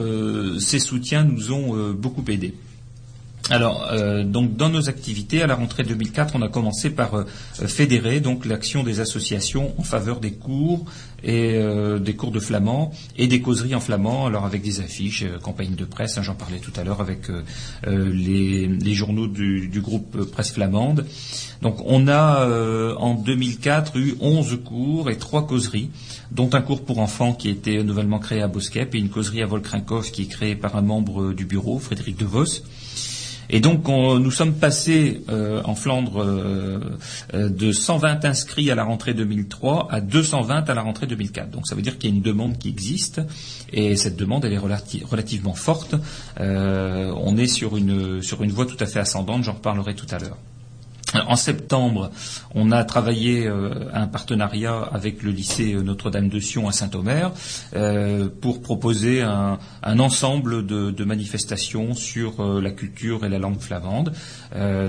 ces 0.60 0.80
soutiens 0.80 1.24
nous 1.24 1.45
ont 1.52 1.76
euh, 1.76 1.94
beaucoup 1.94 2.24
aidé. 2.30 2.54
Alors, 3.52 3.88
euh, 3.92 4.24
donc 4.24 4.56
dans 4.56 4.70
nos 4.70 4.90
activités, 4.90 5.44
à 5.44 5.48
la 5.48 5.54
rentrée 5.54 5.84
2004, 5.84 6.34
on 6.36 6.42
a 6.42 6.48
commencé 6.48 6.90
par 6.90 7.14
euh, 7.14 7.26
fédérer 7.68 8.20
donc 8.20 8.44
l'action 8.44 8.84
des 8.84 9.02
associations 9.02 9.74
en 9.78 9.84
faveur 9.84 10.20
des 10.20 10.32
cours 10.32 10.86
et 11.24 11.60
des 12.00 12.14
cours 12.14 12.30
de 12.30 12.40
flamand 12.40 12.92
et 13.18 13.26
des 13.26 13.42
causeries 13.42 13.74
en 13.74 13.80
flamand. 13.80 14.28
Alors 14.28 14.46
avec 14.46 14.62
des 14.62 14.80
affiches, 14.80 15.26
campagne 15.42 15.74
de 15.74 15.84
presse, 15.84 16.20
hein, 16.20 16.22
j'en 16.22 16.36
parlais 16.36 16.60
tout 16.60 16.74
à 16.76 16.84
l'heure 16.84 17.02
avec 17.02 17.30
les, 17.88 18.94
journaux 18.94 19.26
du, 19.26 19.68
du, 19.68 19.82
groupe 19.82 20.24
Presse 20.26 20.52
Flamande. 20.52 21.08
Donc 21.64 21.78
on 21.84 22.08
a 22.08 22.48
en 23.00 23.16
2004 23.16 23.98
eu 23.98 24.16
11 24.20 24.60
cours 24.64 25.10
et 25.10 25.18
3 25.18 25.48
causeries 25.48 25.90
dont 26.30 26.52
un 26.54 26.62
cours 26.62 26.86
pour 26.86 27.00
enfants 27.00 27.34
qui 27.34 27.50
été 27.50 27.82
nouvellement 27.84 28.20
créé 28.20 28.44
à 28.44 28.48
Boskep 28.48 28.94
et 28.94 29.00
une 29.00 29.10
causerie 29.10 29.42
à 29.42 29.48
Volkrinkov 29.48 30.12
qui 30.12 30.24
est 30.24 30.28
créée 30.28 30.56
par 30.56 30.76
un 30.76 30.82
membre 30.82 31.34
du 31.34 31.46
bureau, 31.46 31.80
Frédéric 31.80 32.18
De 32.18 32.26
Vos. 32.26 32.62
Et 33.50 33.60
donc 33.60 33.88
nous 33.88 34.32
sommes 34.32 34.54
passés 34.54 35.22
euh, 35.30 35.62
en 35.64 35.76
Flandre 35.76 36.22
euh, 36.22 36.80
euh, 37.34 37.50
de 37.50 37.72
120 37.72 38.26
inscrits 38.26 38.72
à 38.72 38.76
la 38.76 38.84
rentrée 38.84 39.14
2003 39.14 39.88
à 39.92 40.02
220 40.02 40.70
à 40.70 40.74
la 40.74 40.82
rentrée 40.82 41.08
2004. 41.08 41.52
Donc 41.52 41.68
ça 41.68 41.76
veut 41.76 41.82
dire 41.82 41.98
qu'il 41.98 42.10
y 42.10 42.14
a 42.14 42.16
une 42.16 42.22
demande 42.22 42.58
qui 42.58 42.70
existe 42.70 43.22
et 43.72 43.96
cette 43.96 44.16
demande 44.16 44.46
elle 44.46 44.54
est 44.54 44.58
relativement 44.58 45.54
forte. 45.54 45.96
on 46.40 47.38
est 47.38 47.48
sur 47.48 47.78
une 47.78 48.22
sur 48.22 48.44
une 48.44 48.52
voie 48.52 48.66
tout 48.66 48.78
à 48.80 48.86
fait 48.86 49.00
ascendante. 49.00 49.44
J'en 49.44 49.54
reparlerai 49.54 49.96
tout 49.96 50.08
à 50.12 50.20
l'heure. 50.20 50.38
En 51.28 51.36
septembre, 51.36 52.12
on 52.54 52.72
a 52.72 52.84
travaillé 52.84 53.48
euh, 53.48 53.90
un 53.94 54.08
partenariat 54.08 54.90
avec 54.92 55.24
le 55.24 55.32
lycée 55.32 55.74
Notre-Dame 55.74 56.30
de 56.30 56.40
Sion 56.40 56.68
à 56.68 56.72
Saint-Omer 56.72 57.32
euh, 57.76 58.30
pour 58.42 58.62
proposer 58.62 59.22
un, 59.22 59.60
ensemble 59.84 60.66
de, 60.66 61.06
manifestations 61.06 61.94
sur 61.94 62.40
euh, 62.40 62.62
la 62.62 62.72
culture 62.72 63.26
et 63.26 63.30
la 63.30 63.38
langue 63.38 63.60
flamande. 63.60 64.14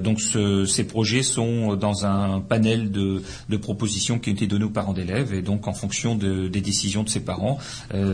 donc 0.02 0.20
ces 0.20 0.84
projets 0.84 1.22
sont 1.22 1.76
dans 1.76 2.06
un 2.06 2.40
panel 2.40 2.90
de, 2.90 3.22
propositions 3.60 4.18
qui 4.18 4.30
ont 4.30 4.32
été 4.32 4.46
données 4.46 4.64
aux 4.64 4.70
parents 4.70 4.92
d'élèves 4.92 5.34
et 5.34 5.42
donc 5.42 5.66
en 5.68 5.72
fonction 5.72 6.14
des 6.14 6.60
décisions 6.60 7.02
de 7.02 7.08
ces 7.08 7.20
parents, 7.20 7.58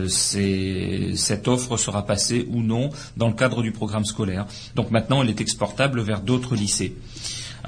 cette 0.07 1.47
offre 1.47 1.77
sera 1.77 2.05
passée 2.05 2.47
ou 2.49 2.61
non 2.61 2.89
dans 3.17 3.27
le 3.27 3.33
cadre 3.33 3.61
du 3.61 3.71
programme 3.71 4.05
scolaire. 4.05 4.45
Donc 4.75 4.91
maintenant, 4.91 5.21
elle 5.21 5.29
est 5.29 5.41
exportable 5.41 6.01
vers 6.01 6.21
d'autres 6.21 6.55
lycées 6.55 6.95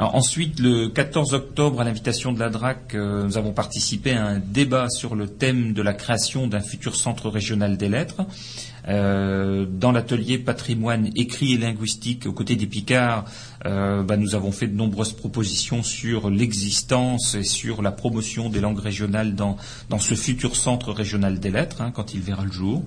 ensuite, 0.03 0.59
le 0.59 0.89
14 0.89 1.33
octobre, 1.33 1.79
à 1.79 1.83
l'invitation 1.83 2.33
de 2.33 2.39
la 2.39 2.49
DRAC, 2.49 2.95
euh, 2.95 3.23
nous 3.23 3.37
avons 3.37 3.53
participé 3.53 4.11
à 4.11 4.25
un 4.25 4.39
débat 4.39 4.89
sur 4.89 5.15
le 5.15 5.27
thème 5.27 5.73
de 5.73 5.81
la 5.81 5.93
création 5.93 6.47
d'un 6.47 6.59
futur 6.59 6.95
centre 6.95 7.29
régional 7.29 7.77
des 7.77 7.87
lettres. 7.87 8.21
Euh, 8.87 9.65
dans 9.67 9.91
l'atelier 9.91 10.37
patrimoine 10.37 11.09
écrit 11.15 11.53
et 11.53 11.57
linguistique 11.57 12.27
aux 12.27 12.33
côtés 12.33 12.55
des 12.55 12.67
Picards, 12.67 13.25
euh, 13.65 14.03
bah, 14.03 14.17
nous 14.17 14.35
avons 14.35 14.51
fait 14.51 14.67
de 14.67 14.75
nombreuses 14.75 15.13
propositions 15.13 15.81
sur 15.81 16.29
l'existence 16.29 17.33
et 17.33 17.43
sur 17.43 17.81
la 17.81 17.91
promotion 17.91 18.49
des 18.49 18.59
langues 18.59 18.79
régionales 18.79 19.33
dans, 19.33 19.57
ce 19.99 20.13
futur 20.13 20.55
centre 20.55 20.91
régional 20.91 21.39
des 21.39 21.49
lettres, 21.49 21.81
hein, 21.81 21.91
quand 21.91 22.13
il 22.13 22.21
verra 22.21 22.43
le 22.43 22.51
jour. 22.51 22.83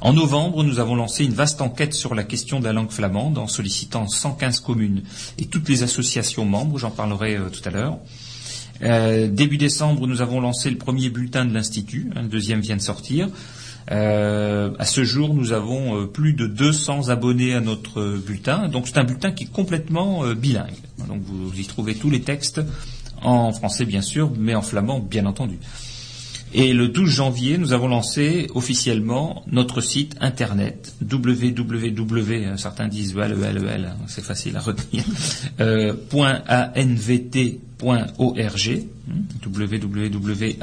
En 0.00 0.12
novembre, 0.12 0.62
nous 0.62 0.78
avons 0.78 0.94
lancé 0.94 1.24
une 1.24 1.32
vaste 1.32 1.60
enquête 1.60 1.92
sur 1.92 2.14
la 2.14 2.22
question 2.22 2.60
de 2.60 2.64
la 2.64 2.72
langue 2.72 2.90
flamande 2.90 3.36
en 3.36 3.48
sollicitant 3.48 4.06
115 4.06 4.60
communes 4.60 5.02
et 5.38 5.46
toutes 5.46 5.68
les 5.68 5.82
associations 5.82 6.44
membres, 6.44 6.78
j'en 6.78 6.92
parlerai 6.92 7.36
euh, 7.36 7.48
tout 7.48 7.66
à 7.68 7.72
l'heure. 7.72 7.98
Euh, 8.82 9.26
début 9.26 9.58
décembre, 9.58 10.06
nous 10.06 10.20
avons 10.20 10.40
lancé 10.40 10.70
le 10.70 10.78
premier 10.78 11.10
bulletin 11.10 11.44
de 11.44 11.52
l'Institut, 11.52 12.10
un 12.14 12.22
deuxième 12.22 12.60
vient 12.60 12.76
de 12.76 12.80
sortir. 12.80 13.28
Euh, 13.90 14.70
à 14.78 14.84
ce 14.84 15.02
jour, 15.02 15.34
nous 15.34 15.50
avons 15.50 16.06
plus 16.06 16.32
de 16.32 16.46
200 16.46 17.08
abonnés 17.08 17.54
à 17.54 17.60
notre 17.60 18.18
bulletin. 18.18 18.68
Donc 18.68 18.86
c'est 18.86 18.98
un 18.98 19.04
bulletin 19.04 19.32
qui 19.32 19.44
est 19.44 19.52
complètement 19.52 20.22
bilingue. 20.34 20.76
Donc 21.08 21.22
vous 21.22 21.58
y 21.58 21.64
trouvez 21.64 21.96
tous 21.96 22.10
les 22.10 22.20
textes 22.20 22.60
en 23.20 23.50
français 23.50 23.84
bien 23.84 24.02
sûr, 24.02 24.30
mais 24.38 24.54
en 24.54 24.62
flamand 24.62 25.00
bien 25.00 25.26
entendu. 25.26 25.58
Et 26.54 26.72
le 26.72 26.88
12 26.88 27.10
janvier, 27.10 27.58
nous 27.58 27.74
avons 27.74 27.88
lancé 27.88 28.46
officiellement 28.54 29.44
notre 29.50 29.82
site 29.82 30.16
internet 30.20 30.94
www, 31.02 32.56
certains 32.56 32.88
disent 32.88 33.14
EL, 33.16 33.32
EL, 33.32 33.84
hein, 33.84 33.96
c'est 34.06 34.24
facile 34.24 34.56
à 34.56 34.60
retenir, 34.60 35.04
euh, 35.60 35.92
.anvt.org, 36.10 37.58
www.anvt.org. 39.46 40.58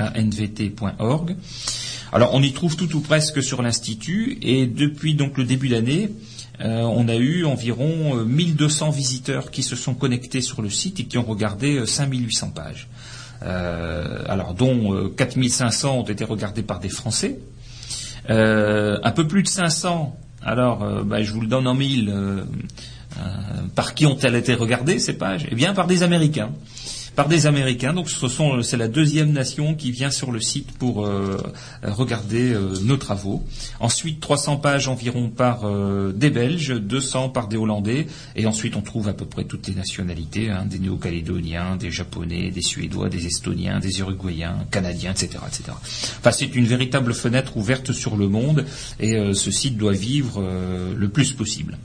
Alors 2.11 2.33
on 2.33 2.41
y 2.41 2.51
trouve 2.53 2.75
tout 2.75 2.95
ou 2.95 3.01
presque 3.01 3.43
sur 3.43 3.61
l'institut 3.61 4.39
et 4.41 4.65
depuis 4.65 5.13
donc 5.13 5.37
le 5.37 5.43
début 5.43 5.69
d'année, 5.69 6.09
euh, 6.61 6.81
on 6.81 7.07
a 7.09 7.15
eu 7.15 7.45
environ 7.45 8.15
1200 8.23 8.87
euh, 8.87 8.91
visiteurs 8.91 9.51
qui 9.51 9.61
se 9.61 9.75
sont 9.75 9.93
connectés 9.93 10.41
sur 10.41 10.61
le 10.61 10.69
site 10.69 10.99
et 11.01 11.03
qui 11.03 11.17
ont 11.19 11.25
regardé 11.25 11.85
5800 11.85 12.51
pages. 12.51 12.87
Euh, 13.43 14.23
alors 14.27 14.53
dont 14.53 15.09
4500 15.15 15.87
euh, 15.87 15.99
ont 15.99 16.03
été 16.03 16.23
regardés 16.23 16.63
par 16.63 16.79
des 16.79 16.89
Français, 16.89 17.39
euh, 18.29 18.97
un 19.03 19.11
peu 19.11 19.27
plus 19.27 19.43
de 19.43 19.47
500. 19.47 20.17
Alors, 20.43 20.85
bah, 21.03 21.23
je 21.23 21.31
vous 21.31 21.41
le 21.41 21.47
donne 21.47 21.67
en 21.67 21.73
mille. 21.73 22.13
par 23.73 23.95
qui 23.95 24.05
ont-elles 24.05 24.35
été 24.35 24.53
regardées 24.53 24.99
ces 24.99 25.17
pages? 25.17 25.47
Eh 25.49 25.55
bien, 25.55 25.73
par 25.73 25.87
des 25.87 26.03
Américains 26.03 26.51
par 27.15 27.27
des 27.27 27.47
Américains. 27.47 27.93
Donc 27.93 28.09
ce 28.09 28.27
sont, 28.27 28.61
c'est 28.61 28.77
la 28.77 28.87
deuxième 28.87 29.31
nation 29.31 29.73
qui 29.75 29.91
vient 29.91 30.11
sur 30.11 30.31
le 30.31 30.39
site 30.39 30.71
pour 30.73 31.05
euh, 31.05 31.37
regarder 31.83 32.53
euh, 32.53 32.75
nos 32.83 32.97
travaux. 32.97 33.43
Ensuite, 33.79 34.19
300 34.19 34.57
pages 34.57 34.87
environ 34.87 35.29
par 35.29 35.61
euh, 35.63 36.11
des 36.11 36.29
Belges, 36.29 36.73
200 36.75 37.29
par 37.29 37.47
des 37.47 37.57
Hollandais, 37.57 38.07
et 38.35 38.45
ensuite 38.45 38.75
on 38.75 38.81
trouve 38.81 39.07
à 39.07 39.13
peu 39.13 39.25
près 39.25 39.45
toutes 39.45 39.67
les 39.67 39.75
nationalités, 39.75 40.49
hein, 40.49 40.65
des 40.65 40.79
Néo-Calédoniens, 40.79 41.77
des 41.77 41.91
Japonais, 41.91 42.51
des 42.51 42.61
Suédois, 42.61 43.09
des 43.09 43.25
Estoniens, 43.25 43.79
des 43.79 43.99
Uruguayens, 43.99 44.65
Canadiens, 44.71 45.11
etc., 45.11 45.39
etc. 45.47 45.63
Enfin, 46.19 46.31
c'est 46.31 46.55
une 46.55 46.65
véritable 46.65 47.13
fenêtre 47.13 47.57
ouverte 47.57 47.93
sur 47.93 48.17
le 48.17 48.27
monde, 48.27 48.65
et 48.99 49.15
ce 49.33 49.51
site 49.51 49.77
doit 49.77 49.93
vivre 49.93 50.41
le 50.95 51.09
plus 51.09 51.33
possible. 51.33 51.77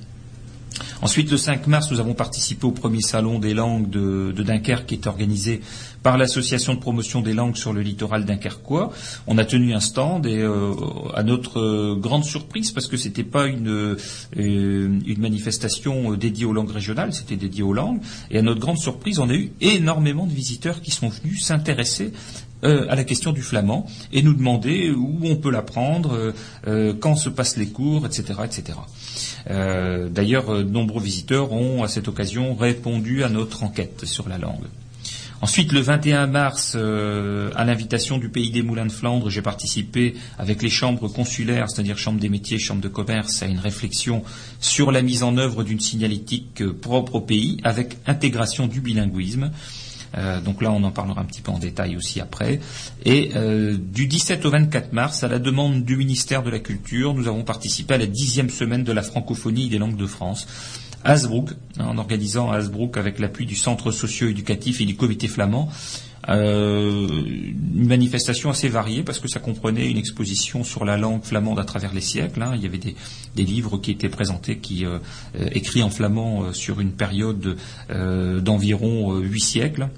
Ensuite, 1.03 1.31
le 1.31 1.39
5 1.39 1.67
mars, 1.67 1.91
nous 1.91 1.99
avons 1.99 2.13
participé 2.13 2.67
au 2.67 2.73
premier 2.73 3.01
salon 3.01 3.39
des 3.39 3.55
langues 3.55 3.89
de, 3.89 4.33
Dunkerque 4.33 4.85
qui 4.87 4.95
est 4.95 5.07
organisé 5.07 5.63
par 6.03 6.19
l'association 6.19 6.75
de 6.75 6.79
promotion 6.79 7.23
des 7.23 7.33
langues 7.33 7.57
sur 7.57 7.73
le 7.73 7.81
littoral 7.81 8.27
dunkerquois. 8.27 8.91
On 9.27 9.39
a 9.39 9.45
tenu 9.47 9.73
un 9.73 9.81
stand 9.81 10.27
et 10.27 10.39
euh, 10.39 10.75
à 11.15 11.23
notre 11.23 11.59
euh, 11.59 11.97
grande 11.97 12.25
surprise, 12.25 12.71
parce 12.73 12.87
que 12.87 12.99
ce 12.99 13.09
n'était 13.09 13.25
pas 13.25 13.47
une, 13.47 13.69
euh, 13.69 13.97
une 14.37 15.21
manifestation 15.21 16.13
dédiée 16.15 16.45
aux 16.45 16.53
langues 16.53 16.71
régionales, 16.71 17.15
c'était 17.15 17.37
dédié 17.37 17.63
aux 17.63 17.73
langues. 17.73 18.01
Et 18.31 18.39
à 18.39 18.43
notre 18.43 18.61
grande 18.61 18.79
surprise, 18.79 19.19
on 19.19 19.31
a 19.31 19.35
eu 19.35 19.53
énormément 19.63 20.27
de 20.27 20.33
visiteurs 20.33 20.83
qui 20.83 20.91
sont 20.91 21.09
venus 21.09 21.45
s'intéresser 21.45 22.13
à 22.63 22.95
la 22.95 23.05
question 23.05 23.33
du 23.33 23.43
flamand 23.43 23.87
et 24.13 24.23
nous 24.23 24.35
demander 24.35 24.91
où 24.91 25.21
on 25.25 25.37
peut 25.37 25.51
l'apprendre, 25.51 26.33
quand 27.01 27.17
se 27.17 27.29
passent 27.29 27.57
les 27.57 27.69
cours, 27.69 28.07
etc., 28.07 28.41
etc. 28.45 28.79
Euh, 29.49 30.09
d'ailleurs, 30.09 30.55
de 30.59 30.63
nombreux 30.63 31.03
visiteurs 31.03 31.53
ont 31.53 31.83
à 31.83 31.89
cette 31.89 32.09
occasion 32.09 32.55
répondu 32.55 33.25
à 33.25 33.29
notre 33.29 33.63
enquête 33.63 34.05
sur 34.05 34.29
la 34.29 34.39
langue. 34.39 34.65
Ensuite, 35.43 35.73
le 35.73 35.81
21 35.81 36.27
mars, 36.27 36.75
euh, 36.77 37.51
à 37.57 37.65
l'invitation 37.65 38.19
du 38.19 38.29
Pays 38.29 38.51
des 38.51 38.61
Moulins 38.63 38.85
de 38.85 38.93
Flandre, 38.93 39.31
j'ai 39.31 39.41
participé 39.41 40.15
avec 40.39 40.63
les 40.63 40.69
chambres 40.69 41.09
consulaires, 41.09 41.71
c'est-à-dire 41.71 41.97
chambres 41.97 42.21
des 42.21 42.29
métiers, 42.29 42.59
chambres 42.59 42.83
de 42.83 42.89
commerce, 42.89 43.43
à 43.43 43.47
une 43.47 43.59
réflexion 43.59 44.23
sur 44.61 44.93
la 44.93 45.01
mise 45.01 45.23
en 45.23 45.39
œuvre 45.39 45.65
d'une 45.65 45.81
signalétique 45.81 46.63
propre 46.83 47.15
au 47.15 47.21
pays, 47.23 47.59
avec 47.65 47.97
intégration 48.07 48.67
du 48.67 48.83
bilinguisme. 48.83 49.51
Euh, 50.17 50.41
donc 50.41 50.63
là, 50.63 50.71
on 50.73 50.83
en 50.83 50.91
parlera 50.91 51.21
un 51.21 51.25
petit 51.25 51.41
peu 51.41 51.53
en 51.53 51.59
détail 51.59 51.97
aussi 51.97 52.21
après. 52.21 52.61
Et 53.05 53.31
euh, 53.37 53.77
du 53.79 54.07
17 54.07 54.45
au 54.45 54.51
24 54.51 54.93
mars, 54.93 55.23
à 55.25 55.29
la 55.29 55.39
demande 55.39 55.85
du 55.85 55.97
ministère 55.97 56.43
de 56.43 56.51
la 56.51 56.59
Culture, 56.59 57.15
nous 57.15 57.29
avons 57.29 57.45
participé 57.45 57.95
à 57.95 57.99
la 57.99 58.07
dixième 58.07 58.51
semaine 58.51 58.85
de 58.85 58.93
la 58.93 59.03
francophonie 59.03 59.69
des 59.69 59.79
langues 59.79 59.97
de 59.97 60.07
France. 60.07 60.47
Hasbrook, 61.03 61.51
en 61.79 61.97
organisant 61.97 62.51
à 62.51 62.57
Hasbrook 62.57 62.99
avec 62.99 63.21
l'appui 63.21 63.47
du 63.47 63.55
Centre 63.55 63.91
socio-éducatif 63.91 64.83
et 64.83 64.85
du 64.85 64.97
Comité 64.97 65.29
flamand, 65.29 65.71
euh, 66.31 67.09
une 67.09 67.87
manifestation 67.87 68.51
assez 68.51 68.69
variée 68.69 69.03
parce 69.03 69.19
que 69.19 69.29
ça 69.29 69.41
comprenait 69.41 69.91
une 69.91 69.99
exposition 69.99 70.65
sur 70.65 70.85
la 70.85 70.97
langue 70.97 71.23
flamande 71.25 71.59
à 71.59 71.65
travers 71.65 71.93
les 71.93 72.01
siècles. 72.01 72.43
Hein. 72.43 72.53
Il 72.57 72.63
y 72.63 72.67
avait 72.67 72.79
des, 72.79 72.95
livres 73.37 73.79
qui 73.79 73.91
étaient 73.91 74.09
présentés, 74.09 74.59
qui 74.59 74.85
euh, 74.85 74.99
écrits 75.53 75.83
en 75.83 75.91
flamand 75.91 76.53
sur 76.53 76.81
une 76.81 76.93
période 76.93 77.57
d'environ 77.89 79.17
huit 79.19 79.41
siècles 79.41 79.89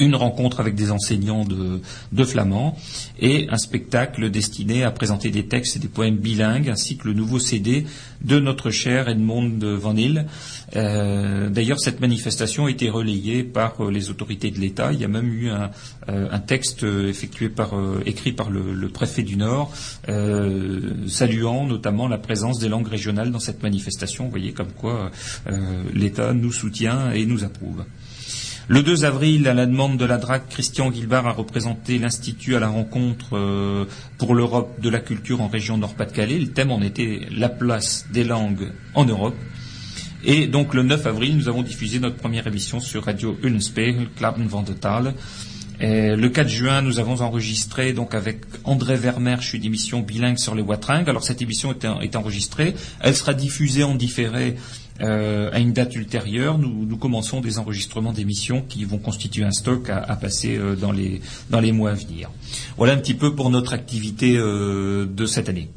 une 0.00 0.16
rencontre 0.16 0.60
avec 0.60 0.74
des 0.74 0.90
enseignants 0.90 1.44
de, 1.44 1.80
de, 2.12 2.24
flamand 2.24 2.76
et 3.20 3.46
un 3.50 3.58
spectacle 3.58 4.30
destiné 4.30 4.82
à 4.82 4.90
présenter 4.90 5.30
des 5.30 5.46
textes 5.46 5.76
et 5.76 5.78
des 5.78 5.88
poèmes 5.88 6.16
bilingues 6.16 6.68
ainsi 6.68 6.96
que 6.96 7.06
le 7.06 7.14
nouveau 7.14 7.38
CD 7.38 7.86
de 8.22 8.40
notre 8.40 8.70
cher 8.70 9.08
Edmond 9.08 9.58
Van 9.62 9.96
Hill. 9.96 10.26
Euh, 10.76 11.48
d'ailleurs, 11.48 11.80
cette 11.80 12.00
manifestation 12.00 12.66
a 12.66 12.70
été 12.70 12.88
relayée 12.90 13.42
par 13.44 13.80
euh, 13.80 13.90
les 13.90 14.10
autorités 14.10 14.50
de 14.50 14.58
l'État. 14.58 14.92
Il 14.92 15.00
y 15.00 15.04
a 15.04 15.08
même 15.08 15.32
eu 15.32 15.50
un, 15.50 15.70
euh, 16.08 16.38
texte 16.46 16.82
effectué 16.84 17.48
par, 17.48 17.74
écrit 18.06 18.32
par 18.32 18.50
le, 18.50 18.72
le, 18.72 18.88
préfet 18.88 19.22
du 19.22 19.36
Nord, 19.36 19.72
saluant 21.06 21.66
notamment 21.66 22.08
la 22.08 22.18
présence 22.18 22.58
des 22.58 22.68
langues 22.68 22.88
régionales 22.88 23.30
dans 23.30 23.38
cette 23.38 23.62
manifestation. 23.62 24.24
Vous 24.24 24.30
voyez 24.30 24.52
comme 24.52 24.72
quoi 24.72 25.10
l'État 25.92 26.32
nous 26.32 26.52
soutient 26.52 27.12
et 27.12 27.26
nous 27.26 27.44
approuve. 27.44 27.84
Le 28.68 28.82
2 28.82 29.04
avril, 29.04 29.48
à 29.48 29.54
la 29.54 29.66
demande 29.66 29.96
de 29.96 30.04
la 30.04 30.16
DRAC, 30.16 30.48
Christian 30.48 30.90
Guilbard 30.90 31.26
a 31.26 31.32
représenté 31.32 31.98
l'Institut 31.98 32.56
à 32.56 32.60
la 32.60 32.68
rencontre 32.68 33.36
euh, 33.36 33.86
pour 34.18 34.34
l'Europe 34.34 34.80
de 34.80 34.88
la 34.88 35.00
culture 35.00 35.40
en 35.40 35.48
région 35.48 35.76
Nord-Pas-de-Calais. 35.76 36.38
Le 36.38 36.48
thème 36.48 36.70
en 36.70 36.80
était 36.80 37.22
la 37.30 37.48
place 37.48 38.06
des 38.12 38.24
langues 38.24 38.72
en 38.94 39.04
Europe. 39.04 39.36
Et 40.22 40.46
donc 40.46 40.74
le 40.74 40.82
9 40.82 41.06
avril, 41.06 41.36
nous 41.36 41.48
avons 41.48 41.62
diffusé 41.62 41.98
notre 41.98 42.16
première 42.16 42.46
émission 42.46 42.78
sur 42.78 43.04
Radio 43.04 43.38
Unspiegel, 43.42 44.08
Klappen 44.16 44.46
van 44.46 44.64
le 45.82 46.28
4 46.28 46.48
juin, 46.48 46.82
nous 46.82 46.98
avons 46.98 47.22
enregistré 47.22 47.94
donc 47.94 48.14
avec 48.14 48.42
André 48.64 48.96
Vermersch 48.96 49.54
une 49.54 49.64
émission 49.64 50.00
bilingue 50.00 50.38
sur 50.38 50.54
les 50.54 50.62
Watringues. 50.62 51.08
Alors 51.08 51.24
cette 51.24 51.40
émission 51.40 51.74
est 52.02 52.16
enregistrée, 52.16 52.74
elle 53.00 53.16
sera 53.16 53.32
diffusée 53.32 53.82
en 53.82 53.94
différé 53.94 54.56
euh, 55.00 55.50
à 55.52 55.58
une 55.60 55.72
date 55.72 55.94
ultérieure, 55.96 56.58
nous, 56.58 56.96
commençons 56.96 57.40
des 57.40 57.58
enregistrements 57.58 58.12
d'émissions 58.12 58.62
qui 58.68 58.84
vont 58.84 58.98
constituer 58.98 59.44
un 59.44 59.50
stock 59.50 59.88
à, 59.88 60.16
passer 60.16 60.56
euh, 60.56 60.76
dans, 60.76 60.92
les, 60.92 61.20
dans 61.48 61.60
les 61.60 61.72
mois 61.72 61.90
à 61.90 61.94
venir. 61.94 62.30
Voilà 62.76 62.92
un 62.92 62.98
petit 62.98 63.14
peu 63.14 63.34
pour 63.34 63.50
notre 63.50 63.72
activité 63.72 64.36
euh, 64.36 65.06
de 65.06 65.26
cette 65.26 65.48
année. 65.48 65.70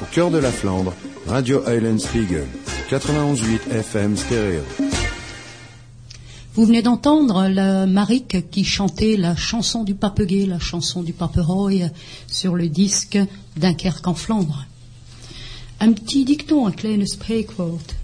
Au 0.00 0.14
cœur 0.14 0.30
de 0.30 0.38
la 0.38 0.52
Flandre, 0.52 0.94
Radio 1.26 1.62
Island 1.68 1.98
Spiegel, 1.98 2.46
91.8 2.90 3.72
FM 3.72 4.16
stéréo. 4.16 4.62
Vous 6.54 6.66
venez 6.66 6.82
d'entendre 6.82 7.48
la 7.48 7.86
Marique 7.86 8.50
qui 8.50 8.64
chantait 8.64 9.16
la 9.16 9.34
chanson 9.34 9.84
du 9.84 9.94
Papeguet, 9.94 10.44
la 10.44 10.58
chanson 10.58 11.02
du 11.02 11.14
Paperoy 11.14 11.88
sur 12.26 12.54
le 12.56 12.68
disque 12.68 13.18
Dunkerque 13.56 14.06
en 14.06 14.14
Flandre. 14.14 14.66
Un 15.84 15.94
petit 15.94 16.24
dicton, 16.24 16.68
un 16.68 16.70
kleines 16.70 17.08
spreekwoord. 17.08 17.96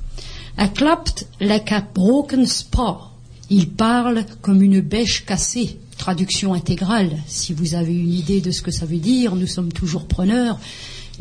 Er 0.58 0.72
klapt 0.74 1.28
like 1.38 1.70
a 1.70 1.80
broken 1.80 2.44
spa. 2.44 3.12
Il 3.50 3.68
parle 3.68 4.24
comme 4.42 4.62
une 4.62 4.80
bêche 4.80 5.24
cassée. 5.24 5.78
Traduction 5.96 6.54
intégrale. 6.54 7.16
Si 7.28 7.52
vous 7.52 7.76
avez 7.76 7.94
une 7.94 8.12
idée 8.12 8.40
de 8.40 8.50
ce 8.50 8.62
que 8.62 8.72
ça 8.72 8.84
veut 8.84 8.98
dire, 8.98 9.36
nous 9.36 9.46
sommes 9.46 9.72
toujours 9.72 10.08
preneurs. 10.08 10.58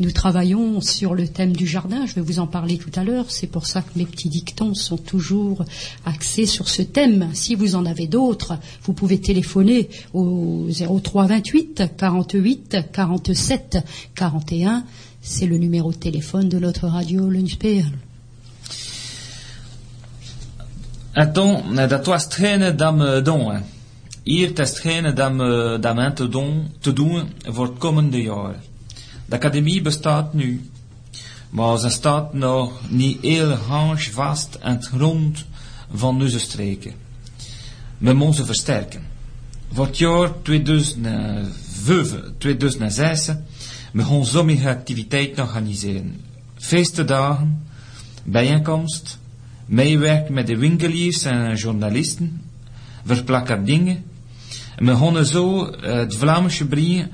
Nous 0.00 0.10
travaillons 0.10 0.80
sur 0.80 1.14
le 1.14 1.28
thème 1.28 1.54
du 1.54 1.66
jardin, 1.66 2.06
je 2.06 2.14
vais 2.14 2.20
vous 2.20 2.38
en 2.38 2.46
parler 2.46 2.78
tout 2.78 2.92
à 2.94 3.02
l'heure, 3.02 3.26
c'est 3.30 3.48
pour 3.48 3.66
ça 3.66 3.82
que 3.82 3.98
mes 3.98 4.06
petits 4.06 4.28
dictons 4.28 4.74
sont 4.74 4.96
toujours 4.96 5.64
axés 6.06 6.46
sur 6.46 6.68
ce 6.68 6.82
thème. 6.82 7.30
Si 7.34 7.56
vous 7.56 7.74
en 7.74 7.84
avez 7.84 8.06
d'autres, 8.06 8.58
vous 8.84 8.92
pouvez 8.92 9.20
téléphoner 9.20 9.88
au 10.14 10.68
03 10.70 11.26
28 11.26 11.82
48 11.96 12.76
47 12.92 13.78
41. 14.14 14.84
C'est 15.30 15.46
le 15.46 15.58
numéro 15.58 15.92
de 15.92 15.98
téléphone 15.98 16.48
de 16.48 16.58
notre 16.58 16.86
radio 16.86 17.28
Lunchperl. 17.28 17.92
Attends, 21.14 21.62
dat 21.88 22.06
was 22.06 22.24
hetgene 22.24 22.74
dat 22.74 22.94
me 22.94 23.22
doen. 23.22 23.62
Hier 24.22 24.58
is 24.58 24.68
hetgene 24.68 25.12
dat 25.12 25.32
me, 25.32 25.78
dat 25.80 25.94
me 25.94 26.12
te 26.12 26.28
doen, 26.28 26.72
te 26.80 26.92
doen 26.92 27.28
voor 27.42 27.66
het 27.66 27.78
komende 27.78 28.22
jaar. 28.22 28.54
De 29.26 29.36
academie 29.36 29.82
bestaat 29.82 30.34
nu, 30.34 30.70
maar 31.50 31.78
ze 31.78 31.88
staat 31.88 32.34
nog 32.34 32.80
niet 32.88 33.18
heel 33.20 33.50
hangs 33.50 34.10
vast 34.10 34.60
aan 34.60 34.76
het 34.76 34.86
grond 34.86 35.44
van 35.94 36.22
onze 36.22 36.38
streken. 36.38 36.92
We 37.98 38.12
moeten 38.12 38.46
versterken. 38.46 39.02
Voor 39.72 39.86
het 39.86 39.98
jaar 39.98 40.30
2005-2006 40.30 40.34
we 43.92 44.04
gaan 44.04 44.26
sommige 44.26 44.68
activiteiten 44.68 45.44
organiseren. 45.44 46.20
Feestdagen, 46.56 47.62
bijeenkomst, 48.24 49.18
meewerken 49.66 50.34
met 50.34 50.46
de 50.46 50.56
winkeliers 50.56 51.24
en 51.24 51.54
journalisten, 51.54 52.42
verplakken 53.04 53.64
dingen. 53.64 54.04
En 54.76 54.86
we 54.86 54.96
gaan 54.96 55.24
zo 55.26 55.66
uh, 55.66 55.92
het 55.92 56.16
Vlaamse 56.16 56.66
brengen 56.66 57.10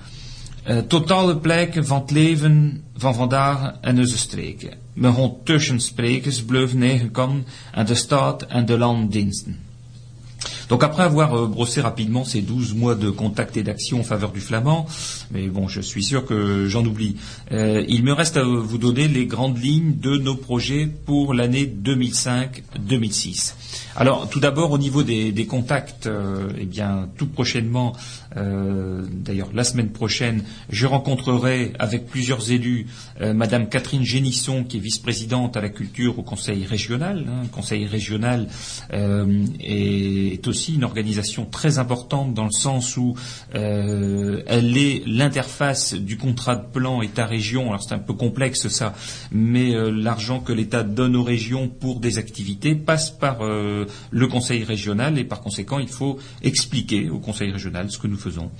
uh, 0.68 0.78
totale 0.78 1.37
plekken 1.37 1.87
van 1.87 2.00
het 2.00 2.10
leven 2.10 2.84
van 2.96 3.14
vandaag 3.14 3.74
en 3.80 3.98
onze 3.98 4.18
streken. 4.18 4.70
We 4.92 5.12
gaan 5.12 5.32
tussen 5.44 5.80
sprekers 5.80 6.44
blijven 6.44 6.82
eigen 6.82 7.10
kan 7.10 7.44
aan 7.72 7.87
de 7.87 7.94
staat 7.94 8.42
en 8.42 8.66
de 8.66 8.78
landdiensten. 8.78 9.63
Donc 10.68 10.83
après 10.83 11.02
avoir 11.02 11.35
euh, 11.35 11.46
brossé 11.46 11.80
rapidement 11.80 12.24
ces 12.24 12.40
12 12.40 12.74
mois 12.74 12.94
de 12.94 13.11
contact 13.11 13.57
et 13.57 13.62
d'action 13.62 14.00
en 14.00 14.04
faveur 14.04 14.33
du 14.33 14.40
flamand, 14.40 14.87
mais 15.30 15.48
bon, 15.48 15.68
je 15.68 15.80
suis 15.80 16.02
sûr 16.02 16.24
que 16.24 16.66
j'en 16.66 16.85
oublie, 16.85 17.16
euh, 17.52 17.85
il 17.88 18.04
me 18.04 18.12
reste 18.12 18.37
à 18.37 18.42
vous 18.42 18.78
donner 18.78 19.09
les 19.09 19.26
grandes 19.26 19.62
lignes 19.62 19.96
de 19.98 20.16
nos 20.16 20.35
projets 20.35 20.88
pour 21.07 21.35
l'année 21.35 21.66
2005-2006. 21.66 23.54
Alors, 23.96 24.28
tout 24.28 24.40
d'abord, 24.40 24.72
au 24.72 24.78
niveau 24.78 25.02
des, 25.02 25.46
contacts, 25.46 26.07
euh, 26.07 26.48
eh 26.59 26.64
bien, 26.64 27.09
tout 27.16 27.26
prochainement, 27.26 27.92
euh, 28.37 29.04
d'ailleurs 29.12 29.50
la 29.54 29.62
semaine 29.62 29.90
prochaine, 29.90 30.42
je 30.68 30.87
rencontrerai 30.87 31.72
avec 31.78 32.07
plusieurs 32.07 32.50
élus 32.50 32.87
euh, 33.20 33.33
Madame 33.35 33.68
Catherine 33.68 34.02
Génisson, 34.02 34.64
qui 34.64 34.78
est 34.78 34.80
vice-présidente 34.80 35.57
à 35.57 35.61
la 35.61 35.68
culture 35.68 36.18
au 36.18 36.22
Conseil 36.22 36.64
régional. 36.64 37.26
Hein, 37.28 37.46
Conseil 37.52 37.87
régional 37.87 38.48
euh, 38.92 39.44
est, 40.35 40.49
aussi 40.49 40.75
une 40.75 40.85
organisation 40.85 41.47
très 41.47 41.79
importante 41.79 42.35
dans 42.35 42.44
le 42.44 42.53
sens 42.53 42.97
où 42.97 43.14
euh, 43.55 44.42
elle 44.47 44.77
est 44.77 45.03
l'interface 45.07 45.94
du 45.94 46.16
contrat 46.16 46.57
de 46.57 46.66
plan 46.66 47.03
État-région. 47.03 47.68
Alors 47.68 47.83
c'est 47.83 47.94
un 47.94 47.99
peu 47.99 48.14
complexe 48.14 48.68
ça, 48.68 48.94
mais 49.33 49.75
euh, 49.75 49.90
l'argent 49.90 50.40
que 50.40 50.53
l'État 50.53 50.83
donne 50.83 51.16
aux 51.16 51.23
régions 51.23 51.68
pour 51.68 52.01
des 52.01 52.18
activités 52.18 52.75
passe 52.75 53.11
par 53.11 53.42
euh, 53.42 53.87
le 54.11 54.27
Conseil 54.27 54.64
régional 54.64 55.18
et 55.18 55.25
par 55.25 55.40
conséquent 55.40 55.79
il 55.79 55.88
faut 55.88 56.18
expliquer 56.42 57.11
au 57.11 57.18
Conseil 57.18 57.51
régional 57.51 57.90
ce 57.90 57.99
que 57.99 58.07
nous 58.07 58.18
faisons. 58.18 58.51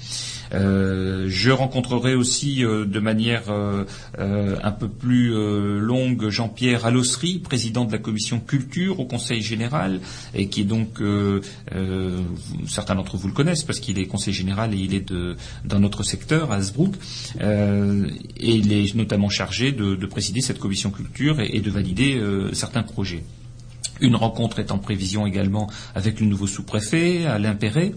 Euh, 0.55 1.27
je 1.29 1.51
rencontrerai 1.51 2.15
aussi 2.15 2.65
euh, 2.65 2.85
de 2.85 3.01
manière 3.01 3.45
euh, 3.49 3.85
un 4.19 4.71
peu 4.71 4.89
plus 4.89 5.31
longue 5.81 6.29
Jean-Pierre 6.29 6.87
Allossery, 6.87 7.39
président 7.39 7.85
de 7.85 7.93
la 7.93 7.99
commission 7.99 8.41
culture 8.41 9.01
au 9.01 9.05
Conseil 9.05 9.43
général, 9.43 10.01
et 10.35 10.49
qui 10.49 10.63
est 10.63 10.65
donc 10.65 11.03
certains 12.67 12.95
d'entre 12.95 13.17
vous 13.17 13.29
le 13.29 13.35
connaissent 13.35 13.65
parce 13.65 13.81
qu'il 13.81 13.99
est 13.99 14.07
conseiller 14.07 14.35
général 14.35 14.75
et 14.75 14.79
il 14.79 14.95
est 14.95 15.13
dans 15.65 15.81
notre 15.81 16.03
secteur 16.03 16.53
à 16.53 16.57
Hasbrook, 16.57 16.95
et 17.41 18.51
il 18.51 18.73
est 18.73 18.95
notamment 18.95 19.29
chargé 19.29 19.73
de, 19.73 19.95
de 19.95 20.07
présider 20.07 20.41
cette 20.41 20.59
commission 20.59 20.91
culture 20.91 21.41
et, 21.41 21.51
et 21.55 21.61
de 21.61 21.71
valider 21.71 22.21
certains 22.53 22.83
projets. 22.83 23.25
Une 24.01 24.17
rencontre 24.17 24.59
est 24.59 24.71
en 24.71 24.79
prévision 24.79 25.27
également 25.27 25.71
avec 25.95 26.21
le 26.21 26.27
nouveau 26.27 26.47
sous-préfet, 26.47 27.27
Alain 27.27 27.55
Perret. 27.55 27.93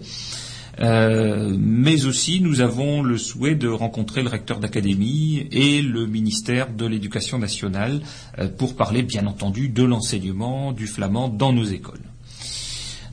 Euh, 0.80 1.56
mais 1.58 2.06
aussi, 2.06 2.42
nous 2.42 2.62
avons 2.62 3.02
le 3.02 3.18
souhait 3.18 3.56
de 3.56 3.68
rencontrer 3.68 4.22
le 4.22 4.30
recteur 4.30 4.60
d'académie 4.60 5.48
et 5.52 5.82
le 5.82 6.06
ministère 6.06 6.72
de 6.72 6.86
l'Éducation 6.86 7.40
nationale 7.40 8.02
euh, 8.38 8.48
pour 8.48 8.76
parler, 8.76 9.04
bien 9.04 9.26
entendu, 9.28 9.70
de 9.70 9.84
l'enseignement 9.84 10.72
du 10.72 10.88
flamand 10.88 11.30
dans 11.30 11.54
nos 11.54 11.66
écoles. 11.66 12.02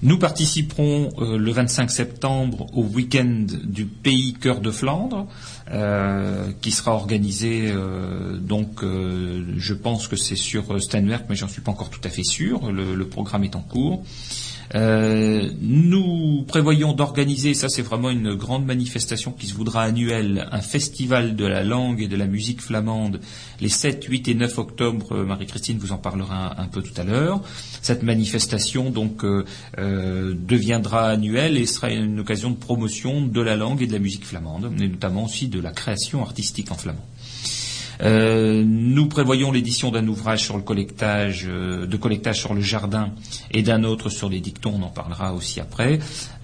Nous 0.03 0.18
participerons 0.18 1.09
euh, 1.18 1.38
le 1.38 1.50
25 1.50 1.90
septembre 1.90 2.66
au 2.74 2.83
week-end 2.83 3.46
du 3.64 3.87
pays 3.87 4.35
Cœur 4.35 4.61
de 4.61 4.70
Flandre, 4.70 5.27
euh, 5.70 6.50
qui 6.61 6.72
sera 6.72 6.92
organisé 6.92 7.70
euh, 7.70 8.37
donc, 8.37 8.83
euh, 8.83 9.46
je 9.57 9.72
pense 9.72 10.07
que 10.07 10.16
c'est 10.16 10.37
sur 10.37 10.83
Steinwerk, 10.83 11.24
mais 11.31 11.37
j'en 11.37 11.48
suis 11.48 11.62
pas 11.62 11.70
encore 11.70 11.88
tout 11.88 12.03
à 12.05 12.11
fait 12.11 12.22
sûr. 12.22 12.70
Le, 12.70 12.94
le 12.94 13.07
programme 13.07 13.44
est 13.44 13.57
en 13.57 13.62
cours. 13.62 14.05
Euh, 14.74 15.50
nous 15.61 16.44
prévoyons 16.46 16.92
d'organiser, 16.92 17.55
ça 17.55 17.68
c'est 17.68 17.83
vraiment 17.83 18.11
une 18.11 18.35
grande 18.35 18.64
manifestation 18.64 19.33
qui 19.33 19.46
se 19.46 19.55
voudra 19.55 19.83
annuelle, 19.83 20.48
un 20.50 20.61
festival 20.61 21.37
de 21.37 21.46
la 21.46 21.62
langue 21.62 22.00
et 22.03 22.09
de 22.09 22.16
la 22.16 22.27
musique 22.27 22.61
flamande 22.61 23.20
les 23.61 23.68
7, 23.68 24.05
8 24.05 24.29
et 24.29 24.35
9 24.35 24.59
octobre. 24.59 25.12
Euh, 25.12 25.24
Marie-Christine 25.24 25.79
vous 25.79 25.92
en 25.92 25.98
parlera 25.98 26.61
un, 26.61 26.66
peu 26.66 26.83
tout 26.83 26.98
à 27.00 27.05
l'heure. 27.05 27.40
Cette 27.83 28.03
manifestation 28.03 28.90
donc 28.90 29.24
euh, 29.24 29.44
deviendra 29.77 31.09
annuelle 31.09 31.57
et 31.57 31.66
sera 31.66 31.90
une 31.90 32.20
occasion 32.20 32.50
de 32.50 32.57
promotion 32.57 33.22
de 33.22 33.40
la 33.40 33.57
langue 33.57 33.83
et 33.83 33.87
de 33.87 33.92
la 33.92 33.98
musique 33.98 34.24
flamande, 34.24 34.72
et 34.81 34.88
notamment 34.88 35.24
aussi 35.24 35.48
de 35.48 35.61
la 35.61 35.70
création 35.70 36.22
artistique 36.22 36.70
en 36.70 36.77
flamand. 36.77 37.07
Euh, 38.02 38.64
nous 38.66 39.07
prévoyons 39.07 39.52
l'édition 39.52 39.90
d'un 39.90 40.07
ouvrage 40.09 40.42
sur 40.44 40.57
le 40.57 40.62
collectage, 40.62 41.46
euh, 41.48 41.87
de 41.87 41.96
collectage 41.96 42.40
sur 42.40 42.54
le 42.54 42.61
jardin 42.61 43.11
et 43.50 43.62
d'un 43.62 43.85
autre 43.85 44.09
sur 44.09 44.28
les 44.28 44.40
dictons, 44.40 44.74
on 44.80 44.83
en 44.83 44.90
parlera 44.90 45.35
aussi 45.35 45.61
après. 45.61 46.00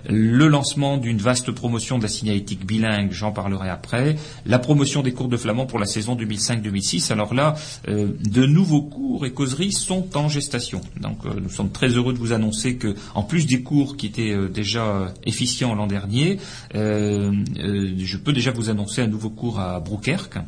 Le 0.08 0.48
lancement 0.48 0.96
d'une 0.96 1.18
vaste 1.18 1.50
promotion 1.50 1.98
de 1.98 2.02
la 2.02 2.08
signalétique 2.08 2.64
bilingue, 2.64 3.12
j'en 3.12 3.32
parlerai 3.32 3.68
après. 3.68 4.16
La 4.46 4.58
promotion 4.58 5.02
des 5.02 5.12
cours 5.12 5.28
de 5.28 5.36
flamand 5.36 5.66
pour 5.66 5.78
la 5.78 5.86
saison 5.86 6.16
2005-2006. 6.16 7.12
Alors 7.12 7.34
là, 7.34 7.54
euh, 7.88 8.12
de 8.20 8.46
nouveaux 8.46 8.82
cours 8.82 9.26
et 9.26 9.32
causeries 9.32 9.72
sont 9.72 10.16
en 10.16 10.28
gestation. 10.28 10.80
Donc 11.00 11.26
euh, 11.26 11.30
nous 11.40 11.50
sommes 11.50 11.70
très 11.70 11.88
heureux 11.88 12.12
de 12.12 12.18
vous 12.18 12.32
annoncer 12.32 12.76
que, 12.76 12.94
en 13.14 13.22
plus 13.22 13.46
des 13.46 13.62
cours 13.62 13.96
qui 13.96 14.06
étaient 14.06 14.32
euh, 14.32 14.48
déjà 14.48 15.12
efficients 15.24 15.74
l'an 15.74 15.86
dernier, 15.86 16.38
je 16.74 18.16
peux 18.16 18.32
déjà 18.32 18.50
vous 18.50 18.70
annoncer 18.70 19.02
un 19.02 19.06
nouveau 19.06 19.30
cours 19.30 19.60
à 19.60 19.80
Broukerque 19.80 20.38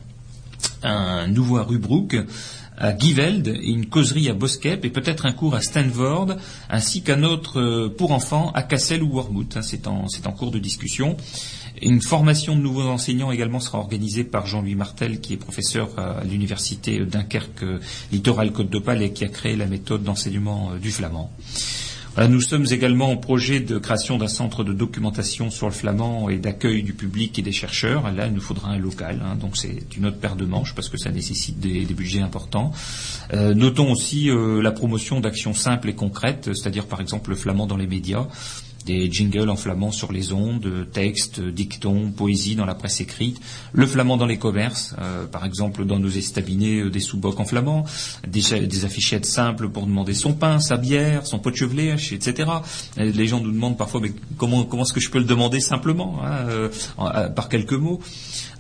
un 0.82 1.26
nouveau 1.28 1.58
à 1.58 1.62
Rubruck, 1.62 2.16
à 2.78 2.96
Giveld, 2.96 3.58
une 3.62 3.86
causerie 3.86 4.28
à 4.28 4.34
Boskep, 4.34 4.84
et 4.84 4.90
peut-être 4.90 5.26
un 5.26 5.32
cours 5.32 5.54
à 5.54 5.60
Stanford, 5.60 6.36
ainsi 6.70 7.02
qu'un 7.02 7.22
autre 7.22 7.60
euh, 7.60 7.94
pour 7.96 8.12
enfants 8.12 8.50
à 8.54 8.62
Cassel 8.62 9.02
ou 9.02 9.14
Wormwood. 9.14 9.54
Hein, 9.56 9.62
c'est 9.62 9.86
en, 9.86 10.32
cours 10.32 10.50
de 10.50 10.58
discussion. 10.58 11.16
Une 11.80 12.02
formation 12.02 12.56
de 12.56 12.60
nouveaux 12.60 12.88
enseignants 12.88 13.30
également 13.30 13.60
sera 13.60 13.78
organisée 13.78 14.24
par 14.24 14.46
Jean-Louis 14.46 14.74
Martel, 14.74 15.20
qui 15.20 15.32
est 15.32 15.36
professeur 15.36 15.90
à 15.98 16.24
l'université 16.24 16.98
Dunkerque 17.00 17.64
Littoral 18.10 18.52
Côte 18.52 18.70
d'Opale 18.70 19.02
et 19.02 19.12
qui 19.12 19.24
a 19.24 19.28
créé 19.28 19.56
la 19.56 19.66
méthode 19.66 20.02
d'enseignement 20.02 20.72
euh, 20.72 20.78
du 20.78 20.90
flamand. 20.90 21.30
Voilà, 22.14 22.28
nous 22.28 22.42
sommes 22.42 22.66
également 22.70 23.10
en 23.10 23.16
projet 23.16 23.60
de 23.60 23.78
création 23.78 24.18
d'un 24.18 24.28
centre 24.28 24.64
de 24.64 24.74
documentation 24.74 25.48
sur 25.48 25.66
le 25.66 25.72
flamand 25.72 26.28
et 26.28 26.36
d'accueil 26.36 26.82
du 26.82 26.92
public 26.92 27.38
et 27.38 27.42
des 27.42 27.52
chercheurs. 27.52 28.12
Là, 28.12 28.26
il 28.26 28.34
nous 28.34 28.40
faudra 28.40 28.68
un 28.68 28.78
local, 28.78 29.22
hein, 29.24 29.34
donc 29.36 29.56
c'est 29.56 29.78
une 29.96 30.04
autre 30.04 30.18
paire 30.18 30.36
de 30.36 30.44
manches 30.44 30.74
parce 30.74 30.90
que 30.90 30.98
ça 30.98 31.10
nécessite 31.10 31.58
des, 31.58 31.86
des 31.86 31.94
budgets 31.94 32.20
importants. 32.20 32.72
Euh, 33.32 33.54
notons 33.54 33.90
aussi 33.90 34.28
euh, 34.28 34.60
la 34.60 34.72
promotion 34.72 35.20
d'actions 35.20 35.54
simples 35.54 35.88
et 35.88 35.94
concrètes, 35.94 36.50
c'est-à-dire 36.52 36.84
par 36.84 37.00
exemple 37.00 37.30
le 37.30 37.36
flamand 37.36 37.66
dans 37.66 37.78
les 37.78 37.86
médias. 37.86 38.26
Des 38.84 39.10
jingles 39.10 39.50
en 39.50 39.56
flamand 39.56 39.92
sur 39.92 40.12
les 40.12 40.32
ondes, 40.32 40.86
textes, 40.92 41.40
dictons, 41.40 42.10
poésie 42.10 42.56
dans 42.56 42.64
la 42.64 42.74
presse 42.74 43.00
écrite, 43.00 43.40
le 43.72 43.86
flamand 43.86 44.16
dans 44.16 44.26
les 44.26 44.38
commerces, 44.38 44.94
euh, 45.00 45.26
par 45.26 45.44
exemple 45.44 45.84
dans 45.84 45.98
nos 45.98 46.08
estabinets 46.08 46.80
euh, 46.80 46.90
des 46.90 47.00
sous-bocs 47.00 47.40
en 47.40 47.44
flamand, 47.44 47.84
des, 48.26 48.84
affichettes 48.84 49.26
simples 49.26 49.68
pour 49.68 49.86
demander 49.86 50.14
son 50.14 50.32
pain, 50.32 50.58
sa 50.58 50.76
bière, 50.76 51.26
son 51.26 51.38
pot 51.38 51.50
de 51.50 51.56
chevelé, 51.56 51.94
etc. 52.12 52.50
Les 52.96 53.26
gens 53.26 53.40
nous 53.40 53.52
demandent 53.52 53.78
parfois 53.78 54.00
mais 54.00 54.12
comment, 54.36 54.64
comment 54.64 54.82
est-ce 54.82 54.92
que 54.92 55.00
je 55.00 55.10
peux 55.10 55.18
le 55.18 55.24
demander 55.24 55.60
simplement, 55.60 56.20
hein, 56.24 56.46
euh, 56.48 57.28
par 57.28 57.48
quelques 57.48 57.72
mots. 57.72 58.00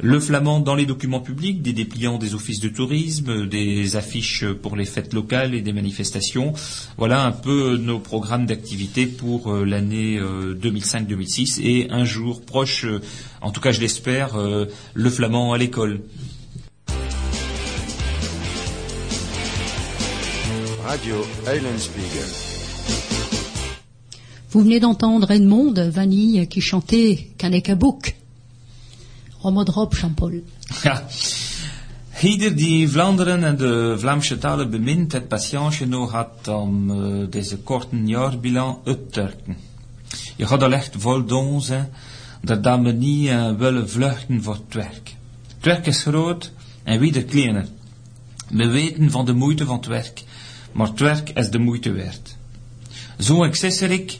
Le 0.04 0.18
flamand 0.18 0.58
dans 0.58 0.74
les 0.74 0.84
documents 0.84 1.20
publics, 1.20 1.62
des 1.62 1.72
dépliants 1.72 2.18
des 2.18 2.34
offices 2.34 2.58
de 2.58 2.68
tourisme, 2.68 3.46
des 3.46 3.94
affiches 3.94 4.44
pour 4.44 4.74
les 4.74 4.84
fêtes 4.84 5.12
locales 5.12 5.54
et 5.54 5.60
des 5.60 5.72
manifestations. 5.72 6.54
Voilà 6.98 7.24
un 7.24 7.30
peu 7.30 7.76
nos 7.76 8.00
programmes 8.00 8.44
d'activité 8.44 9.06
pour 9.06 9.54
l'année 9.54 10.18
2005-2006 10.20 11.60
euh, 11.60 11.64
et 11.64 11.90
un 11.92 12.04
jour 12.04 12.42
proche, 12.42 12.84
euh, 12.84 13.00
en 13.42 13.52
tout 13.52 13.60
cas 13.60 13.70
je 13.70 13.78
l'espère, 13.78 14.34
euh, 14.34 14.66
le 14.94 15.08
flamand 15.08 15.52
à 15.52 15.58
l'école. 15.58 16.00
Radio. 20.84 21.14
Vous 24.50 24.60
venez 24.62 24.80
d'entendre 24.80 25.30
Edmond 25.30 25.74
Vanille 25.74 26.48
qui 26.48 26.60
chantait 26.60 27.30
Kanekabouk. 27.38 28.16
Romodrop 29.42 29.94
Jean-Paul. 29.94 30.42
Ieder 32.22 32.56
die 32.56 32.88
Vlaanderen 32.88 33.44
en 33.44 33.56
de 33.56 33.94
Vlaamse 33.98 34.38
talen 34.38 34.70
bemint, 34.70 35.12
het 35.12 35.28
patiëntje 35.28 35.86
nog 35.86 36.10
had 36.10 36.48
om 36.48 36.90
uh, 36.90 37.26
deze 37.30 37.58
korte 37.58 37.96
jaarbilan 38.04 38.78
uit 38.84 39.12
te 39.12 39.30
Je 40.36 40.46
gaat 40.46 40.62
al 40.62 40.72
echt 40.72 40.94
vol 40.98 41.24
donzen 41.24 41.90
dat 42.40 42.62
dat 42.62 42.80
we 42.80 42.92
niet 42.92 43.28
uh, 43.28 43.56
willen 43.56 43.90
vluchten 43.90 44.42
voor 44.42 44.54
het 44.54 44.74
werk. 44.74 45.14
Het 45.56 45.64
werk 45.64 45.86
is 45.86 46.02
groot 46.02 46.52
en 46.82 47.00
wie 47.00 47.12
de 47.12 47.24
kleiner. 47.24 47.66
We 48.48 48.66
weten 48.66 49.10
van 49.10 49.24
de 49.24 49.32
moeite 49.32 49.64
van 49.64 49.76
het 49.76 49.86
werk, 49.86 50.24
maar 50.72 50.86
het 50.86 51.00
werk 51.00 51.30
is 51.30 51.50
de 51.50 51.58
moeite 51.58 51.94
waard. 51.94 52.36
Zo 53.18 53.44
ik 53.44 54.18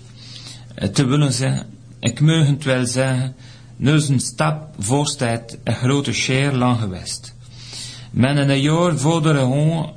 uh, 0.79 0.89
te 0.89 1.05
willen 1.05 1.33
zeggen, 1.33 1.67
ik 2.01 2.21
mag 2.21 2.47
het 2.47 2.65
wel 2.65 2.87
zeggen, 2.87 3.35
nu 3.77 3.91
een 3.91 4.21
stap 4.21 4.75
voorstijd 4.79 5.59
een 5.65 5.75
grote 5.75 6.13
scheer 6.13 6.53
lang 6.53 6.81
geweest. 6.81 7.35
Men 8.11 8.37
een 8.37 8.61
jaar 8.61 8.99
vorderen 8.99 9.41
gewoon 9.41 9.93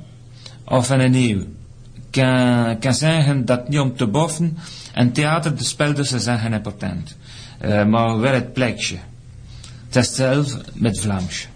of 0.64 0.90
een 0.90 1.14
eeuw. 1.14 1.44
Kan, 2.10 2.78
kan 2.78 2.94
zeggen 2.94 3.44
dat 3.44 3.68
niet 3.68 3.80
om 3.80 3.96
te 3.96 4.06
boffen, 4.06 4.58
en 4.92 5.12
theater, 5.12 5.56
de 5.56 5.64
speldussen 5.64 6.20
zijn 6.20 6.38
geen 6.38 6.52
important. 6.52 7.16
Uh, 7.64 7.84
maar 7.84 8.18
wel 8.18 8.32
het 8.32 8.52
plekje. 8.52 8.96
Hetzelfde 9.90 10.60
met 10.72 11.00
Vlaams. 11.00 11.48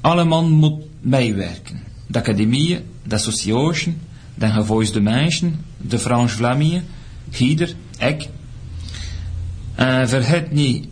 Alle 0.00 0.24
man 0.24 0.50
moet 0.50 0.82
meewerken. 1.00 1.80
De 2.06 2.18
academie, 2.18 2.80
de 3.02 3.14
association, 3.14 4.00
de 4.34 4.46
gevoisde 4.48 5.00
mensen, 5.00 5.64
de 5.76 5.98
Frans 5.98 6.32
Vlamingen, 6.32 6.84
Gieder, 7.30 7.74
ik. 7.98 8.28
En 9.74 10.08
vergeet 10.08 10.52
niet, 10.52 10.86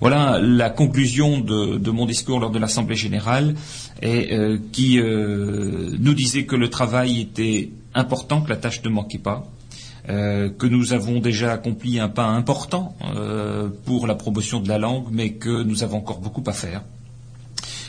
Voilà 0.00 0.38
la 0.40 0.70
conclusion 0.70 1.38
de, 1.40 1.90
mon 1.90 2.06
discours 2.06 2.40
lors 2.40 2.50
de 2.50 2.58
l'Assemblée 2.58 2.96
générale, 2.96 3.56
euh, 4.02 4.58
qui 4.72 4.98
euh, 4.98 5.94
nous 6.00 6.14
disait 6.14 6.46
que 6.46 6.56
le 6.56 6.70
travail 6.70 7.20
était 7.20 7.68
important, 7.92 8.40
que 8.40 8.48
la 8.48 8.56
tâche 8.56 8.82
ne 8.82 8.88
manquait 8.88 9.18
pas, 9.18 9.46
euh, 10.08 10.48
que 10.48 10.66
nous 10.66 10.94
avons 10.94 11.20
déjà 11.20 11.52
accompli 11.52 12.00
un 12.00 12.08
pas 12.08 12.24
important 12.24 12.96
pour 13.84 14.06
la 14.06 14.14
promotion 14.14 14.60
de 14.60 14.68
la 14.68 14.78
langue, 14.78 15.08
mais 15.10 15.34
que 15.34 15.62
nous 15.62 15.82
avons 15.82 15.98
encore 15.98 16.20
beaucoup 16.20 16.42
à 16.46 16.54
faire 16.54 16.82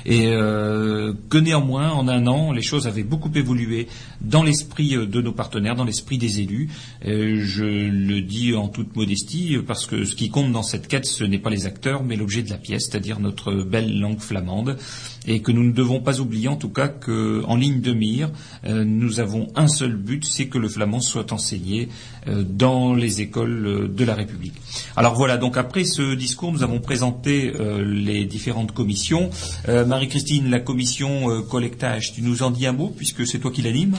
et 0.05 0.27
euh, 0.27 1.13
que 1.29 1.37
néanmoins, 1.37 1.91
en 1.91 2.07
un 2.07 2.27
an, 2.27 2.51
les 2.51 2.61
choses 2.61 2.87
avaient 2.87 3.03
beaucoup 3.03 3.31
évolué 3.33 3.87
dans 4.21 4.43
l'esprit 4.43 4.95
euh, 4.95 5.05
de 5.05 5.21
nos 5.21 5.31
partenaires, 5.31 5.75
dans 5.75 5.85
l'esprit 5.85 6.17
des 6.17 6.41
élus. 6.41 6.69
Euh, 7.05 7.41
je 7.43 7.65
le 7.65 8.21
dis 8.21 8.55
en 8.55 8.67
toute 8.67 8.95
modestie, 8.95 9.57
parce 9.65 9.85
que 9.85 10.05
ce 10.05 10.15
qui 10.15 10.29
compte 10.29 10.51
dans 10.51 10.63
cette 10.63 10.87
quête, 10.87 11.05
ce 11.05 11.23
n'est 11.23 11.39
pas 11.39 11.49
les 11.49 11.65
acteurs, 11.65 12.03
mais 12.03 12.15
l'objet 12.15 12.43
de 12.43 12.49
la 12.49 12.57
pièce, 12.57 12.87
c'est-à-dire 12.89 13.19
notre 13.19 13.53
belle 13.53 13.99
langue 13.99 14.19
flamande, 14.19 14.77
et 15.25 15.41
que 15.41 15.51
nous 15.51 15.63
ne 15.63 15.71
devons 15.71 16.01
pas 16.01 16.19
oublier, 16.19 16.47
en 16.47 16.55
tout 16.55 16.69
cas, 16.69 16.87
qu'en 16.87 17.55
ligne 17.55 17.81
de 17.81 17.93
mire, 17.93 18.29
nous 18.65 19.19
avons 19.19 19.47
un 19.55 19.67
seul 19.67 19.95
but, 19.95 20.25
c'est 20.25 20.47
que 20.47 20.57
le 20.57 20.67
flamand 20.67 20.99
soit 20.99 21.31
enseigné 21.31 21.89
dans 22.27 22.93
les 22.93 23.21
écoles 23.21 23.93
de 23.93 24.05
la 24.05 24.15
République. 24.15 24.53
Alors 24.95 25.15
voilà, 25.15 25.37
donc 25.37 25.57
après 25.57 25.85
ce 25.85 26.13
discours, 26.15 26.51
nous 26.51 26.63
avons 26.63 26.79
présenté 26.79 27.53
les 27.85 28.25
différentes 28.25 28.73
commissions. 28.73 29.29
Marie-Christine, 29.67 30.49
la 30.49 30.59
commission 30.59 31.29
euh, 31.29 31.41
collectage, 31.41 32.13
tu 32.13 32.21
nous 32.21 32.43
en 32.43 32.51
dis 32.51 32.65
un 32.65 32.71
mot 32.71 32.93
puisque 32.95 33.25
c'est 33.27 33.39
toi 33.39 33.51
qui 33.51 33.61
l'anime 33.61 33.97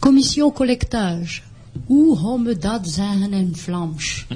Commission 0.00 0.50
collectage. 0.50 1.42
Hoe 1.86 2.18
homme 2.18 2.58
dat 2.58 2.86
zeggen 2.88 3.32
in 3.32 3.56
Vlaams? 3.56 4.26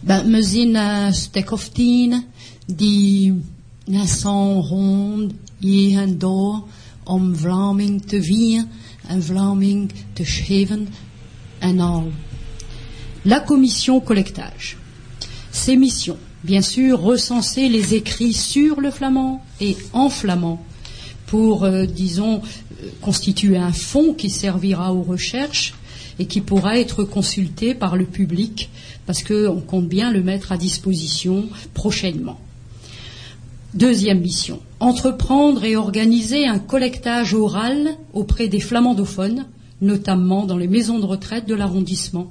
ben, 0.00 0.30
we 0.30 0.42
zien 0.42 0.74
een 0.74 1.14
stuk 1.14 1.50
of 1.50 1.68
tien 1.68 2.24
die 2.66 3.42
La 13.24 13.40
commission 13.40 14.00
collectage. 14.00 14.76
Ces 15.50 15.76
missions 15.76 16.18
bien 16.44 16.62
sûr, 16.62 17.00
recenser 17.00 17.68
les 17.68 17.94
écrits 17.94 18.32
sur 18.32 18.80
le 18.80 18.90
flamand 18.90 19.44
et 19.60 19.76
en 19.92 20.08
flamand 20.08 20.64
pour, 21.26 21.64
euh, 21.64 21.84
disons, 21.84 22.40
euh, 22.82 22.88
constituer 23.00 23.56
un 23.56 23.72
fonds 23.72 24.14
qui 24.14 24.30
servira 24.30 24.94
aux 24.94 25.02
recherches 25.02 25.74
et 26.18 26.26
qui 26.26 26.40
pourra 26.40 26.78
être 26.78 27.04
consulté 27.04 27.74
par 27.74 27.96
le 27.96 28.04
public 28.04 28.70
parce 29.06 29.22
qu'on 29.22 29.60
compte 29.60 29.88
bien 29.88 30.10
le 30.10 30.22
mettre 30.22 30.52
à 30.52 30.56
disposition 30.56 31.48
prochainement. 31.74 32.38
Deuxième 33.74 34.20
mission, 34.20 34.60
entreprendre 34.80 35.62
et 35.62 35.76
organiser 35.76 36.46
un 36.46 36.58
collectage 36.58 37.34
oral 37.34 37.96
auprès 38.14 38.48
des 38.48 38.60
flamandophones, 38.60 39.44
notamment 39.82 40.46
dans 40.46 40.56
les 40.56 40.68
maisons 40.68 40.98
de 40.98 41.04
retraite 41.04 41.46
de 41.46 41.54
l'arrondissement, 41.54 42.30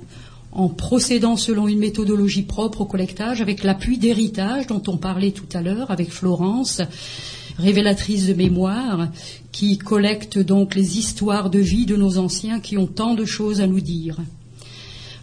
en 0.51 0.67
procédant 0.67 1.35
selon 1.35 1.67
une 1.67 1.77
méthodologie 1.77 2.41
propre 2.41 2.81
au 2.81 2.85
collectage, 2.85 3.39
avec 3.39 3.63
l'appui 3.63 3.99
d'héritage 3.99 4.65
dont 4.65 4.81
on 4.87 4.97
parlait 4.97 5.29
tout 5.29 5.45
à 5.53 5.61
l'heure, 5.61 5.91
avec 5.91 6.09
Florence, 6.09 6.81
révélatrice 7.59 8.25
de 8.25 8.33
mémoire, 8.33 9.09
qui 9.51 9.77
collecte 9.77 10.39
donc 10.39 10.73
les 10.73 10.97
histoires 10.97 11.51
de 11.51 11.59
vie 11.59 11.85
de 11.85 11.95
nos 11.95 12.17
anciens 12.17 12.59
qui 12.59 12.79
ont 12.79 12.87
tant 12.87 13.13
de 13.13 13.25
choses 13.25 13.61
à 13.61 13.67
nous 13.67 13.81
dire. 13.81 14.17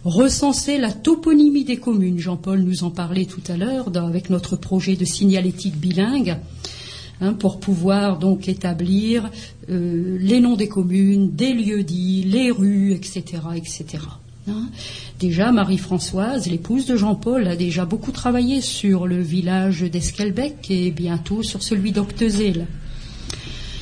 Recenser 0.05 0.77
la 0.77 0.91
toponymie 0.91 1.63
des 1.63 1.77
communes, 1.77 2.19
Jean-Paul 2.19 2.61
nous 2.61 2.83
en 2.83 2.91
parlait 2.91 3.25
tout 3.25 3.41
à 3.47 3.57
l'heure 3.57 3.89
avec 3.95 4.29
notre 4.29 4.55
projet 4.55 4.95
de 4.95 5.03
signalétique 5.03 5.77
bilingue. 5.77 6.37
Hein, 7.21 7.33
pour 7.33 7.61
pouvoir 7.61 8.19
donc 8.19 8.49
établir 8.49 9.31
euh, 9.69 10.17
les 10.19 10.41
noms 10.41 10.57
des 10.57 10.67
communes, 10.67 11.31
des 11.31 11.53
lieux 11.53 11.81
dits, 11.81 12.23
les 12.23 12.51
rues, 12.51 12.91
etc., 12.91 13.23
etc. 13.55 13.85
Hein. 14.49 14.69
Déjà, 15.17 15.53
Marie-Françoise, 15.53 16.47
l'épouse 16.47 16.85
de 16.85 16.97
Jean-Paul, 16.97 17.47
a 17.47 17.55
déjà 17.55 17.85
beaucoup 17.85 18.11
travaillé 18.11 18.59
sur 18.59 19.07
le 19.07 19.21
village 19.21 19.81
d'Esquelbec 19.81 20.69
et 20.69 20.91
bientôt 20.91 21.41
sur 21.41 21.63
celui 21.63 21.93
d'Octezel. 21.93 22.67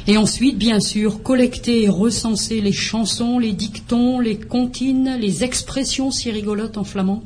Et 0.06 0.18
ensuite, 0.18 0.58
bien 0.58 0.82
sûr, 0.82 1.24
collecter 1.24 1.84
et 1.84 1.90
recenser 1.90 2.60
les 2.60 2.74
chansons, 2.74 3.40
les 3.40 3.54
dictons, 3.54 4.20
les 4.20 4.38
comptines, 4.38 5.18
les 5.18 5.46
expressions 5.46 6.12
si 6.12 6.30
rigolotes 6.30 6.78
en 6.78 6.84
flamand 6.84 7.24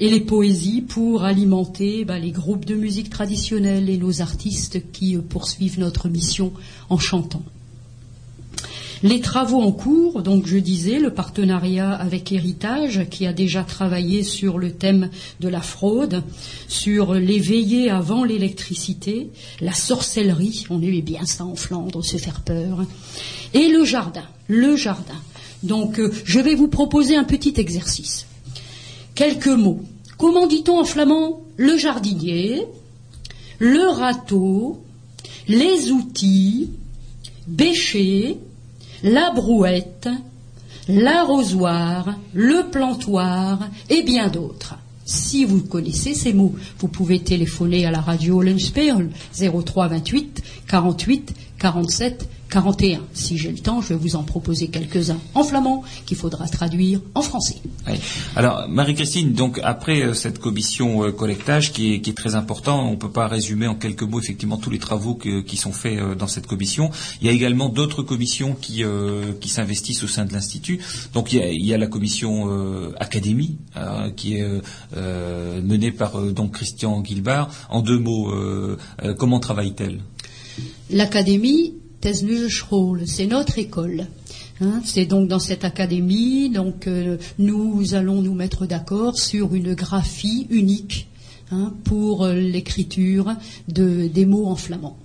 et 0.00 0.08
les 0.08 0.20
poésies 0.20 0.80
pour 0.80 1.24
alimenter 1.24 2.04
bah, 2.04 2.18
les 2.18 2.32
groupes 2.32 2.64
de 2.64 2.74
musique 2.74 3.10
traditionnelle 3.10 3.88
et 3.88 3.98
nos 3.98 4.22
artistes 4.22 4.90
qui 4.90 5.14
euh, 5.14 5.20
poursuivent 5.20 5.78
notre 5.78 6.08
mission 6.08 6.52
en 6.88 6.98
chantant. 6.98 7.42
Les 9.02 9.20
travaux 9.20 9.62
en 9.62 9.72
cours, 9.72 10.22
donc 10.22 10.46
je 10.46 10.58
disais, 10.58 10.98
le 10.98 11.14
partenariat 11.14 11.92
avec 11.92 12.32
Héritage, 12.32 13.06
qui 13.10 13.26
a 13.26 13.32
déjà 13.32 13.62
travaillé 13.64 14.22
sur 14.22 14.58
le 14.58 14.72
thème 14.72 15.08
de 15.40 15.48
la 15.48 15.62
fraude, 15.62 16.22
sur 16.68 17.14
l'éveillé 17.14 17.88
avant 17.88 18.24
l'électricité, 18.24 19.30
la 19.62 19.72
sorcellerie, 19.72 20.66
on 20.68 20.82
aimait 20.82 21.00
bien 21.00 21.24
ça 21.24 21.46
en 21.46 21.56
Flandre, 21.56 22.04
se 22.04 22.18
faire 22.18 22.40
peur, 22.40 22.84
et 23.54 23.68
le 23.68 23.84
jardin, 23.84 24.24
le 24.48 24.76
jardin. 24.76 25.20
Donc 25.62 25.98
euh, 25.98 26.12
je 26.24 26.40
vais 26.40 26.54
vous 26.54 26.68
proposer 26.68 27.16
un 27.16 27.24
petit 27.24 27.54
exercice. 27.56 28.26
Quelques 29.14 29.48
mots 29.48 29.82
Comment 30.20 30.46
dit-on 30.46 30.80
en 30.80 30.84
flamand? 30.84 31.40
Le 31.56 31.78
jardinier, 31.78 32.66
le 33.58 33.88
râteau, 33.88 34.84
les 35.48 35.90
outils, 35.90 36.68
bêcher, 37.46 38.36
la 39.02 39.30
brouette, 39.30 40.08
l'arrosoir, 40.88 42.14
le 42.34 42.70
plantoir 42.70 43.68
et 43.88 44.02
bien 44.02 44.28
d'autres. 44.28 44.76
Si 45.04 45.44
vous 45.44 45.62
connaissez 45.62 46.14
ces 46.14 46.32
mots, 46.32 46.54
vous 46.78 46.88
pouvez 46.88 47.18
téléphoner 47.20 47.84
à 47.84 47.90
la 47.90 48.00
radio 48.00 48.42
Lunchpearl 48.42 49.08
03 49.32 49.88
28 49.88 50.42
48 50.68 51.34
47 51.58 52.28
41. 52.50 53.00
Si 53.14 53.38
j'ai 53.38 53.52
le 53.52 53.58
temps, 53.58 53.80
je 53.80 53.90
vais 53.90 53.94
vous 53.94 54.16
en 54.16 54.24
proposer 54.24 54.68
quelques-uns 54.68 55.18
en 55.34 55.44
flamand 55.44 55.82
qu'il 56.04 56.16
faudra 56.16 56.48
traduire 56.48 57.00
en 57.14 57.22
français. 57.22 57.56
Alors, 58.36 58.68
Marie-Christine, 58.68 59.32
donc 59.32 59.60
après 59.62 60.02
euh, 60.02 60.14
cette 60.14 60.38
commission 60.38 61.04
euh, 61.04 61.12
collectage 61.12 61.72
qui 61.72 61.94
est, 61.94 62.16
très 62.16 62.34
important, 62.34 62.88
on 62.88 62.92
ne 62.92 62.96
peut 62.96 63.10
pas 63.10 63.28
résumer 63.28 63.66
en 63.66 63.76
quelques 63.76 64.02
mots 64.02 64.20
effectivement 64.20 64.56
tous 64.56 64.70
les 64.70 64.78
travaux 64.78 65.14
qui 65.14 65.56
sont 65.56 65.72
faits 65.72 65.98
euh, 65.98 66.14
dans 66.14 66.26
cette 66.26 66.46
commission. 66.46 66.90
Il 67.20 67.26
y 67.26 67.30
a 67.30 67.32
également 67.32 67.68
d'autres 67.68 68.02
commissions 68.02 68.56
qui, 68.60 68.84
s'investissent 69.46 70.02
au 70.02 70.08
sein 70.08 70.24
de 70.24 70.32
l'Institut. 70.32 70.80
Donc 71.12 71.32
il 71.32 71.64
y, 71.64 71.74
a, 71.74 71.78
la 71.78 71.86
commission 71.86 72.48
Académie 72.98 73.58
qui 74.16 74.36
est 74.36 74.48
menée 74.94 75.90
par 75.90 76.20
donc 76.20 76.54
Christian 76.54 77.00
Guilbard. 77.00 77.50
En 77.68 77.82
deux 77.82 77.98
mots, 77.98 78.32
comment 79.18 79.40
travaille-t-elle? 79.40 80.00
L'Académie 80.90 81.74
c'est 82.02 83.26
notre 83.26 83.58
école. 83.58 84.06
Hein. 84.62 84.82
c'est 84.84 85.06
donc 85.06 85.28
dans 85.28 85.38
cette 85.38 85.64
académie, 85.64 86.50
donc 86.50 86.86
euh, 86.86 87.16
nous 87.38 87.94
allons 87.94 88.20
nous 88.20 88.34
mettre 88.34 88.66
d'accord 88.66 89.16
sur 89.16 89.54
une 89.54 89.74
graphie 89.74 90.46
unique 90.50 91.08
hein, 91.50 91.72
pour 91.84 92.24
euh, 92.24 92.34
l'écriture 92.34 93.34
des 93.68 94.26
mots 94.26 94.46
en 94.46 94.56
flamand. 94.56 94.98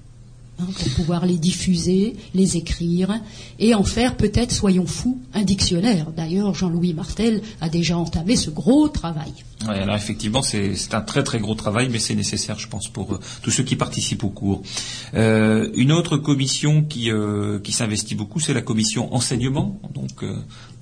Hein, 0.57 0.67
pour 0.67 0.89
pouvoir 0.93 1.25
les 1.25 1.37
diffuser, 1.37 2.15
les 2.33 2.55
écrire 2.55 3.19
et 3.59 3.75
en 3.75 3.83
faire 3.83 4.15
peut-être, 4.15 4.53
soyons 4.53 4.85
fous, 4.85 5.19
un 5.33 5.43
dictionnaire. 5.43 6.11
D'ailleurs, 6.15 6.53
Jean-Louis 6.53 6.93
Martel 6.93 7.41
a 7.59 7.67
déjà 7.67 7.97
entamé 7.97 8.37
ce 8.37 8.49
gros 8.51 8.87
travail. 8.87 9.33
Alors 9.67 9.95
effectivement, 9.95 10.41
c'est 10.41 10.93
un 10.93 11.01
très 11.01 11.23
très 11.23 11.39
gros 11.39 11.55
travail, 11.55 11.89
mais 11.91 11.99
c'est 11.99 12.15
nécessaire, 12.15 12.57
je 12.57 12.69
pense, 12.69 12.87
pour 12.87 13.13
euh, 13.13 13.19
tous 13.41 13.51
ceux 13.51 13.63
qui 13.63 13.75
participent 13.75 14.23
au 14.23 14.29
cours. 14.29 14.61
Euh, 15.13 15.69
une 15.75 15.91
autre 15.91 16.15
commission 16.17 16.83
qui, 16.83 17.11
euh, 17.11 17.59
qui 17.59 17.73
s'investit 17.73 18.15
beaucoup, 18.15 18.39
c'est 18.39 18.53
la 18.53 18.61
commission 18.61 19.13
enseignement. 19.13 19.81
Donc, 19.93 20.23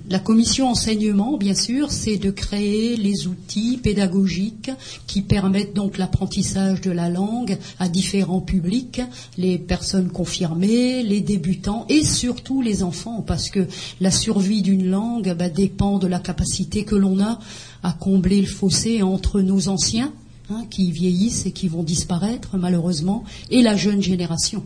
la 0.10 0.20
commission 0.20 0.68
enseignement, 0.68 1.38
bien 1.38 1.56
sûr, 1.56 1.90
c'est 1.90 2.18
de 2.18 2.30
créer 2.30 2.98
les 2.98 3.28
outils 3.28 3.78
pédagogiques 3.78 4.72
qui 5.08 5.22
permettent 5.22 5.74
donc 5.74 5.98
l'apprentissage 5.98 6.82
de 6.82 6.92
la 6.92 7.10
langue 7.10 7.58
à 7.80 7.88
différents 7.88 8.42
publics, 8.42 9.02
les 9.38 9.58
personnes 9.58 10.10
confirmées, 10.10 11.04
les 11.04 11.22
débutants 11.22 11.86
et 11.88 12.04
surtout 12.04 12.62
les 12.62 12.84
enfants, 12.84 13.24
parce 13.26 13.50
que 13.50 13.66
la 14.02 14.12
survie 14.12 14.62
d'une 14.62 14.90
langue 14.90 15.36
bah, 15.38 15.50
dépend 15.50 16.00
de 16.00 16.08
la 16.08 16.20
capacité 16.20 16.84
que 16.84 16.96
l'on 16.96 17.22
a 17.22 17.40
à 17.82 17.94
combler 17.94 18.42
le 18.42 18.48
fossé 18.48 19.02
entre 19.04 19.40
nos 19.40 19.70
anciens, 19.70 20.12
hein, 20.50 20.66
qui 20.70 20.92
vieillissent 20.92 21.46
et 21.46 21.52
qui 21.52 21.70
vont 21.70 21.84
disparaître 21.84 22.58
malheureusement, 22.58 23.24
et 23.50 23.62
la 23.62 23.78
jeune 23.78 24.02
génération. 24.02 24.64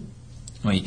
Oui. 0.66 0.84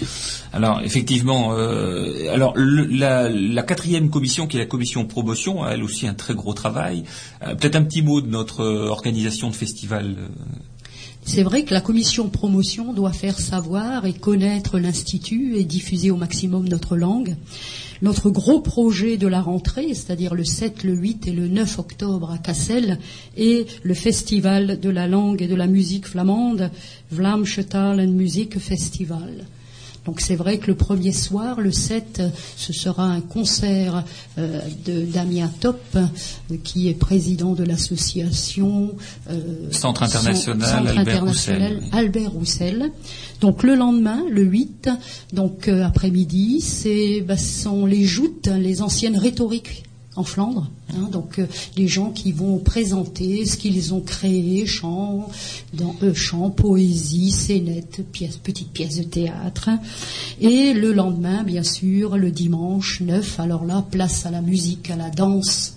Alors 0.52 0.80
effectivement, 0.82 1.52
euh, 1.52 2.32
alors 2.32 2.54
la, 2.56 3.62
quatrième 3.62 4.10
commission, 4.10 4.46
qui 4.46 4.56
est 4.56 4.60
la 4.60 4.66
commission 4.66 5.04
promotion, 5.04 5.62
a 5.62 5.70
elle 5.70 5.82
aussi 5.82 6.06
un 6.06 6.14
très 6.14 6.34
gros 6.34 6.54
travail. 6.54 7.04
Euh, 7.42 7.54
peut-être 7.54 7.76
un 7.76 7.82
petit 7.82 8.02
mot 8.02 8.20
de 8.20 8.28
notre 8.28 8.60
euh, 8.60 8.88
organisation 8.88 9.48
de 9.48 9.54
festival. 9.54 10.16
C'est 11.24 11.42
vrai 11.42 11.64
que 11.64 11.74
la 11.74 11.80
commission 11.80 12.28
promotion 12.28 12.92
doit 12.92 13.12
faire 13.12 13.38
savoir 13.38 14.06
et 14.06 14.12
connaître 14.12 14.78
l'institut 14.78 15.56
et 15.56 15.64
diffuser 15.64 16.10
au 16.10 16.16
maximum 16.16 16.68
notre 16.68 16.96
langue. 16.96 17.36
Notre 18.02 18.30
gros 18.30 18.60
projet 18.60 19.18
de 19.18 19.26
la 19.26 19.42
rentrée, 19.42 19.92
c'est-à-dire 19.92 20.34
le 20.34 20.44
7, 20.44 20.84
le 20.84 20.94
8 20.94 21.28
et 21.28 21.32
le 21.32 21.48
9 21.48 21.78
octobre 21.78 22.30
à 22.30 22.38
Cassel, 22.38 22.98
est 23.36 23.68
le 23.82 23.94
festival 23.94 24.80
de 24.80 24.88
la 24.88 25.06
langue 25.06 25.42
et 25.42 25.48
de 25.48 25.54
la 25.54 25.66
musique 25.66 26.06
flamande, 26.06 26.70
Vlaamse 27.10 27.60
Taal 27.68 28.00
en 28.00 28.10
Musique 28.10 28.58
Festival. 28.58 29.44
Donc 30.06 30.20
c'est 30.20 30.36
vrai 30.36 30.58
que 30.58 30.68
le 30.68 30.74
premier 30.74 31.12
soir, 31.12 31.60
le 31.60 31.72
7, 31.72 32.22
ce 32.56 32.72
sera 32.72 33.04
un 33.04 33.20
concert 33.20 34.02
euh, 34.38 34.60
de 34.86 35.02
Damien 35.02 35.50
Top, 35.60 35.80
euh, 35.94 36.06
qui 36.64 36.88
est 36.88 36.94
président 36.94 37.52
de 37.52 37.64
l'association 37.64 38.92
euh, 39.30 39.40
Centre 39.70 40.02
international, 40.02 40.88
Albert, 40.96 41.24
Roussel. 41.24 41.80
Albert 41.92 42.32
Roussel. 42.32 42.92
Donc 43.40 43.62
le 43.62 43.74
lendemain, 43.74 44.22
le 44.30 44.42
8, 44.42 44.90
donc 45.32 45.68
après-midi, 45.68 46.60
c'est 46.60 47.20
bah, 47.20 47.36
sont 47.36 47.86
les 47.86 48.04
joutes, 48.04 48.48
les 48.48 48.82
anciennes 48.82 49.16
rhétoriques 49.16 49.84
en 50.16 50.24
Flandre. 50.24 50.68
Hein, 50.92 51.08
donc 51.10 51.38
euh, 51.38 51.46
les 51.76 51.86
gens 51.86 52.10
qui 52.10 52.32
vont 52.32 52.58
présenter 52.58 53.46
ce 53.46 53.56
qu'ils 53.56 53.94
ont 53.94 54.00
créé, 54.00 54.66
chant, 54.66 55.28
dans, 55.72 55.94
euh, 56.02 56.14
chant, 56.14 56.50
poésie, 56.50 57.30
scénette, 57.30 58.02
pièces, 58.10 58.36
petites 58.36 58.72
pièces 58.72 58.98
de 58.98 59.04
théâtre. 59.04 59.70
Et 60.40 60.72
le 60.74 60.92
lendemain, 60.92 61.44
bien 61.44 61.62
sûr, 61.62 62.16
le 62.16 62.30
dimanche 62.30 63.00
9, 63.00 63.40
alors 63.40 63.64
là, 63.64 63.84
place 63.88 64.26
à 64.26 64.30
la 64.30 64.42
musique, 64.42 64.90
à 64.90 64.96
la 64.96 65.10
danse. 65.10 65.76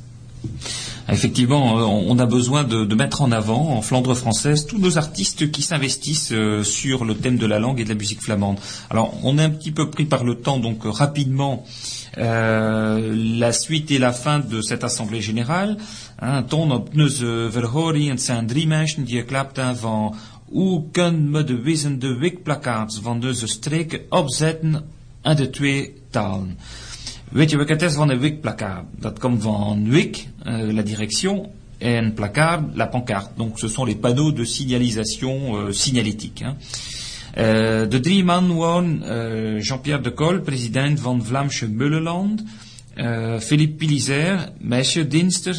Effectivement, 1.09 1.77
euh, 1.77 1.83
on 1.83 2.17
a 2.17 2.25
besoin 2.25 2.63
de, 2.63 2.95
mettre 2.95 3.21
en 3.21 3.31
avant, 3.31 3.77
en 3.77 3.81
Flandre 3.81 4.15
française, 4.15 4.65
tous 4.65 4.79
nos 4.79 4.97
artistes 4.97 5.51
qui 5.51 5.61
s'investissent 5.61 6.33
sur 6.63 7.05
le 7.05 7.15
thème 7.15 7.37
de 7.37 7.45
la 7.45 7.59
langue 7.59 7.79
et 7.79 7.83
de 7.83 7.89
la 7.89 7.95
musique 7.95 8.21
flamande. 8.21 8.57
Alors, 8.89 9.13
on 9.23 9.37
est 9.37 9.43
un 9.43 9.49
petit 9.49 9.71
peu 9.71 9.89
pris 9.89 10.05
par 10.05 10.23
le 10.23 10.35
temps, 10.35 10.59
donc 10.59 10.79
rapidement, 10.83 11.63
euh, 11.63 12.02
la 12.15 13.51
suite 13.51 13.91
et 13.91 13.99
la 13.99 14.13
fin 14.13 14.39
de 14.39 14.61
cette 14.61 14.83
assemblée 14.83 15.21
générale. 15.21 15.77
Hein, 16.19 16.43
ton 16.43 16.71
op 16.71 16.89
onze 16.95 17.49
verhoring, 17.51 18.19
zijn 18.19 18.47
drie 18.47 18.67
mensen 18.67 19.05
die 19.05 19.19
geklapt 19.19 19.57
hebben 19.57 19.77
van 19.77 20.15
hoe 20.45 20.83
kunnen 20.91 21.31
we 21.31 21.43
de 21.43 21.61
wissende 21.61 22.17
wikplakkaats 22.17 22.99
van 23.01 23.19
deze 23.19 23.47
streken 23.47 23.99
opzetten 24.09 24.83
in 25.23 25.35
de 25.35 25.49
twee 25.49 25.93
talen? 26.09 26.57
Weet 27.29 27.49
je 27.49 27.57
wat 27.57 27.69
het 27.69 27.81
is 27.81 27.93
van 27.93 28.09
een 28.09 28.19
wikplakkaat? 28.19 28.85
Dat 28.99 29.19
komt 29.19 29.43
van 29.43 29.89
wik, 29.89 30.27
uh, 30.47 30.73
la 30.73 30.81
direction, 30.81 31.47
en 31.77 32.13
placard, 32.13 32.61
la 32.75 32.87
pancarte. 32.87 33.31
Donc 33.37 33.59
ce 33.59 33.67
sont 33.67 33.85
les 33.85 33.95
panneaux 33.95 34.31
de 34.31 34.45
signalisation 34.45 35.55
euh, 35.55 35.71
signalétique. 35.71 36.41
Hein. 36.41 36.55
Uh, 37.37 37.89
de 37.89 37.99
drie 37.99 38.23
man 38.23 38.55
waren 38.55 39.01
uh, 39.03 39.61
Jean-Pierre 39.61 40.01
de 40.01 40.13
Col, 40.13 40.39
president 40.41 40.99
van 40.99 41.25
Vlaamse 41.25 41.69
Mullenland, 41.69 42.43
uh, 42.95 43.39
Philippe 43.39 43.75
Pilizer, 43.75 44.49
meisje 44.59 45.07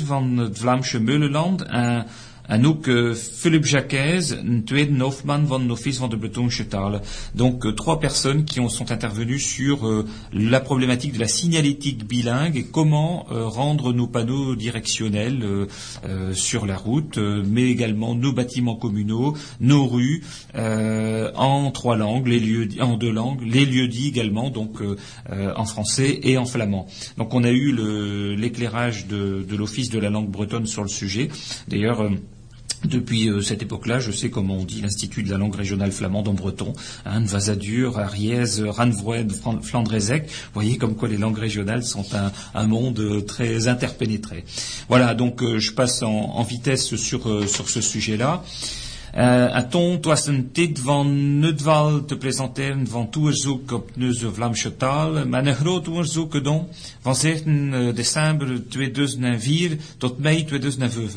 van 0.04 0.36
het 0.36 0.58
Vlaamse 0.58 1.00
Mullenland. 1.00 1.62
En 1.62 2.06
Uh, 2.46 3.14
Philippe 3.14 3.66
Jacquez, 3.66 4.30
een 4.30 4.64
tweede 4.64 5.02
hoofdman 5.02 5.46
van 5.46 5.66
l'Office 5.66 5.98
van 5.98 6.10
de 6.10 6.16
Bretonse 6.16 6.66
talen. 6.66 7.00
Donc 7.32 7.64
euh, 7.64 7.72
trois 7.72 7.98
personnes 7.98 8.44
qui 8.44 8.60
ont, 8.60 8.68
sont 8.68 8.90
intervenues 8.90 9.38
sur 9.38 9.88
euh, 9.88 10.04
la 10.32 10.60
problématique 10.60 11.14
de 11.14 11.20
la 11.20 11.28
signalétique 11.28 12.06
bilingue 12.06 12.56
et 12.56 12.64
comment 12.64 13.26
euh, 13.32 13.46
rendre 13.46 13.92
nos 13.92 14.06
panneaux 14.06 14.56
directionnels 14.56 15.42
sur 16.34 16.66
la 16.66 16.76
route, 16.76 17.18
mais 17.18 17.70
également 17.70 18.14
nos 18.14 18.32
bâtiments 18.32 18.76
communaux, 18.76 19.36
nos 19.60 19.86
rues 19.86 20.22
en 20.54 21.70
trois 21.70 21.96
langues, 21.96 22.26
les 22.26 22.40
lieux 22.40 22.68
en 22.80 22.96
deux 22.96 23.10
langues, 23.10 23.40
les 23.42 23.64
lieux 23.64 23.88
dits 23.88 24.08
également, 24.08 24.50
donc 24.50 24.82
en 25.30 25.64
français 25.64 26.20
et 26.22 26.36
en 26.38 26.44
flamand. 26.44 26.86
Donc 27.16 27.34
on 27.34 27.44
a 27.44 27.50
eu 27.50 27.74
l'éclairage 28.36 29.06
de, 29.06 29.44
de 29.48 29.56
l'Office 29.56 29.90
de 29.90 29.98
la 29.98 30.10
langue 30.10 30.28
bretonne 30.28 30.66
sur 30.66 30.82
le 30.82 30.88
sujet. 30.88 31.28
D'ailleurs 31.68 32.08
depuis 32.84 33.28
euh, 33.28 33.40
cette 33.40 33.62
époque-là, 33.62 34.00
je 34.00 34.10
sais 34.10 34.30
comment 34.30 34.56
on 34.56 34.64
dit 34.64 34.80
l'Institut 34.80 35.22
de 35.22 35.30
la 35.30 35.38
langue 35.38 35.54
régionale 35.54 35.92
flamande 35.92 36.28
en 36.28 36.34
breton, 36.34 36.72
hein, 37.04 37.20
Vazadur, 37.24 37.98
Arièze, 37.98 38.62
Ranvroed, 38.62 39.32
Flandrezec. 39.62 40.26
Vous 40.26 40.50
voyez 40.54 40.76
comme 40.76 40.94
quoi 40.94 41.08
les 41.08 41.16
langues 41.16 41.38
régionales 41.38 41.84
sont 41.84 42.04
un, 42.54 42.66
monde 42.66 42.98
euh, 43.00 43.20
très 43.20 43.68
interpénétré. 43.68 44.44
Voilà, 44.88 45.14
donc 45.14 45.42
euh, 45.42 45.58
je 45.58 45.72
passe 45.72 46.02
en, 46.02 46.42
vitesse 46.42 46.96
sur, 46.96 47.48
sur 47.48 47.68
ce 47.68 47.80
sujet-là. 47.80 48.42
Uh, 49.16 49.60
ton, 49.70 49.92
het 49.92 50.04
was 50.04 50.26
een 50.26 50.48
tijd 50.52 50.78
van 50.78 51.38
nutval 51.38 52.04
te 52.04 52.16
presenteren 52.16 52.86
van 52.86 53.10
toezoek 53.10 53.72
op 53.72 53.90
onze 54.00 54.32
Vlaamse 54.34 54.76
taal, 54.76 55.26
maar 55.26 55.46
een 55.46 55.54
groot 55.54 55.88
onderzoek 55.88 56.32
gedaan 56.32 56.66
van 57.00 57.16
7 57.16 57.94
december 57.94 58.68
2004 58.68 59.78
tot 59.98 60.18
mei 60.18 60.44
2005. 60.44 61.14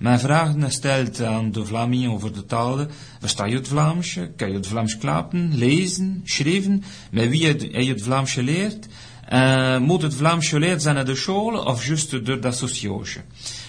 Mijn 0.00 0.20
vragen 0.20 0.62
gesteld 0.62 1.22
aan 1.22 1.52
de 1.52 1.64
Vlamingen 1.64 2.10
over 2.10 2.32
de 2.32 2.46
talen. 2.46 2.90
Versta 3.18 3.44
je 3.44 3.54
het 3.54 3.68
Vlaams? 3.68 4.18
Kan 4.36 4.48
je 4.48 4.54
het 4.54 4.66
Vlaams 4.66 4.98
klappen, 4.98 5.56
lezen, 5.56 6.20
schrijven? 6.24 6.84
Met 7.10 7.28
wie 7.28 7.46
heb 7.46 7.60
je 7.60 7.88
het 7.88 8.02
Vlaams 8.02 8.32
geleerd? 8.32 8.86
Uh, 9.32 9.78
moet 9.78 10.02
het 10.02 10.14
Vlaams 10.14 10.48
geleerd 10.48 10.82
zijn 10.82 10.96
aan 10.96 11.04
de 11.04 11.14
school 11.14 11.62
of 11.64 11.86
juist 11.86 12.10
door 12.10 12.40
de 12.40 12.48
associage? 12.48 13.20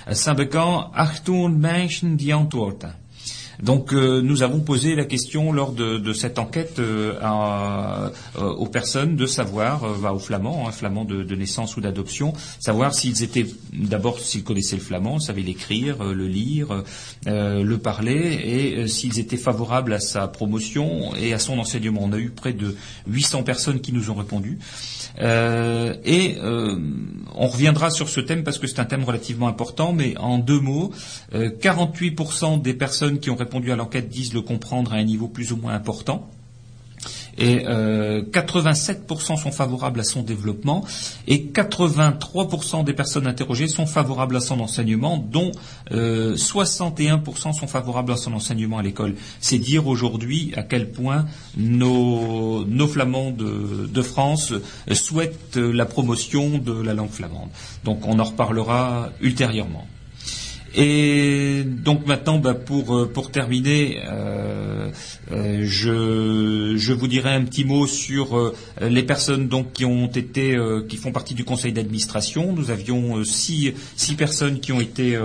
Es 0.05 0.23
zijn 0.23 0.36
bekend 0.36 0.91
800 0.91 1.57
mensen 1.61 2.15
die 2.15 2.34
antwoorden. 2.34 2.95
Donc 3.62 3.93
euh, 3.93 4.22
nous 4.22 4.43
avons 4.43 4.59
posé 4.59 4.95
la 4.95 5.05
question 5.05 5.51
lors 5.51 5.72
de, 5.72 6.14
cette 6.14 6.39
enquête 6.39 6.80
euh, 6.80 7.14
euh, 7.22 8.09
aux 8.39 8.68
personnes 8.68 9.16
de 9.16 9.26
savoir, 9.26 9.86
bah, 9.99 10.14
aux 10.14 10.20
flamands, 10.20 10.68
hein, 10.68 10.72
flamands 10.72 11.05
de, 11.05 11.36
naissance 11.36 11.78
ou 11.78 11.82
d'adoption, 11.82 12.34
savoir 12.59 12.93
s'ils 12.93 13.24
étaient 13.24 13.45
d'abord 13.74 14.20
s'ils 14.20 14.43
connaissaient 14.43 14.76
le 14.76 14.82
flamand, 14.82 15.20
savaient 15.20 15.41
l'écrire, 15.41 16.03
le 16.03 16.28
lire, 16.28 16.84
le 17.26 17.76
parler, 17.78 18.39
et 18.43 18.88
s'ils 18.88 19.20
étaient 19.20 19.38
favorables 19.38 19.93
à 19.93 19.99
sa 19.99 20.28
promotion 20.28 21.16
et 21.16 21.34
à 21.34 21.39
son 21.39 21.57
enseignement. 21.59 22.01
On 22.03 22.12
a 22.12 22.18
eu 22.18 22.30
près 22.30 22.53
de 22.53 22.76
800 23.07 23.43
personnes 23.43 23.80
qui 23.80 23.93
nous 23.93 24.09
ont 24.09 24.16
répondu. 24.16 24.59
Euh, 25.20 25.95
et 26.03 26.38
euh, 26.41 26.78
on 27.36 27.47
reviendra 27.47 27.89
sur 27.89 28.09
ce 28.09 28.20
thème 28.20 28.43
parce 28.43 28.59
que 28.59 28.68
c'est 28.68 28.80
un 28.80 28.86
thème 28.86 29.03
relativement 29.03 29.47
important, 29.47 29.93
mais 29.93 30.18
en 30.18 30.38
deux 30.38 30.59
mots, 30.59 30.91
48% 31.34 32.55
euh, 32.55 32.57
des 32.57 32.74
personnes 32.74 33.20
qui 33.20 33.30
ont 33.30 33.36
répondu 33.36 33.72
à 33.72 33.76
l'enquête 33.76 34.09
disent 34.09 34.34
le 34.34 34.41
comprendre 34.41 34.93
à 34.93 34.97
un 34.97 35.03
niveau 35.03 35.28
plus 35.28 35.51
ou 35.51 35.57
moins 35.57 35.74
important 35.74 36.30
et 37.38 37.65
87% 37.65 39.34
euh, 39.34 39.36
sont 39.38 39.51
favorables 39.51 39.99
à 39.99 40.03
son 40.03 40.23
développement 40.23 40.86
et 41.27 41.39
83% 41.53 42.84
des 42.84 42.93
personnes 42.93 43.27
interrogées 43.27 43.67
sont 43.67 43.86
favorables 43.86 44.36
à 44.36 44.39
son 44.39 44.59
enseignement, 44.59 45.17
dont 45.17 45.51
61% 45.89 45.91
euh, 45.93 47.53
sont 47.53 47.67
favorables 47.67 48.11
à 48.11 48.17
son 48.17 48.34
enseignement 48.34 48.77
à 48.77 48.84
l'école. 48.84 49.15
C'est 49.39 49.57
dire 49.57 49.88
aujourd'hui 49.88 50.53
à 50.55 50.63
quel 50.63 50.91
point 50.91 51.25
nos, 51.57 52.65
flamands 52.88 53.32
de, 53.32 53.88
de, 53.88 54.01
France 54.01 54.53
souhaitent 54.91 55.57
la 55.57 55.86
promotion 55.86 56.57
de 56.57 56.73
la 56.73 56.93
langue 56.93 57.11
flamande. 57.11 57.49
Donc 57.84 58.05
on 58.07 58.19
en 58.19 58.23
reparlera 58.23 59.09
ultérieurement. 59.21 59.88
Et 60.74 61.63
donc 61.65 62.05
maintenant, 62.05 62.39
bah, 62.39 62.53
pour, 62.53 62.95
euh, 62.95 63.11
pour 63.11 63.32
terminer, 63.32 64.01
euh, 64.05 64.89
euh, 65.32 65.59
je, 65.63 66.76
je, 66.78 66.93
vous 66.93 67.07
dirai 67.07 67.34
un 67.34 67.43
petit 67.43 67.65
mot 67.65 67.88
sur 67.88 68.53
les 68.80 69.03
personnes 69.03 69.47
donc 69.47 69.74
qui 69.74 69.86
ont 69.86 70.07
été, 70.07 70.57
qui 70.88 70.97
font 70.97 71.11
partie 71.11 71.34
du 71.34 71.43
conseil 71.43 71.74
d'administration. 71.74 72.53
Nous 72.53 72.72
avions 72.72 73.24
six, 73.24 73.74
six, 73.95 74.15
personnes 74.15 74.59
qui 74.59 74.72
ont 74.72 74.82
été 74.82 75.19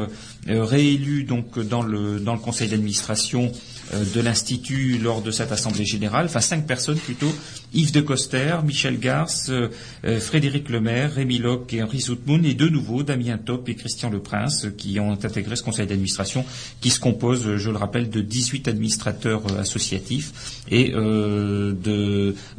réélues 0.48 1.24
donc 1.24 1.58
dans 1.58 1.82
le, 1.82 2.20
conseil 2.42 2.68
d'administration 2.68 3.52
euh, 3.94 4.04
de 4.14 4.20
l'Institut 4.20 4.98
lors 4.98 5.22
de 5.22 5.30
cette 5.30 5.52
Assemblée 5.52 5.84
générale, 5.84 6.26
enfin 6.26 6.40
cinq 6.40 6.66
personnes 6.66 6.98
plutôt, 6.98 7.32
Yves 7.72 7.92
de 7.92 8.00
Coster, 8.00 8.56
Michel 8.64 8.98
Garce, 8.98 9.48
euh, 9.50 9.68
euh, 10.04 10.18
Frédéric 10.18 10.68
Lemaire, 10.70 11.12
Rémi 11.14 11.38
Locke 11.38 11.72
et 11.72 11.84
Henri 11.84 12.00
Zoutmoun, 12.00 12.44
et 12.44 12.54
deux 12.54 12.68
nouveaux, 12.68 13.04
Damien 13.04 13.38
Top 13.38 13.68
et 13.68 13.76
Christian 13.76 14.10
Le 14.10 14.18
Prince, 14.18 14.66
qui 14.76 14.98
ont 14.98 15.12
intégré 15.12 15.54
ce 15.54 15.62
conseil 15.62 15.86
d'administration, 15.86 16.44
qui 16.80 16.90
se 16.90 16.98
compose, 16.98 17.56
je 17.56 17.70
le 17.70 17.76
rappelle, 17.76 18.10
de 18.10 18.20
18 18.20 18.66
administrateurs 18.66 19.42
associatifs 19.56 20.62
et 20.68 20.92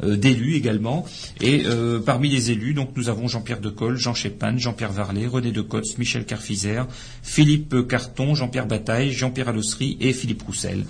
d'élus 0.02 0.54
également. 0.54 1.04
Et 1.40 1.64
parmi 2.06 2.28
les 2.30 2.50
élus, 2.50 2.74
donc 2.74 2.90
nous 2.96 3.08
avons 3.08 3.28
Jean-Pierre 3.28 3.60
Decolle, 3.60 3.96
Jean 3.96 4.14
Chépin, 4.14 4.56
Jean-Pierre 4.56 4.92
Varlet, 4.92 5.26
René 5.26 5.52
Decotz, 5.52 5.98
Michel 5.98 6.24
Carfizer, 6.24 6.86
Philippe 7.22 7.74
Carton, 7.86 8.34
Jean-Pierre 8.34 8.68
Bataille, 8.68 9.12
Jean-Pierre 9.12 9.50
Allossery 9.50 9.96
et 10.00 10.14
Philippe 10.14 10.44
Roussel. 10.44 10.82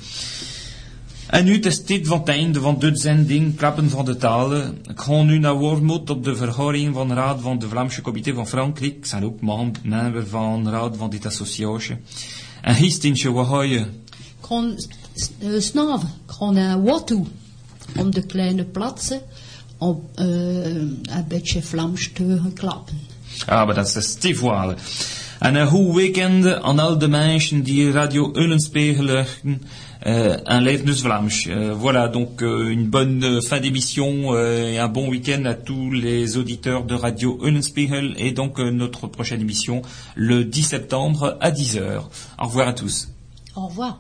En 1.29 1.45
nu, 1.45 1.59
tijd 1.59 2.07
van 2.07 2.19
het 2.19 2.29
einde 2.29 2.61
van 2.61 2.79
dit 2.79 3.01
zending, 3.01 3.57
Klappen 3.57 3.91
van 3.91 4.05
de 4.05 4.17
Talen. 4.17 4.79
Ik 4.91 5.01
ga 5.01 5.23
nu 5.23 5.39
naar 5.39 5.55
Wormoed 5.55 6.11
op 6.11 6.25
de 6.25 6.37
verhoring 6.37 6.95
van 6.95 7.09
de 7.09 7.15
Raad 7.15 7.41
van 7.41 7.59
de 7.59 7.69
Vlaamse 7.69 8.01
Comité 8.01 8.33
van 8.33 8.49
Frankrijk. 8.49 8.95
Ik 8.95 9.11
ben 9.11 9.25
ook 9.25 9.41
member 9.83 10.27
van 10.27 10.65
de 10.65 10.71
Raad 10.71 10.97
van 10.97 11.11
dit 11.11 11.27
associatie. 11.27 11.97
En 12.63 12.75
Histinsje, 12.75 13.33
wat 13.33 13.47
ga 13.47 13.63
je? 13.63 13.87
Gewoon 14.41 14.79
uh, 15.39 15.61
snaven, 15.61 16.11
gewoon 16.27 16.57
een 16.57 16.83
wat 16.83 17.07
toe. 17.07 17.27
Om 17.97 18.11
de 18.11 18.23
kleine 18.23 18.65
plaatsen 18.65 19.21
op 19.79 20.19
uh, 20.21 20.27
een 20.27 21.25
beetje 21.29 21.63
Vlaams 21.63 22.11
te 22.15 22.41
klappen. 22.55 22.99
Ah, 23.47 23.67
maar 23.67 23.75
dat 23.75 23.97
is 23.97 24.15
te 24.15 24.37
voilà. 24.37 24.79
En 25.39 25.55
een 25.55 25.67
goed 25.67 25.95
weekend 25.95 26.63
aan 26.63 26.79
al 26.79 26.99
de 26.99 27.09
mensen 27.09 27.63
die 27.63 27.91
Radio 27.91 28.31
Eulenspiegel. 28.33 29.25
Euh, 30.07 30.37
un 30.45 30.61
live 30.61 30.85
news 30.85 31.05
euh, 31.49 31.75
voilà 31.75 32.09
donc 32.09 32.43
euh, 32.43 32.71
une 32.71 32.87
bonne 32.89 33.43
fin 33.43 33.61
d'émission 33.61 34.37
et 34.39 34.79
un 34.79 34.89
bon 34.89 35.09
week-end 35.09 35.45
à 35.45 35.55
tous 35.55 35.91
les 35.91 36.37
auditeurs 36.37 36.85
de 36.85 36.95
Radio 36.95 37.39
Eulenspiegel 37.43 38.15
et 38.17 38.33
donc 38.33 38.59
notre 38.59 39.09
prochaine 39.09 39.41
émission 39.41 39.83
le 40.15 40.45
10 40.45 40.63
septembre 40.63 41.37
à 41.41 41.51
10h. 41.51 42.03
Au 42.39 42.47
revoir 42.47 42.69
à 42.69 42.73
tous. 42.73 43.09
Au 43.57 43.67
revoir. 43.67 43.99